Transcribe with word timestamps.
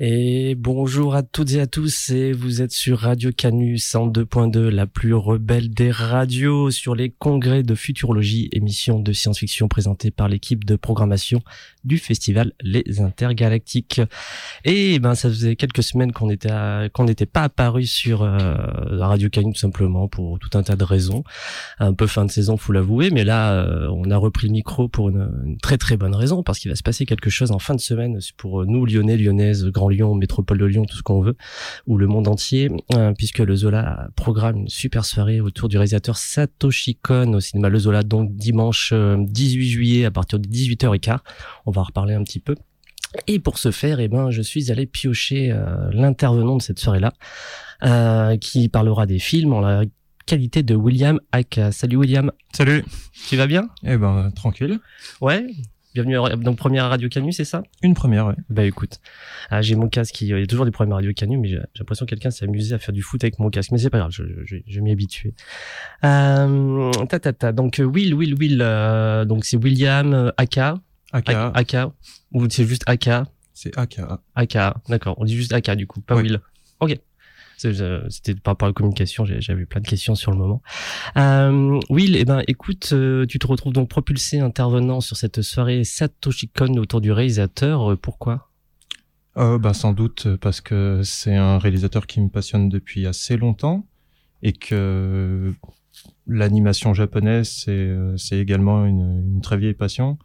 Et 0.00 0.54
bonjour 0.54 1.16
à 1.16 1.24
toutes 1.24 1.54
et 1.54 1.60
à 1.60 1.66
tous, 1.66 2.10
et 2.10 2.32
vous 2.32 2.62
êtes 2.62 2.70
sur 2.70 3.00
Radio 3.00 3.32
Canus 3.32 3.84
102.2, 3.92 4.68
la 4.68 4.86
plus 4.86 5.12
rebelle 5.12 5.70
des 5.70 5.90
radios 5.90 6.70
sur 6.70 6.94
les 6.94 7.10
congrès 7.10 7.64
de 7.64 7.74
futurologie, 7.74 8.48
émission 8.52 9.00
de 9.00 9.12
science-fiction 9.12 9.66
présentée 9.66 10.12
par 10.12 10.28
l'équipe 10.28 10.64
de 10.64 10.76
programmation 10.76 11.40
du 11.88 11.98
festival 11.98 12.52
Les 12.60 13.00
Intergalactiques. 13.00 14.00
Et 14.64 14.98
ben 15.00 15.14
ça 15.14 15.28
faisait 15.28 15.56
quelques 15.56 15.82
semaines 15.82 16.12
qu'on 16.12 16.30
était 16.30 16.50
qu'on 16.92 17.04
n'était 17.04 17.26
pas 17.26 17.42
apparu 17.44 17.84
sur 17.86 18.22
euh, 18.22 18.54
Radio 19.00 19.28
Canus 19.28 19.54
tout 19.54 19.60
simplement 19.60 20.06
pour 20.06 20.38
tout 20.38 20.56
un 20.56 20.62
tas 20.62 20.76
de 20.76 20.84
raisons, 20.84 21.24
un 21.78 21.94
peu 21.94 22.06
fin 22.06 22.24
de 22.24 22.30
saison 22.30 22.56
faut 22.56 22.72
l'avouer, 22.72 23.10
mais 23.10 23.24
là 23.24 23.54
euh, 23.54 23.88
on 23.90 24.10
a 24.10 24.16
repris 24.16 24.46
le 24.46 24.52
micro 24.52 24.88
pour 24.88 25.08
une, 25.08 25.30
une 25.44 25.58
très 25.58 25.78
très 25.78 25.96
bonne 25.96 26.14
raison 26.14 26.42
parce 26.42 26.58
qu'il 26.58 26.70
va 26.70 26.76
se 26.76 26.82
passer 26.82 27.06
quelque 27.06 27.30
chose 27.30 27.50
en 27.50 27.58
fin 27.58 27.74
de 27.74 27.80
semaine 27.80 28.18
pour 28.36 28.66
nous 28.66 28.86
Lyonnais, 28.86 29.16
Lyonnaises, 29.16 29.64
Grand 29.66 29.88
Lyon, 29.88 30.14
métropole 30.14 30.58
de 30.58 30.64
Lyon, 30.66 30.84
tout 30.84 30.96
ce 30.96 31.02
qu'on 31.02 31.20
veut, 31.20 31.36
ou 31.86 31.96
le 31.96 32.06
monde 32.06 32.28
entier, 32.28 32.70
euh, 32.94 33.12
puisque 33.16 33.38
le 33.38 33.56
Zola 33.56 34.08
programme 34.16 34.58
une 34.58 34.68
super 34.68 35.04
soirée 35.04 35.40
autour 35.40 35.68
du 35.68 35.76
réalisateur 35.76 36.16
Satoshi 36.16 36.96
Kon 36.96 37.34
au 37.34 37.40
cinéma 37.40 37.68
Le 37.68 37.78
Zola, 37.78 38.02
donc 38.02 38.34
dimanche 38.34 38.92
18 38.92 38.94
euh, 38.94 39.70
juillet 39.70 40.04
à 40.04 40.10
partir 40.10 40.38
de 40.38 40.48
18h15. 40.48 41.18
On 41.66 41.70
va 41.70 41.77
en 41.78 41.84
reparler 41.84 42.14
un 42.14 42.22
petit 42.24 42.40
peu. 42.40 42.54
Et 43.26 43.38
pour 43.38 43.58
ce 43.58 43.70
faire, 43.70 44.00
eh 44.00 44.08
ben, 44.08 44.30
je 44.30 44.42
suis 44.42 44.70
allé 44.70 44.86
piocher 44.86 45.50
euh, 45.50 45.90
l'intervenant 45.92 46.56
de 46.56 46.62
cette 46.62 46.78
soirée-là, 46.78 47.12
qui 48.38 48.68
parlera 48.68 49.06
des 49.06 49.18
films 49.18 49.52
en 49.52 49.60
la 49.60 49.84
qualité 50.26 50.62
de 50.62 50.74
William 50.74 51.18
Aka. 51.32 51.72
Salut 51.72 51.96
William. 51.96 52.30
Salut. 52.52 52.84
Tu 53.28 53.36
vas 53.36 53.46
bien? 53.46 53.68
Eh 53.84 53.96
ben, 53.96 54.30
tranquille. 54.32 54.78
Ouais. 55.20 55.46
Bienvenue 55.94 56.16
dans 56.44 56.54
première 56.54 56.88
Radio 56.90 57.08
Canu, 57.08 57.32
c'est 57.32 57.46
ça? 57.46 57.62
Une 57.82 57.94
première, 57.94 58.26
ouais. 58.26 58.34
Bah 58.50 58.64
écoute, 58.64 59.00
ah, 59.50 59.62
j'ai 59.62 59.74
mon 59.74 59.88
casque, 59.88 60.20
il 60.20 60.28
y 60.28 60.34
a 60.34 60.46
toujours 60.46 60.66
des 60.66 60.70
premières 60.70 60.96
Radio 60.96 61.12
Canu, 61.12 61.38
mais 61.38 61.48
j'ai 61.48 61.60
l'impression 61.78 62.04
que 62.04 62.10
quelqu'un 62.10 62.30
s'est 62.30 62.44
amusé 62.44 62.74
à 62.74 62.78
faire 62.78 62.92
du 62.92 63.02
foot 63.02 63.24
avec 63.24 63.38
mon 63.38 63.48
casque, 63.48 63.72
mais 63.72 63.78
c'est 63.78 63.90
pas 63.90 63.98
grave, 63.98 64.12
je, 64.12 64.22
je, 64.44 64.56
je 64.64 64.74
vais 64.76 64.80
m'y 64.82 64.92
habituer. 64.92 65.34
Euh, 66.04 66.92
ta, 67.08 67.18
ta, 67.18 67.32
ta. 67.32 67.52
Donc 67.52 67.80
Will, 67.82 68.14
Will, 68.14 68.34
Will, 68.38 68.60
euh, 68.60 69.24
donc 69.24 69.44
c'est 69.44 69.56
William 69.56 70.12
euh, 70.12 70.30
Aka. 70.36 70.74
Aka. 71.12 71.50
Aka. 71.54 71.92
Ou 72.32 72.48
c'est 72.50 72.66
juste 72.66 72.82
Aka. 72.86 73.26
C'est 73.54 73.76
Aka. 73.76 74.20
Aka, 74.34 74.76
d'accord. 74.88 75.16
On 75.18 75.24
dit 75.24 75.36
juste 75.36 75.52
Aka 75.52 75.74
du 75.74 75.86
coup, 75.86 76.00
pas 76.00 76.14
Will. 76.16 76.40
Ok. 76.80 76.98
C'était 77.58 78.36
par 78.36 78.52
rapport 78.52 78.66
à 78.66 78.70
la 78.70 78.72
communication, 78.72 79.24
j'avais 79.24 79.66
plein 79.66 79.80
de 79.80 79.88
questions 79.88 80.14
sur 80.14 80.30
le 80.30 80.38
moment. 80.38 80.62
Euh, 81.16 81.80
Will, 81.90 82.14
eh 82.14 82.24
ben, 82.24 82.42
écoute, 82.46 82.90
euh, 82.92 83.26
tu 83.26 83.40
te 83.40 83.48
retrouves 83.48 83.72
donc 83.72 83.88
propulsé 83.88 84.38
intervenant 84.38 85.00
sur 85.00 85.16
cette 85.16 85.42
soirée 85.42 85.82
Satoshi 85.82 86.48
Kon 86.48 86.74
autour 86.76 87.00
du 87.00 87.10
réalisateur. 87.10 87.90
Euh, 87.90 87.96
pourquoi? 87.96 88.48
Euh, 89.36 89.58
ben, 89.58 89.72
Sans 89.72 89.92
doute 89.92 90.36
parce 90.36 90.60
que 90.60 91.00
c'est 91.02 91.34
un 91.34 91.58
réalisateur 91.58 92.06
qui 92.06 92.20
me 92.20 92.28
passionne 92.28 92.68
depuis 92.68 93.08
assez 93.08 93.36
longtemps 93.36 93.88
et 94.42 94.52
que 94.52 95.52
l'animation 96.28 96.94
japonaise, 96.94 97.66
c'est 98.16 98.38
également 98.38 98.84
une, 98.84 99.34
une, 99.34 99.40
très 99.40 99.56
vieille 99.56 99.74
passion. 99.74 100.16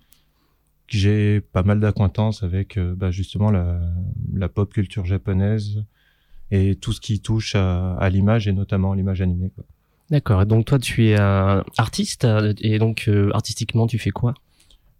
J'ai 0.88 1.42
pas 1.42 1.64
mal 1.64 1.80
d'acquaintances 1.80 2.44
avec 2.44 2.78
bah, 2.80 3.10
justement 3.10 3.52
la, 3.52 3.80
la 4.34 4.50
pop 4.50 4.72
culture 4.72 5.06
japonaise, 5.06 5.84
et 6.52 6.76
tout 6.76 6.94
ce 6.94 7.02
qui 7.02 7.20
touche 7.20 7.56
à, 7.56 7.96
à 7.96 8.10
l'image 8.10 8.48
et 8.48 8.54
notamment 8.54 8.94
l'image 8.94 9.22
animée. 9.22 9.52
D'accord. 10.12 10.46
Donc 10.46 10.66
toi, 10.66 10.78
tu 10.78 11.08
es 11.08 11.20
un 11.20 11.64
artiste 11.78 12.28
et 12.62 12.78
donc 12.78 13.06
euh, 13.08 13.32
artistiquement, 13.34 13.88
tu 13.88 13.98
fais 13.98 14.12
quoi? 14.12 14.36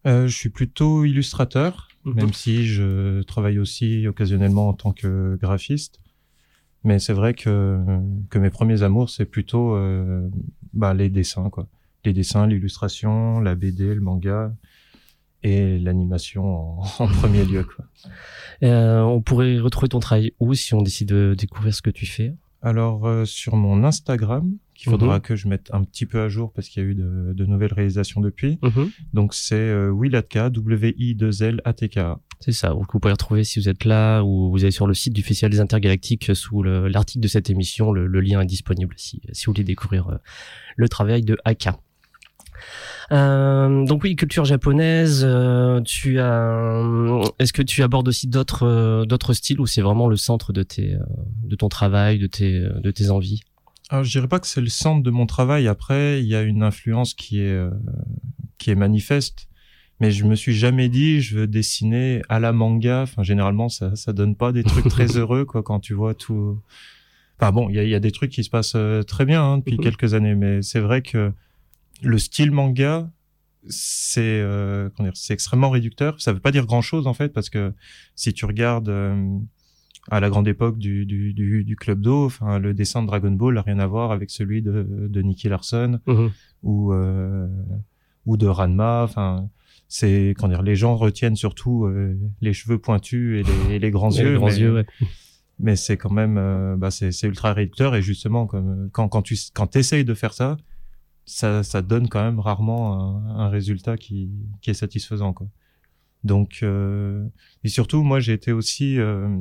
Euh, 0.08 0.28
Je 0.28 0.36
suis 0.36 0.50
plutôt 0.50 1.06
illustrateur, 1.06 1.90
mhm. 2.06 2.16
même 2.16 2.34
si 2.34 2.66
je 2.66 3.22
travaille 3.24 3.60
aussi 3.60 4.08
occasionnellement 4.08 4.70
en 4.70 4.74
tant 4.74 4.94
que 4.94 5.38
graphiste. 5.40 6.00
Mais 6.84 7.00
c'est 7.00 7.14
vrai 7.14 7.34
que 7.34 7.80
que 8.30 8.40
mes 8.40 8.50
premiers 8.50 8.82
amours, 8.82 9.10
c'est 9.10 9.26
plutôt 9.26 9.76
euh, 9.76 10.28
bah, 10.74 10.94
les 10.94 11.10
dessins, 11.10 11.50
quoi. 11.50 11.68
Les 12.04 12.12
dessins, 12.12 12.48
l'illustration, 12.48 13.40
la 13.40 13.56
BD, 13.56 13.94
le 13.94 14.02
manga 14.02 14.54
et 15.44 15.80
l'animation 15.80 16.46
en, 16.46 16.84
en, 17.00 17.08
premier 17.08 17.46
lieu. 17.46 17.64
Quoi. 17.64 17.86
Euh, 18.64 19.02
on 19.02 19.22
pourrait 19.22 19.60
retrouver 19.60 19.90
ton 19.90 20.00
travail 20.00 20.34
où 20.40 20.54
si 20.54 20.74
on 20.74 20.82
décide 20.82 21.10
de 21.10 21.36
découvrir 21.38 21.74
ce 21.74 21.82
que 21.82 21.90
tu 21.90 22.06
fais? 22.06 22.34
Alors 22.62 23.06
euh, 23.06 23.26
sur 23.26 23.58
mon 23.58 23.84
Instagram, 23.84 24.50
qu'il 24.74 24.90
faudra 24.90 25.16
mhm. 25.16 25.22
que 25.22 25.36
je 25.36 25.50
mette 25.50 25.70
un 25.74 25.84
petit 25.84 26.06
peu 26.06 26.22
à 26.22 26.30
jour 26.30 26.54
parce 26.54 26.70
qu'il 26.70 26.82
y 26.82 26.86
a 26.86 26.90
eu 26.90 26.96
de, 26.96 27.34
de 27.34 27.46
nouvelles 27.46 27.74
réalisations 27.74 28.22
depuis. 28.22 28.58
Mhm. 28.62 28.90
Donc 29.14 29.34
c'est 29.34 29.56
euh, 29.56 29.90
Willatka, 29.90 30.50
W-I-2-L-A-T-K. 30.50 32.00
C'est 32.40 32.54
ça. 32.54 32.74
Vous 32.74 32.86
pouvez 32.86 33.12
retrouver 33.12 33.44
si 33.44 33.60
vous 33.60 33.70
êtes 33.70 33.86
là 33.86 34.22
ou 34.22 34.50
vous 34.50 34.64
allez 34.64 34.72
sur 34.72 34.88
le 34.88 34.94
site 34.94 35.14
du 35.14 35.24
Festival 35.24 35.52
des 35.52 35.60
Intergalactiques 35.60 36.36
sous 36.36 36.64
l'article 36.64 37.22
de 37.22 37.28
cette 37.28 37.50
émission. 37.50 37.92
Le, 37.92 38.08
le, 38.08 38.22
lien 38.22 38.42
est 38.42 38.46
disponible 38.46 38.96
si, 38.98 39.22
si 39.32 39.46
vous 39.46 39.54
voulez 39.54 39.64
découvrir 39.64 40.08
euh, 40.08 40.18
le 40.76 40.90
travail 40.90 41.22
de 41.22 41.38
Aka. 41.46 41.78
Euh, 43.14 43.86
donc 43.86 44.04
oui, 44.04 44.16
culture 44.16 44.44
japonaise. 44.44 45.24
Euh, 45.24 45.82
tu 45.82 46.20
as. 46.20 46.82
Est-ce 47.40 47.54
que 47.54 47.62
tu 47.62 47.84
abordes 47.84 48.08
aussi 48.08 48.28
d'autres 48.28 48.66
euh, 48.66 49.06
d'autres 49.06 49.34
styles 49.34 49.60
ou 49.60 49.68
c'est 49.68 49.82
vraiment 49.82 50.08
le 50.08 50.16
centre 50.16 50.52
de 50.52 50.64
tes 50.64 50.98
de 51.44 51.56
ton 51.56 51.70
travail, 51.70 52.18
de 52.18 52.28
tes 52.28 52.60
de 52.60 52.92
tes 52.92 53.12
envies? 53.12 53.42
Alors 53.90 54.04
je 54.04 54.12
dirais 54.12 54.28
pas 54.28 54.40
que 54.40 54.48
c'est 54.48 54.62
le 54.62 54.70
centre 54.70 55.04
de 55.04 55.12
mon 55.12 55.28
travail. 55.28 55.68
Après, 55.68 56.22
il 56.22 56.28
y 56.28 56.36
a 56.36 56.42
une 56.42 56.64
influence 56.64 57.14
qui 57.14 57.40
est 57.40 57.70
qui 58.58 58.72
est 58.72 58.76
manifeste. 58.76 59.48
Mais 60.00 60.10
je 60.12 60.26
me 60.26 60.36
suis 60.36 60.56
jamais 60.56 60.90
dit 60.90 61.22
je 61.22 61.38
veux 61.38 61.48
dessiner 61.48 62.24
à 62.28 62.40
la 62.40 62.52
manga. 62.52 63.04
Enfin, 63.04 63.22
généralement, 63.22 63.70
ça 63.70 63.96
ça 63.96 64.12
donne 64.12 64.36
pas 64.36 64.52
des 64.52 64.64
trucs 64.64 64.88
très 64.88 65.06
heureux 65.18 65.46
quoi 65.46 65.62
quand 65.62 65.80
tu 65.80 65.94
vois 65.94 66.16
tout. 66.16 66.60
Enfin 67.40 67.52
bon, 67.52 67.70
il 67.70 67.76
y 67.76 67.80
a, 67.80 67.84
y 67.84 67.96
a, 67.96 68.00
des 68.00 68.12
trucs 68.12 68.32
qui 68.32 68.44
se 68.44 68.50
passent 68.50 68.78
très 69.08 69.26
bien 69.26 69.44
hein, 69.44 69.58
depuis 69.60 69.78
mhm. 69.78 69.84
quelques 69.84 70.14
années, 70.16 70.36
mais 70.36 70.62
c'est 70.62 70.80
vrai 70.80 71.02
que 71.02 71.32
le 72.02 72.18
style 72.18 72.52
manga, 72.52 73.10
c'est 73.68 74.22
euh, 74.22 74.90
c'est 75.14 75.34
extrêmement 75.34 75.70
réducteur. 75.70 76.20
Ça 76.22 76.34
veut 76.34 76.40
pas 76.40 76.52
dire 76.52 76.66
grand 76.66 76.82
chose 76.82 77.08
en 77.08 77.14
fait 77.14 77.30
parce 77.30 77.50
que 77.50 77.74
si 78.16 78.34
tu 78.34 78.46
regardes 78.46 78.90
euh, 78.90 79.40
à 80.10 80.20
la 80.20 80.30
grande 80.30 80.48
époque 80.48 80.78
du, 80.78 81.06
du, 81.06 81.34
du, 81.34 81.64
du 81.64 81.76
club 81.76 82.02
d'eau, 82.02 82.26
enfin 82.26 82.60
le 82.60 82.74
dessin 82.74 83.02
de 83.02 83.08
Dragon 83.08 83.32
Ball 83.32 83.56
n'a 83.56 83.62
rien 83.62 83.80
à 83.80 83.88
voir 83.88 84.12
avec 84.12 84.30
celui 84.30 84.62
de, 84.62 85.08
de 85.10 85.22
Nicky 85.22 85.48
Larson 85.50 86.00
mhm. 86.06 86.32
ou 86.64 86.94
euh, 86.94 87.48
ou 88.26 88.38
de 88.38 88.48
Ranma. 88.48 89.04
Enfin 89.04 89.50
c'est 89.88 90.34
quand 90.38 90.50
dire 90.50 90.62
les 90.62 90.76
gens 90.76 90.96
retiennent 90.96 91.36
surtout 91.36 91.86
euh, 91.86 92.18
les 92.42 92.54
cheveux 92.54 92.80
pointus 92.80 93.46
et 93.46 93.70
les, 93.70 93.80
les 93.80 93.92
grands 93.92 94.10
yeux. 94.12 94.34
Les 94.34 94.36
grands 94.36 94.48
mais, 94.48 94.58
yeux, 94.58 94.74
ouais. 94.74 94.86
mais 95.60 95.76
c'est 95.76 95.98
quand 95.98 96.12
même 96.12 96.38
euh, 96.38 96.76
bah 96.76 96.92
c'est 96.92 97.12
ultra 97.24 97.54
réducteur 97.54 97.96
et 97.96 98.02
justement 98.02 98.46
comme 98.46 98.90
quand 98.92 99.08
quand 99.08 99.22
tu 99.22 99.38
quand 99.54 99.76
essayes 99.76 100.06
de 100.06 100.14
faire 100.14 100.34
ça 100.34 100.58
ça, 101.26 101.64
ça 101.64 101.82
donne 101.82 102.10
quand 102.10 102.24
même 102.24 102.40
rarement 102.40 102.94
un, 102.94 103.40
un 103.40 103.50
résultat 103.50 103.98
qui, 103.98 104.30
qui, 104.62 104.70
est 104.70 104.74
satisfaisant. 104.74 105.34
Quoi. 105.34 105.48
Donc, 106.24 106.60
euh, 106.64 107.26
et 107.64 107.70
surtout, 107.70 108.04
moi, 108.04 108.20
j'ai 108.20 108.34
été 108.34 108.52
aussi, 108.52 109.00
euh, 109.00 109.38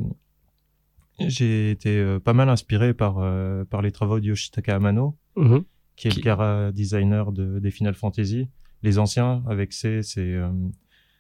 j'ai 1.21 1.71
été 1.71 1.99
euh, 1.99 2.19
pas 2.19 2.33
mal 2.33 2.49
inspiré 2.49 2.95
par 2.95 3.19
euh, 3.19 3.65
par 3.65 3.83
les 3.83 3.93
travaux 3.93 4.21
de 4.21 4.27
Yoshitaka 4.27 4.77
Amano, 4.77 5.17
mmh. 5.37 5.59
qui 5.97 6.09
est 6.09 6.11
qui... 6.11 6.19
le 6.19 6.23
cara 6.23 6.73
designer 6.73 7.33
de, 7.33 7.59
des 7.59 7.71
Final 7.71 7.95
Fantasy, 7.95 8.49
les 8.83 8.99
anciens 8.99 9.43
avec 9.49 9.73
ses, 9.73 10.03
c'est 10.03 10.21
euh, 10.35 10.51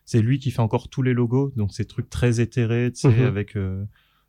c'est 0.04 0.20
lui 0.20 0.38
qui 0.38 0.50
fait 0.50 0.62
encore 0.62 0.88
tous 0.88 1.02
les 1.02 1.12
logos, 1.12 1.52
donc 1.56 1.72
ces 1.72 1.84
trucs 1.84 2.10
très 2.10 2.40
éthérés, 2.40 2.90
tu 2.92 3.00
sais, 3.00 3.08
mmh. 3.08 3.26
avec 3.26 3.56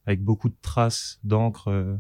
avec 0.05 0.21
beaucoup 0.21 0.49
de 0.49 0.57
traces 0.61 1.19
d'encre 1.23 1.97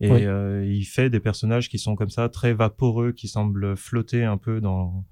et 0.00 0.10
oui. 0.10 0.24
euh, 0.24 0.64
il 0.64 0.84
fait 0.84 1.10
des 1.10 1.20
personnages 1.20 1.68
qui 1.68 1.78
sont 1.78 1.94
comme 1.94 2.08
ça, 2.08 2.28
très 2.28 2.52
vaporeux, 2.54 3.12
qui 3.12 3.28
semblent 3.28 3.76
flotter 3.76 4.24
un 4.24 4.38
peu 4.38 4.60
dans, 4.60 5.04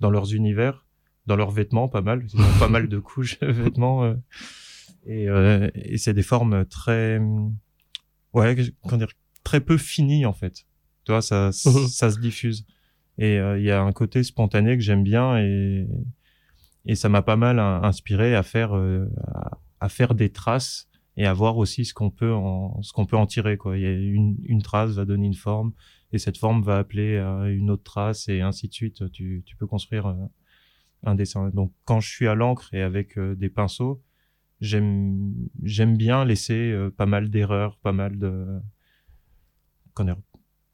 dans 0.00 0.10
leurs 0.10 0.34
univers, 0.34 0.84
dans 1.26 1.36
leurs 1.36 1.52
vêtements, 1.52 1.88
pas 1.88 2.02
mal. 2.02 2.24
Ils 2.26 2.40
ont 2.40 2.58
pas 2.58 2.68
mal 2.68 2.88
de 2.88 2.98
couches 2.98 3.38
de 3.38 3.46
vêtements. 3.46 4.04
Euh, 4.04 4.14
et, 5.06 5.28
euh, 5.28 5.68
et 5.74 5.98
c'est 5.98 6.14
des 6.14 6.22
formes 6.22 6.64
très, 6.64 7.20
ouais, 8.32 8.56
comment 8.82 8.98
dire, 8.98 9.12
très 9.44 9.60
peu 9.60 9.76
finies 9.76 10.26
en 10.26 10.32
fait. 10.32 10.64
Tu 11.04 11.12
vois, 11.12 11.22
ça, 11.22 11.50
mhm. 11.66 11.86
ça 11.88 12.10
se 12.10 12.18
diffuse. 12.18 12.66
Et 13.18 13.38
euh, 13.38 13.58
il 13.58 13.64
y 13.64 13.70
a 13.70 13.80
un 13.82 13.92
côté 13.92 14.22
spontané 14.22 14.76
que 14.76 14.82
j'aime 14.82 15.02
bien 15.02 15.38
et, 15.38 15.86
et 16.86 16.94
ça 16.94 17.08
m'a 17.08 17.22
pas 17.22 17.36
mal 17.36 17.58
inspiré 17.58 18.34
à 18.34 18.42
faire, 18.42 18.76
euh, 18.76 19.06
à, 19.34 19.58
à 19.80 19.88
faire 19.88 20.14
des 20.14 20.30
traces 20.30 20.88
et 21.16 21.26
à 21.26 21.32
voir 21.32 21.58
aussi 21.58 21.84
ce 21.84 21.94
qu'on 21.94 22.10
peut 22.10 22.32
en 22.32 22.82
ce 22.82 22.92
qu'on 22.92 23.06
peut 23.06 23.16
en 23.16 23.26
tirer 23.26 23.56
quoi 23.56 23.76
il 23.76 23.82
y 23.82 23.86
a 23.86 23.92
une, 23.92 24.36
une 24.44 24.62
trace 24.62 24.92
va 24.92 25.04
donner 25.04 25.26
une 25.26 25.34
forme 25.34 25.72
et 26.12 26.18
cette 26.18 26.38
forme 26.38 26.62
va 26.62 26.78
appeler 26.78 27.18
à 27.18 27.48
une 27.48 27.70
autre 27.70 27.82
trace 27.82 28.28
et 28.28 28.40
ainsi 28.40 28.68
de 28.68 28.72
suite 28.72 29.10
tu, 29.12 29.42
tu 29.44 29.56
peux 29.56 29.66
construire 29.66 30.06
un, 30.06 30.30
un 31.04 31.14
dessin 31.14 31.50
donc 31.50 31.72
quand 31.84 32.00
je 32.00 32.10
suis 32.10 32.28
à 32.28 32.34
l'encre 32.34 32.72
et 32.72 32.82
avec 32.82 33.18
euh, 33.18 33.34
des 33.34 33.50
pinceaux 33.50 34.02
j'aime 34.60 35.34
j'aime 35.62 35.96
bien 35.96 36.24
laisser 36.24 36.70
euh, 36.72 36.90
pas 36.90 37.06
mal 37.06 37.28
d'erreurs 37.28 37.78
pas 37.78 37.92
mal 37.92 38.18
de 38.18 38.60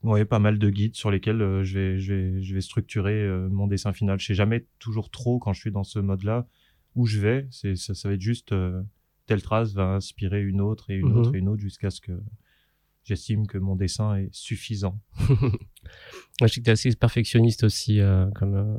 ouais, 0.03 0.25
pas 0.25 0.39
mal 0.39 0.59
de 0.59 0.71
guides 0.71 0.95
sur 0.95 1.11
lesquels 1.11 1.43
euh, 1.43 1.65
je 1.65 1.79
vais, 1.79 1.99
je 1.99 2.15
vais, 2.15 2.43
je 2.43 2.55
vais 2.55 2.61
structurer 2.61 3.15
euh, 3.15 3.49
mon 3.49 3.67
dessin 3.67 3.93
final. 3.93 4.19
Je 4.19 4.27
sais 4.27 4.35
jamais 4.35 4.67
toujours 4.79 5.11
trop 5.11 5.39
quand 5.39 5.53
je 5.53 5.61
suis 5.61 5.73
dans 5.73 5.85
ce 5.85 5.99
mode-là 5.99 6.47
où 6.95 7.07
je 7.07 7.21
vais. 7.21 7.49
C'est, 7.51 7.77
ça, 7.77 7.95
ça 7.95 8.09
va 8.09 8.15
être 8.15 8.21
juste 8.21 8.53
euh, 8.53 8.83
telle 9.29 9.43
trace 9.43 9.73
va 9.75 9.85
inspirer 9.95 10.43
une 10.43 10.61
autre 10.61 10.91
et 10.91 10.97
une 10.97 11.11
Mhm. 11.11 11.17
autre 11.19 11.35
et 11.37 11.39
une 11.39 11.49
autre 11.49 11.61
jusqu'à 11.63 11.91
ce 11.91 12.01
que 12.01 12.13
j'estime 13.05 13.47
que 13.47 13.57
mon 13.59 13.77
dessin 13.77 14.17
est 14.17 14.29
suffisant. 14.33 14.99
Je 16.43 16.47
sais 16.47 16.61
que 16.61 16.65
t'es 16.67 16.71
assez 16.73 16.95
perfectionniste 16.95 17.65
aussi 17.65 18.01
euh, 18.01 18.29
comme, 18.35 18.55
euh, 18.55 18.77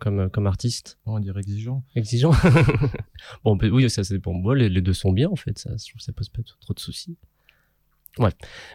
comme, 0.00 0.20
euh, 0.20 0.28
comme 0.28 0.46
artiste. 0.46 0.98
On 1.06 1.14
va 1.14 1.20
dire 1.20 1.36
exigeant. 1.38 1.84
Exigeant. 1.96 2.32
bon, 3.44 3.56
peut- 3.58 3.70
oui, 3.70 3.88
ça 3.90 4.04
c'est 4.04 4.18
pour 4.20 4.34
moi. 4.34 4.54
Les, 4.56 4.68
les 4.68 4.80
deux 4.80 4.92
sont 4.92 5.12
bien 5.12 5.28
en 5.28 5.36
fait. 5.36 5.58
Ça, 5.58 5.70
ça 5.76 6.12
pose 6.12 6.28
pas 6.28 6.42
trop 6.60 6.74
de 6.74 6.78
soucis. 6.80 7.16
Ouais. 8.18 8.30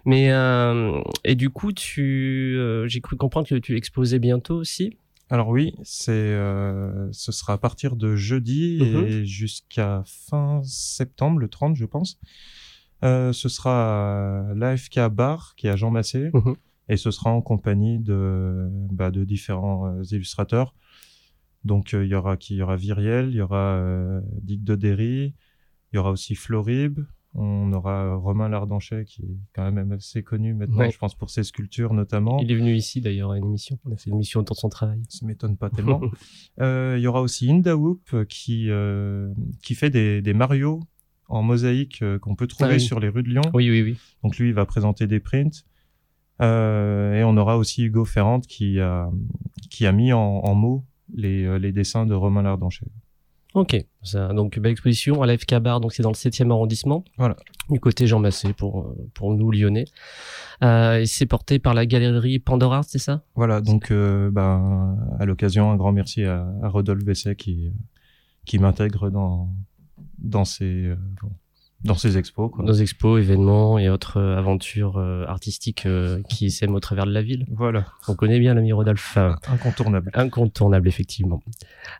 Mais 0.06 0.31
euh, 0.31 1.00
et 1.24 1.36
du 1.36 1.50
coup, 1.50 1.72
tu, 1.72 2.60
j'ai 2.88 3.01
cru 3.01 3.16
comprendre 3.18 3.48
que 3.48 3.56
tu 3.56 3.75
exposais 3.78 4.19
bientôt 4.19 4.56
aussi. 4.56 4.98
Alors 5.29 5.50
oui, 5.50 5.75
c'est, 5.83 6.12
euh, 6.13 7.12
ce 7.12 7.31
sera 7.31 7.53
à 7.53 7.57
partir 7.57 7.95
de 7.97 8.15
jeudi 8.15 8.77
Mhm. 8.81 9.03
et 9.07 9.25
jusqu'à 9.25 10.03
fin 10.06 10.62
septembre, 10.63 11.39
le 11.39 11.50
30, 11.50 11.75
je 11.75 11.85
pense. 11.85 12.18
Euh, 13.03 13.33
ce 13.33 13.50
sera 13.50 14.50
à 14.50 14.53
l'AFK 14.56 15.00
Bar, 15.12 15.53
qui 15.56 15.68
est 15.68 15.69
à 15.69 15.75
Jean 15.75 15.91
Massé, 15.91 16.29
Mhm. 16.33 16.56
et 16.89 16.97
ce 16.97 17.12
sera 17.12 17.29
en 17.31 17.41
compagnie 17.41 18.00
de, 18.00 18.69
bah, 18.91 19.12
de 19.12 19.24
différents 19.25 19.88
euh, 19.88 20.03
illustrateurs. 20.12 20.74
Donc 21.65 21.94
euh, 21.94 22.06
il 22.06 22.09
y 22.09 22.15
aura 22.15 22.38
qui? 22.38 22.53
Il 22.56 22.57
y 22.57 22.62
aura 22.62 22.77
Viriel, 22.77 23.29
il 23.29 23.35
y 23.35 23.41
aura 23.41 23.81
Dick 24.41 24.63
de 24.63 24.75
Derry, 24.75 25.33
il 25.91 25.95
y 25.95 25.97
aura 25.97 26.12
aussi 26.12 26.35
Florib, 26.35 27.00
on 27.33 27.71
aura 27.74 28.15
Romain 28.15 28.50
Lardanchet, 28.50 29.06
qui 29.06 29.21
est 29.24 29.38
quand 29.53 29.71
même 29.71 29.91
assez 29.91 30.24
connu 30.24 30.53
maintenant, 30.53 30.77
Ouais. 30.79 30.91
je 30.91 30.97
pense 30.97 31.13
pour 31.15 31.29
ses 31.29 31.44
sculptures 31.44 31.94
notamment. 31.94 32.39
Il 32.39 32.51
est 32.51 32.56
venu 32.56 32.74
ici 32.75 33.00
d'ailleurs 33.01 33.31
à 33.31 33.38
une 33.38 33.45
émission. 33.45 33.77
On 33.85 33.91
a 33.91 33.97
fait 33.97 34.09
une 34.09 34.15
émission 34.15 34.39
autour 34.39 34.56
de 34.56 34.59
son 34.59 34.69
travail. 34.69 35.01
Ça 35.09 35.25
m'étonne 35.25 35.56
pas 35.57 35.69
tellement. 35.69 36.01
Euh, 36.62 36.95
Il 36.97 37.01
y 37.03 37.07
aura 37.07 37.21
aussi 37.21 37.51
Inda 37.51 37.77
Whoop 37.77 38.01
euh, 38.13 38.25
qui, 38.25 38.69
euh, 38.71 39.31
qui 39.62 39.75
fait 39.75 39.89
des, 39.91 40.21
des 40.24 40.33
Mario 40.33 40.79
en 41.27 41.44
mosaïque 41.44 42.01
euh, 42.01 42.18
qu'on 42.18 42.35
peut 42.35 42.47
trouver 42.47 42.69
Ah 42.71 42.74
oui. 42.75 42.79
sur 42.81 43.00
les 43.00 43.09
rues 43.09 43.21
de 43.24 43.29
Lyon. 43.29 43.41
oui, 43.53 43.69
oui, 43.69 43.83
oui. 43.83 43.97
Donc 44.24 44.38
lui, 44.38 44.47
il 44.47 44.53
va 44.56 44.65
présenter 44.65 45.06
des 45.06 45.19
prints. 45.19 45.63
Euh, 46.41 47.13
et 47.15 47.24
on 47.24 47.35
aura 47.38 47.57
aussi 47.57 47.83
Hugo 47.83 48.06
Ferrand 48.06 48.39
qui 48.39 48.79
a, 48.79 49.09
qui 49.69 49.85
a 49.85 49.91
mis 49.91 50.13
en, 50.13 50.19
en 50.19 50.56
mots 50.56 50.85
les, 51.13 51.44
euh, 51.45 51.57
les 51.59 51.71
dessins 51.71 52.06
de 52.06 52.13
Romain 52.13 52.41
Lardanchet. 52.44 52.88
Ok. 53.57 53.75
Ça, 54.04 54.27
donc 54.33 54.59
belle 54.59 54.71
exposition 54.71 55.24
à 55.24 55.25
l'AFK 55.25 55.56
Bar. 55.56 55.80
Donc 55.80 55.92
c'est 55.92 56.04
dans 56.04 56.12
le 56.12 56.15
7e 56.15 56.51
arrondissement. 56.51 57.04
Voilà. 57.18 57.36
Du 57.71 57.80
côté 57.80 58.06
Jean 58.06 58.19
Massé 58.19 58.54
pour 58.54 58.81
euh, 58.81 59.09
pour 59.15 59.33
nous 59.33 59.50
lyonnais. 59.50 59.86
Euh, 60.63 61.00
et 61.00 61.07
c'est 61.07 61.25
porté 61.25 61.57
par 61.57 61.74
la 61.74 61.88
galerie 61.88 62.38
Pandora, 62.38 62.83
c'est 62.83 63.00
ça? 63.00 63.24
Voilà, 63.33 63.59
donc 63.62 63.89
euh, 63.89 64.30
ben, 64.30 64.95
à 65.19 65.25
l'occasion, 65.25 65.71
un 65.71 65.75
grand 65.75 65.92
merci 65.92 66.24
à, 66.24 66.48
à 66.62 66.69
Rodolphe 66.69 67.04
Besset 67.04 67.36
qui, 67.36 67.71
qui 68.45 68.59
m'intègre 68.59 69.09
dans, 69.09 69.50
dans, 70.19 70.44
euh, 70.62 70.95
dans 71.83 71.95
ses 71.95 72.18
expos. 72.18 72.51
Quoi. 72.51 72.65
Nos 72.65 72.74
expos, 72.74 73.19
événements 73.21 73.77
et 73.77 73.89
autres 73.89 74.18
euh, 74.18 74.38
aventures 74.38 74.97
euh, 74.97 75.25
artistiques 75.27 75.85
euh, 75.85 76.21
qui 76.29 76.50
sèment 76.51 76.75
au 76.75 76.79
travers 76.79 77.06
de 77.06 77.12
la 77.12 77.21
ville. 77.21 77.45
Voilà, 77.51 77.85
On 78.07 78.15
connaît 78.15 78.39
bien 78.39 78.53
l'ami 78.53 78.74
Rodolphe. 78.74 79.18
incontournable. 79.47 80.12
Incontournable, 80.13 80.88
effectivement. 80.88 81.41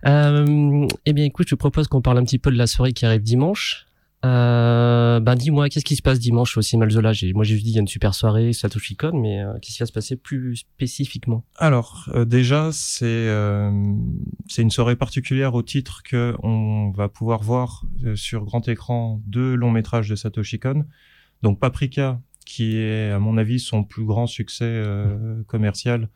Euh, 0.06 0.88
eh 1.06 1.13
bien, 1.13 1.25
écoute, 1.25 1.47
je 1.47 1.56
te 1.56 1.59
propose 1.59 1.88
qu'on 1.88 2.01
parle 2.01 2.18
un 2.18 2.24
petit 2.24 2.39
peu 2.39 2.51
de 2.51 2.57
la 2.57 2.68
soirée 2.68 2.94
qui 2.94 3.06
arrive 3.06 3.21
dimanche. 3.21 3.87
Euh, 4.27 5.19
ben, 5.19 5.35
dis-moi, 5.35 5.69
qu'est-ce 5.69 5.85
qui 5.85 5.95
se 5.95 6.01
passe 6.01 6.19
dimanche 6.19 6.57
au 6.57 6.62
Cinéma 6.62 6.89
Zola 6.89 7.13
J'ai- 7.13 7.33
Moi, 7.33 7.44
j'ai 7.44 7.56
vu, 7.56 7.62
il 7.62 7.69
y 7.71 7.77
a 7.77 7.81
une 7.81 7.88
super 7.88 8.13
soirée, 8.13 8.53
Satoshi 8.53 8.95
Kon, 8.95 9.19
mais 9.19 9.41
euh, 9.41 9.53
qu'est-ce 9.62 9.75
qui 9.77 9.79
va 9.79 9.85
se 9.85 9.91
passer 9.94 10.15
plus 10.15 10.57
spécifiquement? 10.57 11.44
Alors 11.56 12.09
euh, 12.13 12.25
déjà 12.25 12.69
c'est 12.71 13.27
c'est 14.47 14.62
une 14.62 14.69
soirée 14.71 14.95
particulière 14.95 15.53
au 15.56 15.63
titre 15.63 16.03
que 16.03 16.35
on 16.44 16.91
va 16.91 17.09
pouvoir 17.09 17.41
voir 17.44 17.83
sur 18.15 18.44
grand 18.45 18.68
écran 18.68 19.21
deux 19.25 19.56
longs 19.56 19.71
métrages 19.71 20.09
de 20.09 20.15
Satoshi 20.15 20.59
Kon. 20.59 20.85
Donc 21.41 21.59
Paprika 21.59 22.19
qui 22.45 22.77
est 22.77 23.12
à 23.12 23.19
mon 23.19 23.38
avis 23.38 23.59
son 23.59 23.83
plus 23.83 24.06
grand 24.06 24.27
succès 24.27 24.83
commercial 25.47 26.09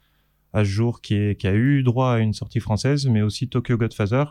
à 0.54 0.64
ce 0.64 0.70
jour 0.70 1.02
qui 1.02 1.16
est 1.16 1.40
qui 1.40 1.48
a 1.48 1.54
eu 1.54 1.84
droit 1.84 2.12
à 2.14 2.20
une 2.20 2.34
sortie 2.34 2.60
française 2.60 3.08
mais 3.08 3.22
aussi 3.22 3.48
Tokyo 3.50 3.78
Godfather 3.78 4.26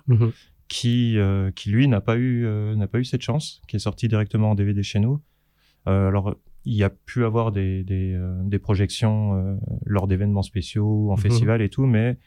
qui 0.71 1.19
euh, 1.19 1.51
qui 1.51 1.71
lui 1.71 1.89
n'a 1.89 2.01
pas 2.01 2.17
eu 2.17 2.47
euh, 2.47 2.77
n'a 2.77 2.87
pas 2.87 3.01
eu 3.01 3.05
cette 3.05 3.23
chance 3.23 3.61
qui 3.67 3.75
est 3.75 3.81
sorti 3.81 4.07
directement 4.07 4.53
en 4.53 4.55
DVD 4.55 4.83
chez 4.85 5.01
nous. 5.01 5.21
Euh, 5.89 6.07
alors 6.09 6.37
il 6.65 6.75
y 6.75 6.85
a 6.85 6.91
pu 6.91 7.25
avoir 7.25 7.51
des 7.51 7.83
des, 7.83 8.15
euh, 8.15 8.39
des 8.45 8.61
projections 8.61 9.35
euh, 9.35 9.57
lors 9.85 10.07
d'événements 10.07 10.43
spéciaux 10.45 11.11
en 11.11 11.17
Mhm. 11.17 11.21
festival 11.23 11.61
et 11.61 11.69
tout 11.71 11.87
mais 11.87 12.19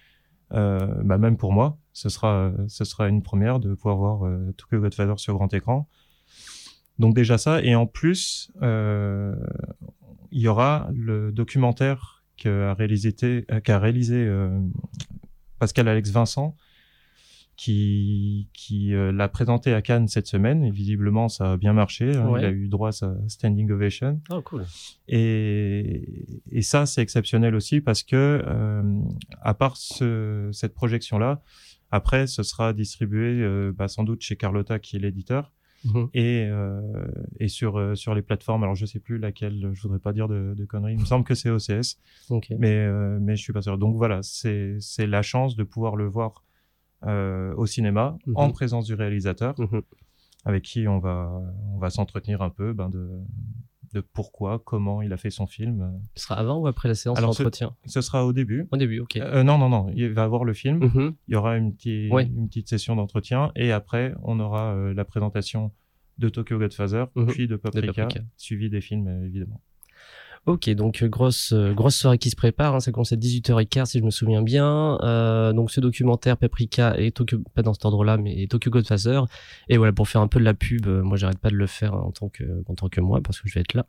euh, 0.51 0.77
bah 1.05 1.17
même 1.17 1.37
pour 1.37 1.53
moi 1.53 1.77
ce 1.93 2.09
sera 2.09 2.51
ce 2.67 2.83
sera 2.83 3.07
une 3.07 3.21
première 3.23 3.59
de 3.59 3.73
pouvoir 3.75 3.95
voir 3.97 4.17
Tokyo 4.57 4.81
Godfather 4.81 5.17
sur 5.17 5.33
grand 5.35 5.51
écran. 5.53 5.87
Donc 6.99 7.15
déjà 7.15 7.37
ça 7.37 7.61
et 7.63 7.75
en 7.75 7.87
plus 7.87 8.51
euh, 8.61 9.35
il 10.31 10.41
y 10.41 10.47
aura 10.49 10.89
le 10.93 11.31
documentaire 11.31 12.25
qu'a 12.35 12.73
réalisé 12.73 13.13
qu'a 13.63 13.79
réalisé 13.79 14.17
Pascal 15.59 15.87
Alex 15.87 16.09
Vincent 16.11 16.57
qui, 17.63 18.49
qui 18.53 18.93
euh, 18.93 19.11
l'a 19.13 19.29
présenté 19.29 19.73
à 19.73 19.81
Cannes 19.81 20.07
cette 20.09 20.27
semaine 20.27 20.63
et 20.65 20.71
visiblement 20.71 21.29
ça 21.29 21.53
a 21.53 21.57
bien 21.57 21.71
marché. 21.73 22.13
hein. 22.15 22.27
Ouais. 22.29 22.41
Il 22.41 22.45
a 22.45 22.49
eu 22.51 22.67
droit 22.67 22.89
à 22.89 22.91
sa 22.91 23.15
standing 23.29 23.71
ovation. 23.71 24.19
Oh, 24.29 24.41
cool. 24.41 24.65
Et, 25.07 26.03
et 26.51 26.61
ça, 26.61 26.85
c'est 26.85 27.01
exceptionnel 27.01 27.55
aussi 27.55 27.79
parce 27.81 28.03
que, 28.03 28.43
euh, 28.45 28.83
à 29.41 29.53
part 29.53 29.77
ce, 29.77 30.49
cette 30.51 30.73
projection-là, 30.73 31.41
après, 31.91 32.27
ce 32.27 32.43
sera 32.43 32.73
distribué 32.73 33.41
euh, 33.41 33.71
bah, 33.73 33.87
sans 33.87 34.03
doute 34.03 34.21
chez 34.21 34.35
Carlotta, 34.35 34.79
qui 34.79 34.95
est 34.97 34.99
l'éditeur, 34.99 35.51
Mhm. 35.85 36.07
et, 36.13 36.47
euh, 36.49 36.79
et 37.41 37.49
sur, 37.49 37.77
euh, 37.77 37.93
sur 37.93 38.15
les 38.15 38.21
plateformes. 38.21 38.63
Alors, 38.63 38.73
je 38.73 38.85
sais 38.85 38.99
plus 39.01 39.17
laquelle, 39.17 39.71
je 39.73 39.81
voudrais 39.81 39.99
pas 39.99 40.13
dire 40.13 40.29
de, 40.29 40.53
de 40.55 40.63
conneries. 40.65 40.93
Il 40.93 40.99
me 41.01 41.05
semble 41.05 41.25
que 41.25 41.35
c'est 41.35 41.49
OCS, 41.49 41.97
mais, 42.57 42.71
euh, 42.77 43.17
mais 43.21 43.35
je 43.35 43.41
suis 43.41 43.51
pas 43.51 43.61
sûr. 43.61 43.77
Donc 43.77 43.97
voilà, 43.97 44.21
c'est 44.23 44.77
la 44.99 45.21
chance 45.21 45.57
de 45.57 45.63
pouvoir 45.63 45.97
le 45.97 46.05
voir 46.07 46.42
au 47.07 47.65
cinéma, 47.65 48.17
Mhm. 48.27 48.33
en 48.37 48.49
présence 48.51 48.85
du 48.85 48.93
réalisateur, 48.93 49.55
Mhm. 49.59 49.81
avec 50.45 50.63
qui 50.63 50.87
on 50.87 50.99
va, 50.99 51.31
on 51.73 51.77
va 51.77 51.89
s'entretenir 51.89 52.41
un 52.41 52.49
peu 52.49 52.73
ben, 52.73 52.89
de, 52.89 53.09
de 53.93 54.01
pourquoi, 54.01 54.59
comment 54.65 55.01
il 55.03 55.13
a 55.13 55.17
fait 55.17 55.29
son 55.29 55.45
film. 55.45 55.99
Ce 56.15 56.23
sera 56.23 56.35
avant 56.35 56.57
ou 56.57 56.67
après 56.67 56.87
la 56.89 56.95
séance 56.95 57.17
ce- 57.17 57.21
d'entretien? 57.21 57.75
Ce 57.85 58.01
sera 58.01 58.25
au 58.25 58.33
début. 58.33 58.67
Au 58.71 58.77
début, 58.77 58.99
ok. 58.99 59.17
Euh, 59.17 59.43
non, 59.43 59.57
non, 59.57 59.69
non, 59.69 59.91
il 59.95 60.09
va 60.13 60.23
avoir 60.23 60.43
le 60.45 60.53
film. 60.53 60.79
Mhm. 60.85 61.13
Il 61.27 61.33
y 61.33 61.35
aura 61.35 61.57
une, 61.57 61.73
petite 61.75 62.11
Ouais. 62.11 62.25
une 62.25 62.47
petite 62.47 62.67
session 62.69 62.95
d'entretien 62.95 63.51
et 63.55 63.71
après, 63.71 64.15
on 64.23 64.39
aura 64.39 64.73
euh, 64.73 64.93
la 64.93 65.05
présentation 65.05 65.71
de 66.17 66.29
Tokyo 66.29 66.57
Godfather, 66.59 67.05
puis 67.29 67.47
de 67.47 67.55
Paprika, 67.55 67.93
Paprika. 68.05 68.21
suivi 68.37 68.69
des 68.69 68.81
films, 68.81 69.07
euh, 69.07 69.25
évidemment. 69.25 69.61
Ok, 70.45 70.69
donc 70.71 71.01
euh, 71.01 71.07
grosse 71.07 71.53
euh, 71.53 71.73
grosse 71.73 71.95
soirée 71.95 72.17
qui 72.17 72.29
se 72.29 72.35
prépare. 72.35 72.75
Hein, 72.75 72.81
ça 72.81 72.91
commence 72.91 73.13
à 73.13 73.15
18h15 73.15 73.85
si 73.85 73.99
je 73.99 74.03
me 74.03 74.09
souviens 74.09 74.41
bien. 74.41 74.97
Euh, 75.01 75.53
donc 75.53 75.71
ce 75.71 75.79
documentaire 75.79 76.35
Paprika 76.35 76.95
et 76.99 77.11
Tokyo, 77.11 77.39
pas 77.55 77.61
dans 77.61 77.73
cet 77.73 77.85
ordre-là, 77.85 78.17
mais 78.17 78.45
Tokyo 78.47 78.69
Godfather. 78.69 79.21
Et 79.69 79.77
voilà 79.77 79.93
pour 79.93 80.09
faire 80.09 80.19
un 80.19 80.27
peu 80.27 80.39
de 80.39 80.43
la 80.43 80.53
pub. 80.53 80.85
euh, 80.87 81.01
moi, 81.01 81.15
j'arrête 81.15 81.37
pas 81.39 81.49
de 81.49 81.55
le 81.55 81.65
faire 81.65 81.93
en 81.93 82.11
tant 82.11 82.27
que 82.27 82.43
en 82.67 82.75
tant 82.75 82.89
que 82.89 82.99
moi 82.99 83.21
parce 83.23 83.39
que 83.39 83.47
je 83.47 83.53
vais 83.53 83.61
être 83.61 83.73
là. 83.73 83.85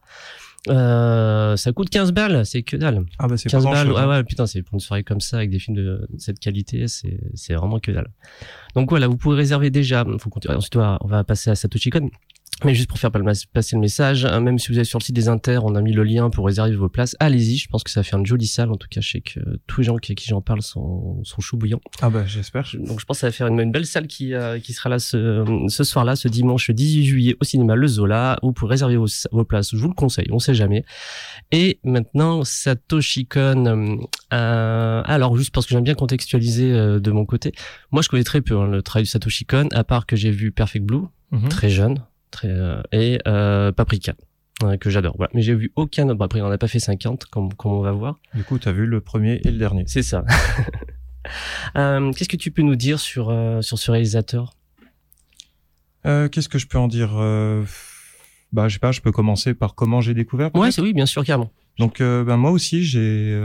Euh, 0.69 1.57
ça 1.57 1.73
coûte 1.73 1.91
15 1.91 2.13
balles, 2.13 2.47
c'est 2.47 2.63
que 2.63 2.77
dalle. 2.77 3.05
Ah 3.19 3.27
bah 3.27 3.37
c'est 3.37 3.49
15 3.51 3.65
pas 3.65 3.71
balles, 3.73 3.87
grand-chose, 3.89 4.01
ah 4.01 4.05
hein. 4.05 4.17
ouais, 4.19 4.25
putain, 4.25 4.47
c'est 4.47 4.63
pour 4.63 4.75
une 4.75 4.81
soirée 4.81 5.03
comme 5.03 5.21
ça 5.21 5.39
avec 5.39 5.51
des 5.51 5.59
films 5.59 5.77
de 5.77 6.09
cette 6.19 6.39
qualité, 6.39 6.87
c'est 6.87 7.19
c'est 7.35 7.55
vraiment 7.55 7.81
que 7.81 7.91
dalle. 7.91 8.11
Donc 8.77 8.91
voilà, 8.91 9.09
vous 9.09 9.17
pouvez 9.17 9.37
réserver 9.37 9.71
déjà. 9.71 10.05
Faut 10.19 10.31
continuer. 10.31 10.55
Ensuite, 10.57 10.77
on 10.77 10.81
va- 10.81 10.99
on 11.01 11.09
va 11.09 11.25
passer 11.25 11.51
à 11.51 11.57
Satoshi 11.57 11.91
Kon. 11.91 12.09
Mais 12.65 12.73
juste 12.75 12.89
pour 12.89 12.99
faire 12.99 13.11
passer 13.11 13.75
le 13.77 13.81
message, 13.81 14.25
hein, 14.25 14.41
même 14.41 14.59
si 14.59 14.73
vous 14.73 14.79
êtes 14.79 14.87
sur 14.87 14.99
le 14.99 15.05
site 15.05 15.15
des 15.15 15.29
Inter, 15.29 15.59
on 15.65 15.75
a 15.75 15.83
mis 15.83 15.93
le 15.93 16.03
lien 16.05 16.31
pour 16.31 16.47
réserver 16.47 16.75
vos 16.77 16.89
places. 16.89 17.15
Allez-y, 17.21 17.57
je 17.59 17.69
pense 17.69 17.83
que 17.83 17.91
ça 17.91 18.01
va 18.01 18.05
faire 18.05 18.19
une 18.19 18.25
jolie 18.25 18.47
salle. 18.47 18.71
En 18.71 18.77
tout 18.77 18.87
cas, 18.89 19.01
je 19.03 19.11
sais 19.11 19.21
que 19.21 19.41
tous 19.67 19.81
les 19.81 19.85
gens 19.87 19.97
qui, 19.97 20.13
à 20.13 20.15
qui 20.15 20.29
j'en 20.29 20.41
parle 20.41 20.63
sont, 20.63 21.23
sont 21.25 21.41
chauds 21.43 21.57
bouillants. 21.59 21.81
Ah 22.01 22.09
bah 22.11 22.25
j'espère. 22.27 22.65
Je- 22.65 22.79
Donc 22.79 23.01
je 23.01 23.05
pense 23.05 23.17
que 23.19 23.21
ça 23.23 23.27
va 23.27 23.33
faire 23.33 23.49
une, 23.49 23.61
une 23.61 23.73
belle 23.73 23.85
salle 23.87 24.07
qui, 24.07 24.33
euh, 24.35 24.61
qui 24.61 24.73
sera 24.73 24.89
là 24.89 24.99
ce, 24.99 25.45
ce 25.69 25.85
soir-là, 25.85 26.17
ce 26.17 26.29
dimanche 26.29 26.71
18 26.71 27.05
juillet 27.05 27.37
au 27.41 27.45
cinéma 27.45 27.75
Le 27.75 27.87
Zola, 27.89 28.39
où 28.43 28.47
vous 28.47 28.53
pourrez 28.53 28.71
réserver 28.71 28.97
vos, 28.97 29.09
vos 29.33 29.45
places. 29.45 29.71
Je 29.73 29.77
vous 29.77 29.89
le 29.89 29.95
conseille, 29.95 30.29
on 30.31 30.39
sait 30.39 30.55
jamais. 30.55 30.85
Et 31.51 31.81
maintenant, 31.85 32.45
Satoshi 32.45 33.27
Kon. 33.27 33.67
euh, 33.67 33.97
euh, 34.33 35.03
alors 35.05 35.37
juste 35.37 35.53
parce 35.53 35.67
que 35.67 35.75
j'aime 35.75 35.85
bien 35.85 35.95
contextualiser 35.95 36.73
euh, 36.73 37.01
de 37.01 37.11
mon 37.11 37.27
côté. 37.27 37.53
Moi, 37.91 38.01
je 38.01 38.09
connais 38.09 38.25
très 38.25 38.41
peu 38.41 38.57
hein, 38.57 38.69
le 38.69 38.81
travail 38.81 39.05
de 39.05 39.09
Satoshi 39.09 39.45
Kon, 39.45 39.69
à 39.73 39.85
part 39.85 40.07
que 40.07 40.17
j'ai 40.17 40.31
vu 40.31 40.53
Perfect 40.53 40.85
Blue, 40.87 41.03
Mhm. 41.33 41.49
très 41.49 41.69
jeune, 41.69 41.99
très 42.35 42.49
euh, 42.49 42.83
et 42.93 43.19
euh, 43.27 43.73
Paprika. 43.73 44.15
euh, 44.63 44.77
que 44.77 44.91
j'adore, 44.91 45.15
voilà. 45.17 45.31
Mais 45.35 45.43
j'ai 45.43 45.55
vu 45.55 45.73
aucun 45.77 46.09
autre. 46.09 46.23
Après, 46.23 46.39
il 46.41 46.43
en 46.43 46.51
a 46.51 46.59
pas 46.59 46.69
fait 46.69 46.79
50, 46.79 47.25
comme, 47.27 47.53
comme 47.55 47.73
on 47.73 47.81
va 47.81 47.93
voir. 47.93 48.19
Du 48.35 48.45
coup, 48.45 48.59
t'as 48.59 48.73
vu 48.73 48.87
le 48.87 49.01
premier 49.01 49.41
et 49.45 49.51
le 49.51 49.59
dernier. 49.59 49.85
C'est 49.87 50.03
ça. 50.03 50.25
Euh, 51.79 52.13
Qu'est-ce 52.13 52.29
que 52.29 52.37
tu 52.37 52.51
peux 52.51 52.61
nous 52.61 52.77
dire 52.77 53.01
sur, 53.01 53.31
euh, 53.31 53.63
sur 53.63 53.79
ce 53.79 53.91
réalisateur? 53.91 54.53
Euh, 56.05 56.29
Qu'est-ce 56.29 56.51
que 56.51 56.59
je 56.59 56.67
peux 56.67 56.77
en 56.77 56.87
dire 56.87 57.13
Bah, 58.53 58.69
je 58.69 58.75
sais 58.75 58.79
pas, 58.79 58.93
je 58.93 59.01
peux 59.01 59.11
commencer 59.11 59.55
par 59.55 59.75
comment 59.75 60.03
j'ai 60.03 60.13
découvert. 60.13 60.55
Ouais, 60.55 60.71
c'est 60.71 60.83
oui, 60.83 60.93
bien 60.93 61.07
sûr, 61.07 61.25
carrément. 61.25 61.51
Donc, 61.79 62.01
ben 62.01 62.37
moi 62.37 62.51
aussi, 62.51 62.85
j'ai 62.85 63.41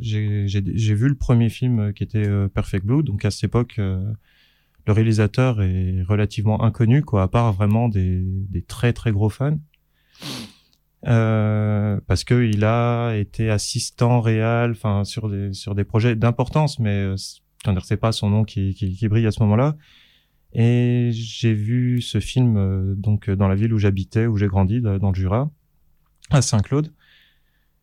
j'ai 0.00 0.48
j'ai 0.48 0.94
vu 0.94 1.08
le 1.08 1.14
premier 1.14 1.48
film 1.48 1.92
qui 1.92 2.02
était 2.02 2.28
Perfect 2.52 2.84
Blue. 2.84 3.04
Donc 3.04 3.24
à 3.24 3.30
cette 3.30 3.44
époque, 3.44 3.80
le 4.86 4.92
réalisateur 4.92 5.62
est 5.62 6.02
relativement 6.02 6.62
inconnu, 6.62 7.02
quoi, 7.02 7.22
à 7.22 7.28
part 7.28 7.52
vraiment 7.52 7.88
des 7.88 8.22
des 8.24 8.62
très 8.62 8.92
très 8.92 9.12
gros 9.12 9.30
fans. 9.30 9.58
Euh, 11.06 11.98
parce 12.06 12.24
que 12.24 12.44
il 12.44 12.64
a 12.64 13.14
été 13.14 13.48
assistant 13.50 14.20
réel, 14.20 14.72
enfin 14.72 15.04
sur 15.04 15.30
des 15.30 15.52
sur 15.52 15.74
des 15.74 15.84
projets 15.84 16.16
d'importance, 16.16 16.78
mais 16.78 17.14
c'est 17.82 17.96
pas 17.96 18.12
son 18.12 18.30
nom 18.30 18.44
qui, 18.44 18.74
qui, 18.74 18.94
qui 18.94 19.08
brille 19.08 19.26
à 19.26 19.30
ce 19.30 19.42
moment-là. 19.42 19.76
Et 20.52 21.10
j'ai 21.12 21.54
vu 21.54 22.00
ce 22.00 22.18
film 22.18 22.56
euh, 22.56 22.94
donc 22.96 23.30
dans 23.30 23.48
la 23.48 23.54
ville 23.54 23.72
où 23.72 23.78
j'habitais, 23.78 24.26
où 24.26 24.36
j'ai 24.36 24.48
grandi, 24.48 24.80
dans 24.80 25.10
le 25.10 25.14
Jura, 25.14 25.50
à 26.30 26.42
Saint-Claude. 26.42 26.92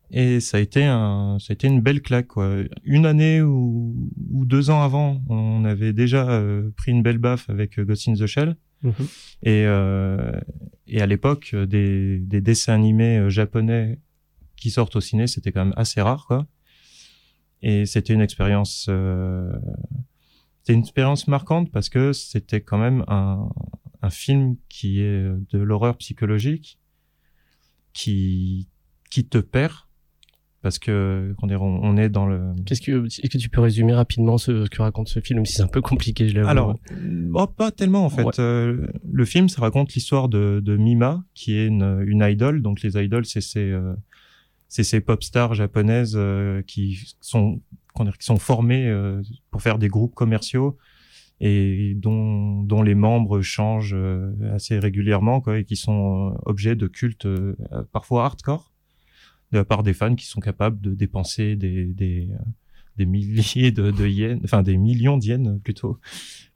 Et 0.10 0.40
ça 0.40 0.58
a 0.58 0.60
été 0.62 0.86
un, 0.86 1.38
ça 1.40 1.52
a 1.52 1.54
été 1.54 1.68
une 1.68 1.82
belle 1.82 2.02
claque. 2.02 2.28
Quoi. 2.28 2.64
Une 2.84 3.06
année 3.06 3.42
ou, 3.42 4.10
ou 4.32 4.46
deux 4.46 4.70
ans 4.70 4.82
avant, 4.82 5.22
on 5.28 5.66
avait 5.66 5.94
déjà 5.94 6.30
euh, 6.30 6.70
pris 6.78 6.92
une 6.92 7.04
belle 7.04 7.18
baffe 7.18 7.50
avec 7.50 7.80
Ghost 7.80 8.08
in 8.08 8.14
the 8.14 8.26
Shell. 8.26 8.56
Mhm. 8.84 8.94
Et, 9.44 9.66
euh, 9.66 10.40
et 10.88 11.02
à 11.02 11.06
l'époque, 11.08 11.56
des, 11.56 12.20
des 12.20 12.42
dessins 12.42 12.74
animés 12.74 13.18
euh, 13.18 13.30
japonais 13.30 14.00
qui 14.56 14.70
sortent 14.70 14.96
au 14.96 15.02
ciné, 15.02 15.28
c'était 15.28 15.52
quand 15.52 15.66
même 15.66 15.74
assez 15.78 16.02
rare, 16.02 16.26
quoi. 16.26 16.48
Et 17.62 17.86
c'était 17.86 18.14
une 18.14 18.22
expérience, 18.22 18.86
euh, 18.88 19.52
c'était 20.60 20.74
une 20.74 20.82
expérience 20.82 21.28
marquante 21.28 21.72
parce 21.72 21.90
que 21.90 22.14
c'était 22.14 22.62
quand 22.62 22.78
même 22.78 23.04
un, 23.08 23.50
un 24.04 24.10
film 24.12 24.58
qui 24.70 25.02
est 25.02 25.24
de 25.52 25.58
l'horreur 25.58 25.98
psychologique, 25.98 26.80
qui 27.94 28.70
qui 29.10 29.26
te 29.26 29.38
perd 29.38 29.87
parce 30.62 30.80
que 30.80 31.36
on, 31.42 31.50
on 31.50 31.98
est 31.98 32.10
dans 32.10 32.26
le. 32.26 32.54
Qu'est-ce 32.66 32.82
que 32.82 33.06
est-ce 33.06 33.30
que 33.30 33.38
tu 33.38 33.50
peux 33.50 33.62
résumer 33.62 33.94
rapidement 33.94 34.38
ce 34.38 34.68
que 34.68 34.82
raconte 34.82 35.08
ce 35.08 35.20
film, 35.20 35.40
même 35.40 35.46
si 35.46 35.54
c'est 35.54 35.62
un 35.62 35.68
peu 35.68 35.82
compliqué, 35.82 36.28
je 36.28 36.36
l'avoue. 36.36 36.50
Alors, 36.50 36.76
oh, 37.34 37.48
pas 37.48 37.72
tellement 37.72 38.06
en 38.06 38.10
fait. 38.10 38.40
Euh, 38.40 38.88
le 39.10 39.26
film, 39.26 39.50
ça 39.50 39.62
raconte 39.62 39.94
l'histoire 39.94 40.30
de, 40.30 40.62
de 40.64 40.76
Mima, 40.76 41.24
qui 41.36 41.56
est 41.56 41.68
une, 41.68 42.04
une 42.08 42.24
idole. 42.28 42.62
Donc 42.62 42.82
les 42.82 42.98
idoles, 42.98 43.26
c'est 43.26 43.42
ces 43.42 43.70
euh, 43.72 43.94
c'est 44.68 44.84
ces 44.84 45.00
pop 45.00 45.24
stars 45.24 45.54
japonaises 45.54 46.16
euh, 46.16 46.62
qui 46.64 47.16
sont 47.22 47.62
qui 47.96 48.26
sont 48.26 48.38
formées 48.38 48.94
pour 49.50 49.64
faire 49.64 49.80
des 49.80 49.88
groupes 49.88 50.14
commerciaux 50.14 50.78
et 51.40 51.96
dont, 51.96 52.62
dont 52.62 52.84
les 52.84 52.94
membres 52.94 53.42
changent 53.42 53.98
assez 54.54 54.78
régulièrement 54.78 55.42
quoi, 55.42 55.58
et 55.58 55.64
qui 55.64 55.76
sont 55.76 56.38
objets 56.46 56.76
de 56.76 56.86
culte 56.86 57.28
parfois 57.92 58.26
hardcore 58.26 58.72
de 59.52 59.58
la 59.58 59.66
part 59.66 59.84
des 59.84 59.94
fans 59.94 60.16
qui 60.16 60.26
sont 60.26 60.40
capables 60.42 60.82
de 60.82 60.94
dépenser 60.94 61.56
des, 61.56 61.86
des, 61.86 62.30
euh, 62.32 62.44
des 62.98 63.06
milliers 63.06 63.72
de, 63.72 64.08
yens, 64.08 64.42
enfin 64.44 64.62
des 64.62 64.78
millions 64.78 65.18
d'yens 65.18 65.60
plutôt, 65.64 66.00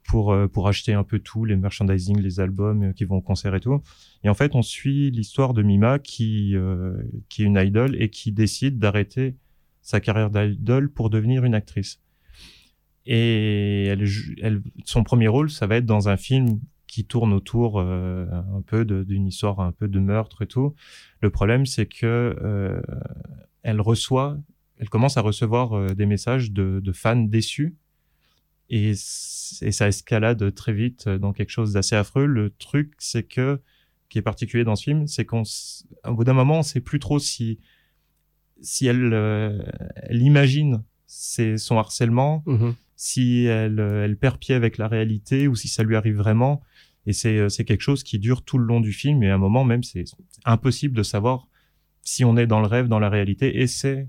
pour, 0.04 0.32
euh, 0.32 0.48
pour 0.48 0.68
acheter 0.68 0.92
un 0.92 1.04
peu 1.04 1.18
tout, 1.18 1.44
les 1.44 1.56
merchandising, 1.56 2.20
les 2.20 2.40
albums 2.40 2.82
euh, 2.82 2.92
qui 2.92 3.04
vont 3.04 3.16
au 3.16 3.20
concert 3.22 3.54
et 3.54 3.60
tout. 3.60 3.80
Et 4.24 4.28
en 4.28 4.34
fait, 4.34 4.54
on 4.54 4.62
suit 4.62 5.10
l'histoire 5.10 5.54
de 5.54 5.62
Mima 5.62 5.98
qui, 5.98 6.54
qui 7.28 7.42
est 7.42 7.46
une 7.46 7.58
idole 7.58 8.00
et 8.00 8.08
qui 8.08 8.32
décide 8.32 8.78
d'arrêter 8.78 9.36
sa 9.80 10.00
carrière 10.00 10.30
d'idole 10.30 10.90
pour 10.90 11.10
devenir 11.10 11.44
une 11.44 11.54
actrice. 11.54 12.00
Et 13.04 13.86
elle, 13.86 14.06
elle, 14.42 14.62
son 14.84 15.02
premier 15.02 15.26
rôle, 15.26 15.50
ça 15.50 15.66
va 15.66 15.76
être 15.76 15.86
dans 15.86 16.08
un 16.08 16.16
film 16.16 16.60
qui 16.92 17.06
tourne 17.06 17.32
autour 17.32 17.80
euh, 17.80 18.26
un 18.30 18.60
peu 18.60 18.84
d'une 18.84 19.26
histoire 19.26 19.60
un 19.60 19.72
peu 19.72 19.88
de 19.88 19.98
meurtre 19.98 20.42
et 20.42 20.46
tout. 20.46 20.74
Le 21.22 21.30
problème, 21.30 21.64
c'est 21.64 21.86
que 21.86 22.36
euh, 22.38 22.82
elle 23.62 23.80
reçoit, 23.80 24.36
elle 24.76 24.90
commence 24.90 25.16
à 25.16 25.22
recevoir 25.22 25.72
euh, 25.72 25.86
des 25.94 26.04
messages 26.04 26.52
de, 26.52 26.82
fans 26.92 27.16
déçus 27.16 27.76
et, 28.68 28.92
ça 28.94 29.88
escalade 29.88 30.54
très 30.54 30.74
vite 30.74 31.08
dans 31.08 31.32
quelque 31.32 31.48
chose 31.48 31.72
d'assez 31.72 31.96
affreux. 31.96 32.26
Le 32.26 32.50
truc, 32.50 32.92
c'est 32.98 33.22
que 33.22 33.58
qui 34.10 34.18
est 34.18 34.22
particulier 34.22 34.64
dans 34.64 34.76
ce 34.76 34.84
film, 34.84 35.06
c'est 35.06 35.24
qu'on, 35.24 35.44
au 36.06 36.12
bout 36.12 36.24
d'un 36.24 36.34
moment, 36.34 36.58
on 36.58 36.62
sait 36.62 36.82
plus 36.82 36.98
trop 36.98 37.18
si 37.18 37.58
si 38.60 38.86
elle, 38.86 39.14
elle 39.94 40.22
imagine 40.22 40.84
son 41.06 41.78
harcèlement, 41.78 42.44
mm-hmm. 42.46 42.74
Si 43.02 43.46
elle, 43.46 43.80
elle 43.80 44.16
perd 44.16 44.38
pied 44.38 44.54
avec 44.54 44.78
la 44.78 44.86
réalité 44.86 45.48
ou 45.48 45.56
si 45.56 45.66
ça 45.66 45.82
lui 45.82 45.96
arrive 45.96 46.18
vraiment. 46.18 46.62
Et 47.04 47.12
c'est, 47.12 47.36
euh, 47.36 47.48
c'est 47.48 47.64
quelque 47.64 47.80
chose 47.80 48.04
qui 48.04 48.20
dure 48.20 48.44
tout 48.44 48.58
le 48.58 48.64
long 48.64 48.80
du 48.80 48.92
film 48.92 49.24
et 49.24 49.30
à 49.30 49.34
un 49.34 49.38
moment 49.38 49.64
même, 49.64 49.82
c'est 49.82 50.04
impossible 50.44 50.96
de 50.96 51.02
savoir 51.02 51.48
si 52.02 52.24
on 52.24 52.36
est 52.36 52.46
dans 52.46 52.60
le 52.60 52.68
rêve, 52.68 52.86
dans 52.86 53.00
la 53.00 53.08
réalité. 53.08 53.60
Et 53.60 53.66
c'est 53.66 54.08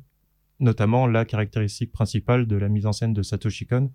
notamment 0.59 1.07
la 1.07 1.25
caractéristique 1.25 1.91
principale 1.91 2.45
de 2.45 2.55
la 2.55 2.69
mise 2.69 2.85
en 2.85 2.93
scène 2.93 3.13
de 3.13 3.23
Satoshi 3.23 3.65
Kon, 3.65 3.91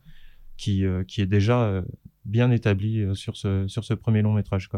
qui, 0.56 0.84
euh, 0.84 1.04
est 1.16 1.26
déjà 1.26 1.62
euh, 1.62 1.82
bien 2.24 2.50
établie 2.50 3.06
sur 3.14 3.36
ce, 3.36 3.94
premier 3.94 4.22
long 4.22 4.32
métrage. 4.32 4.68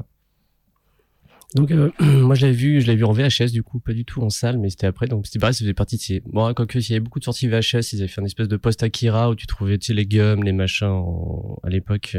Donc 1.54 1.73
moi 2.00 2.35
je 2.35 2.42
l'avais 2.42 2.57
vu, 2.57 2.80
je 2.80 2.87
l'avais 2.87 2.99
vu 2.99 3.04
en 3.04 3.12
VHS 3.12 3.52
du 3.52 3.62
coup, 3.62 3.80
pas 3.80 3.92
du 3.92 4.04
tout 4.04 4.23
en 4.23 4.30
salle, 4.30 4.59
mais 4.59 4.71
c'était 4.71 4.87
après. 4.87 5.07
Donc 5.07 5.26
c'était 5.26 5.38
pareil, 5.38 5.54
ça 5.54 5.61
faisait 5.61 5.75
partie 5.75 5.97
de 5.97 6.02
ces. 6.02 6.23
Bon, 6.26 6.52
quoique 6.54 6.78
il 6.78 6.90
y 6.90 6.92
avait 6.92 7.00
beaucoup 7.00 7.19
de 7.19 7.25
sorties 7.25 7.49
VHS, 7.49 7.92
ils 7.92 8.00
avaient 8.00 8.09
fait 8.09 8.21
une 8.21 8.26
espèce 8.26 8.49
de 8.49 8.57
post 8.57 8.83
Akira 8.83 9.30
où 9.30 9.35
tu 9.35 9.47
trouvais 9.47 9.78
tu 9.78 9.87
sais, 9.87 9.95
les 9.95 10.07
gums, 10.07 10.45
les 10.45 10.52
machins 10.52 11.02
à 11.62 11.69
l'époque. 11.69 12.16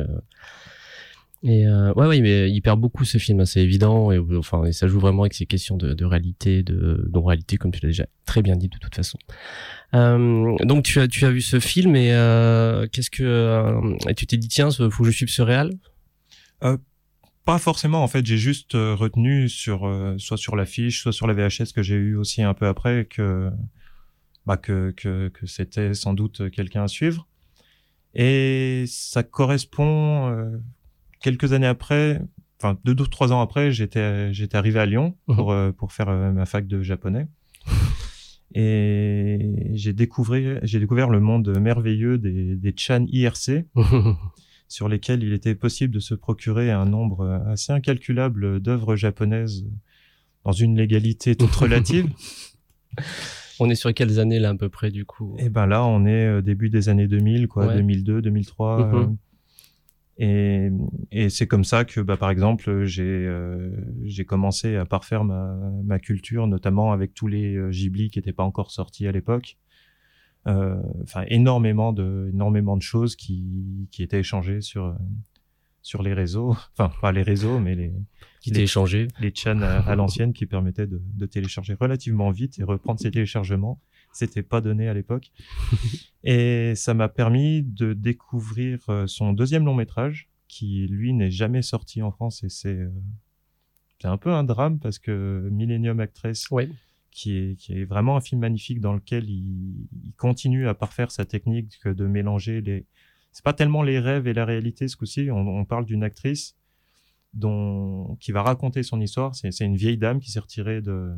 Et 1.44 1.66
euh, 1.68 1.92
ouais, 1.94 2.06
ouais, 2.06 2.22
mais 2.22 2.52
il 2.52 2.62
perd 2.62 2.80
beaucoup 2.80 3.04
ce 3.04 3.18
film, 3.18 3.40
hein, 3.40 3.46
c'est 3.46 3.62
évident. 3.62 4.12
Et 4.12 4.20
enfin, 4.38 4.66
et 4.66 4.74
ça 4.74 4.88
joue 4.88 5.00
vraiment 5.00 5.24
avec 5.24 5.34
ces 5.34 5.48
questions 5.48 5.76
de, 5.76 6.06
réalité, 6.06 6.62
de 6.62 7.10
non-réalité, 7.12 7.58
comme 7.58 7.72
tu 7.72 7.80
l'as 7.82 7.90
déjà 7.90 8.06
très 8.26 8.44
bien 8.44 8.56
dit 8.56 8.68
de 8.68 8.78
toute 8.78 8.94
façon. 8.94 9.18
Euh, 9.96 10.56
donc 10.64 10.84
tu 10.84 11.00
as 11.00 11.08
tu 11.08 11.26
as 11.26 11.32
vu 11.32 11.42
ce 11.42 11.60
film 11.60 11.96
et 11.96 12.14
euh, 12.14 12.86
qu'est-ce 12.92 13.10
que 13.10 13.24
euh, 13.24 13.98
et 14.08 14.14
tu 14.14 14.28
t'es 14.28 14.38
dit 14.38 14.50
tiens, 14.50 14.70
faut 14.70 14.90
que 14.90 15.06
je 15.06 15.16
suive 15.16 15.30
ce 15.30 15.42
réal? 15.42 15.72
Euh, 16.64 16.78
Pas 17.46 17.58
forcément. 17.58 18.04
En 18.04 18.08
fait, 18.08 18.26
j'ai 18.26 18.38
juste 18.38 18.76
euh, 18.76 18.96
retenu 18.96 19.50
sur 19.50 19.90
soit 20.18 20.38
sur 20.38 20.56
l'affiche, 20.56 21.02
soit 21.02 21.14
sur 21.14 21.28
la 21.28 21.34
VHS 21.34 21.74
que 21.74 21.82
j'ai 21.82 21.96
eu 21.96 22.16
aussi 22.16 22.44
un 22.44 22.54
peu 22.54 22.68
après 22.68 23.06
que 23.06 23.50
bah 24.46 24.58
que 24.58 24.94
que, 24.96 25.30
que 25.30 25.46
c'était 25.46 25.94
sans 25.94 26.14
doute 26.14 26.50
quelqu'un 26.52 26.84
à 26.84 26.88
suivre. 26.88 27.28
Et 28.14 28.86
ça 28.88 29.24
correspond 29.24 30.60
quelques 31.22 31.54
années 31.54 31.68
après, 31.68 32.22
enfin 32.60 32.78
deux 32.84 33.00
ou 33.00 33.08
trois 33.08 33.32
ans 33.32 33.42
après, 33.42 33.72
j'étais 33.72 34.34
j'étais 34.34 34.58
arrivé 34.58 34.80
à 34.80 34.86
Lyon 34.86 35.16
mhm. 35.28 35.36
pour 35.36 35.52
euh, 35.52 35.72
pour 35.72 35.94
faire 35.94 36.10
euh, 36.10 36.32
ma 36.32 36.46
fac 36.46 36.68
de 36.68 36.82
japonais. 36.82 37.28
Et 38.54 39.70
j'ai 39.74 39.94
découvert 39.94 40.60
j'ai 40.64 40.80
découvert 40.80 41.10
le 41.10 41.22
monde 41.22 41.58
merveilleux 41.58 42.18
des 42.18 42.56
des 42.58 42.74
chan 42.76 43.06
IRC 43.08 43.66
sur 44.72 44.88
lesquels 44.88 45.22
il 45.22 45.34
était 45.34 45.54
possible 45.54 45.94
de 45.94 46.00
se 46.00 46.16
procurer 46.16 46.72
un 46.72 46.86
nombre 46.86 47.42
assez 47.48 47.74
incalculable 47.74 48.62
d'œuvres 48.62 48.96
japonaises 48.96 49.66
dans 50.46 50.54
une 50.54 50.78
légalité 50.78 51.36
toute 51.38 51.54
relative. 51.54 52.10
On 53.60 53.70
est 53.70 53.76
sur 53.76 53.94
quelles 53.94 54.20
années 54.20 54.40
là 54.40 54.50
à 54.50 54.56
peu 54.56 54.70
près 54.70 54.90
du 54.90 55.06
coup? 55.06 55.36
Eh 55.40 55.50
ben 55.50 55.68
là, 55.68 55.86
on 55.86 56.06
est 56.06 56.26
euh, 56.26 56.42
début 56.42 56.70
des 56.70 56.88
années 56.88 57.08
2000 57.08 57.48
quoi, 57.48 57.74
2002, 57.74 58.22
2003. 58.22 59.12
Et, 60.18 60.70
et 61.12 61.30
c'est 61.30 61.48
comme 61.48 61.64
ça 61.64 61.84
que, 61.84 62.00
bah, 62.00 62.16
par 62.16 62.30
exemple, 62.30 62.84
j'ai 62.86 63.04
euh, 63.04 63.72
j'ai 64.04 64.24
commencé 64.24 64.76
à 64.76 64.86
parfaire 64.86 65.24
ma, 65.24 65.58
ma, 65.84 66.00
culture, 66.00 66.48
notamment 66.48 66.92
avec 66.92 67.14
tous 67.14 67.28
les 67.28 67.56
euh, 67.56 67.72
Ghibli 67.72 68.10
qui 68.10 68.20
n'étaient 68.20 68.34
pas 68.34 68.44
encore 68.44 68.72
sortis 68.72 69.08
à 69.08 69.12
l'époque. 69.12 69.58
Euh, 70.48 70.82
enfin, 71.04 71.24
énormément 71.28 71.94
de 71.94 72.30
énormément 72.34 72.76
de 72.76 72.82
choses 72.82 73.16
qui 73.16 73.88
qui 73.92 74.02
étaient 74.02 74.20
échangées 74.20 74.62
sur 74.62 74.96
sur 75.84 76.02
les 76.02 76.14
réseaux, 76.14 76.56
enfin 76.78 76.92
pas 77.02 77.12
les 77.12 77.24
réseaux, 77.24 77.60
mais 77.60 77.76
les 77.76 77.94
qui 78.40 78.50
étaient 78.50 78.64
échangés, 78.64 79.08
les 79.20 79.32
chans 79.34 79.62
à, 79.62 79.96
l'ancienne 79.96 80.34
qui 80.34 80.48
permettaient 80.48 80.88
de, 80.88 81.00
de 81.14 81.26
télécharger 81.28 81.76
relativement 81.80 82.32
vite 82.32 82.58
et 82.58 82.64
reprendre 82.64 83.00
ces 83.00 83.12
téléchargements. 83.12 83.80
C'était 84.14 84.42
pas 84.42 84.62
donné 84.62 84.88
à 84.88 84.94
l'époque. 84.94 85.32
et 86.24 86.74
ça 86.76 86.94
m'a 86.94 87.08
permis 87.08 87.62
de 87.62 87.94
découvrir 87.94 88.80
euh, 88.90 89.08
son 89.08 89.32
deuxième 89.32 89.64
long 89.64 89.76
métrage, 89.76 90.30
qui 90.48 90.88
lui 90.88 91.14
n'est 91.14 91.32
jamais 91.32 91.62
sorti 91.62 92.02
en 92.02 92.12
France. 92.12 92.44
Et 92.44 92.50
c'est 92.50 92.76
euh, 92.76 92.90
c'est 94.02 94.08
un 94.08 94.18
peu 94.18 94.32
un 94.32 94.44
drame 94.44 94.80
parce 94.80 94.98
que 94.98 95.48
Millennium 95.52 96.00
Actress, 96.00 96.48
qui 97.12 97.58
est 97.70 97.86
vraiment 97.86 98.16
un 98.18 98.22
film 98.22 98.42
magnifique 98.42 98.80
dans 98.80 98.94
lequel 98.94 99.30
il, 99.30 99.88
continue 100.18 100.68
à 100.68 100.74
parfaire 100.74 101.12
sa 101.12 101.26
technique 101.26 101.86
de 101.86 102.08
mélanger 102.08 102.62
les 102.62 102.86
c'est 103.34 103.46
pas 103.46 103.54
tellement 103.54 103.84
les 103.84 104.00
rêves 104.00 104.28
et 104.28 104.34
la 104.34 104.44
réalité 104.44 104.90
ce 104.90 104.98
coup-ci. 104.98 105.30
On, 105.32 105.64
parle 105.64 105.86
d'une 105.86 106.04
actrice 106.04 106.58
dont 107.34 108.18
qui 108.20 108.34
va 108.34 108.44
raconter 108.44 108.84
son 108.84 109.00
histoire. 109.00 109.36
C'est 109.36 109.58
une 109.62 109.78
vieille 109.78 109.98
dame 109.98 110.20
qui 110.20 110.32
s'est 110.32 110.40
retirée 110.42 110.82
de 110.82 111.12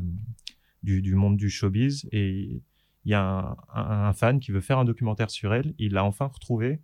du, 0.84 1.02
du 1.02 1.14
monde 1.16 1.36
du 1.36 1.50
showbiz 1.50 2.06
et 2.12 2.62
il 3.04 3.10
y 3.10 3.14
a 3.14 3.56
un, 3.74 4.12
fan 4.12 4.40
qui 4.40 4.50
veut 4.50 4.60
faire 4.60 4.78
un 4.78 4.84
documentaire 4.84 5.30
sur 5.30 5.52
elle, 5.52 5.74
il 5.78 5.92
l'a 5.92 6.04
enfin 6.04 6.26
retrouvée, 6.26 6.80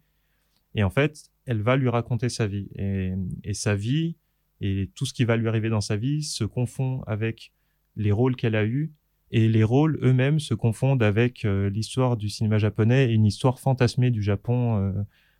et 0.74 0.84
en 0.84 0.90
fait, 0.90 1.30
elle 1.46 1.62
va 1.62 1.76
lui 1.76 1.88
raconter 1.88 2.28
sa 2.28 2.46
vie. 2.46 2.68
Et, 2.76 3.54
sa 3.54 3.74
vie 3.74 4.16
et 4.60 4.90
tout 4.94 5.06
ce 5.06 5.14
qui 5.14 5.24
va 5.24 5.36
lui 5.36 5.48
arriver 5.48 5.70
dans 5.70 5.80
sa 5.80 5.96
vie 5.96 6.22
se 6.22 6.44
confond 6.44 7.02
avec 7.06 7.52
les 7.96 8.12
rôles 8.12 8.36
qu'elle 8.36 8.54
a 8.54 8.64
eus 8.64 8.92
et 9.30 9.48
les 9.48 9.64
rôles 9.64 9.98
eux-mêmes 10.02 10.40
se 10.40 10.54
confondent 10.54 11.02
avec 11.02 11.44
euh, 11.44 11.70
l'histoire 11.70 12.16
du 12.16 12.28
cinéma 12.28 12.58
japonais 12.58 13.10
et 13.10 13.14
une 13.14 13.26
histoire 13.26 13.60
fantasmée 13.60 14.10
du 14.10 14.22
Japon, 14.22 14.78
euh, 14.78 14.92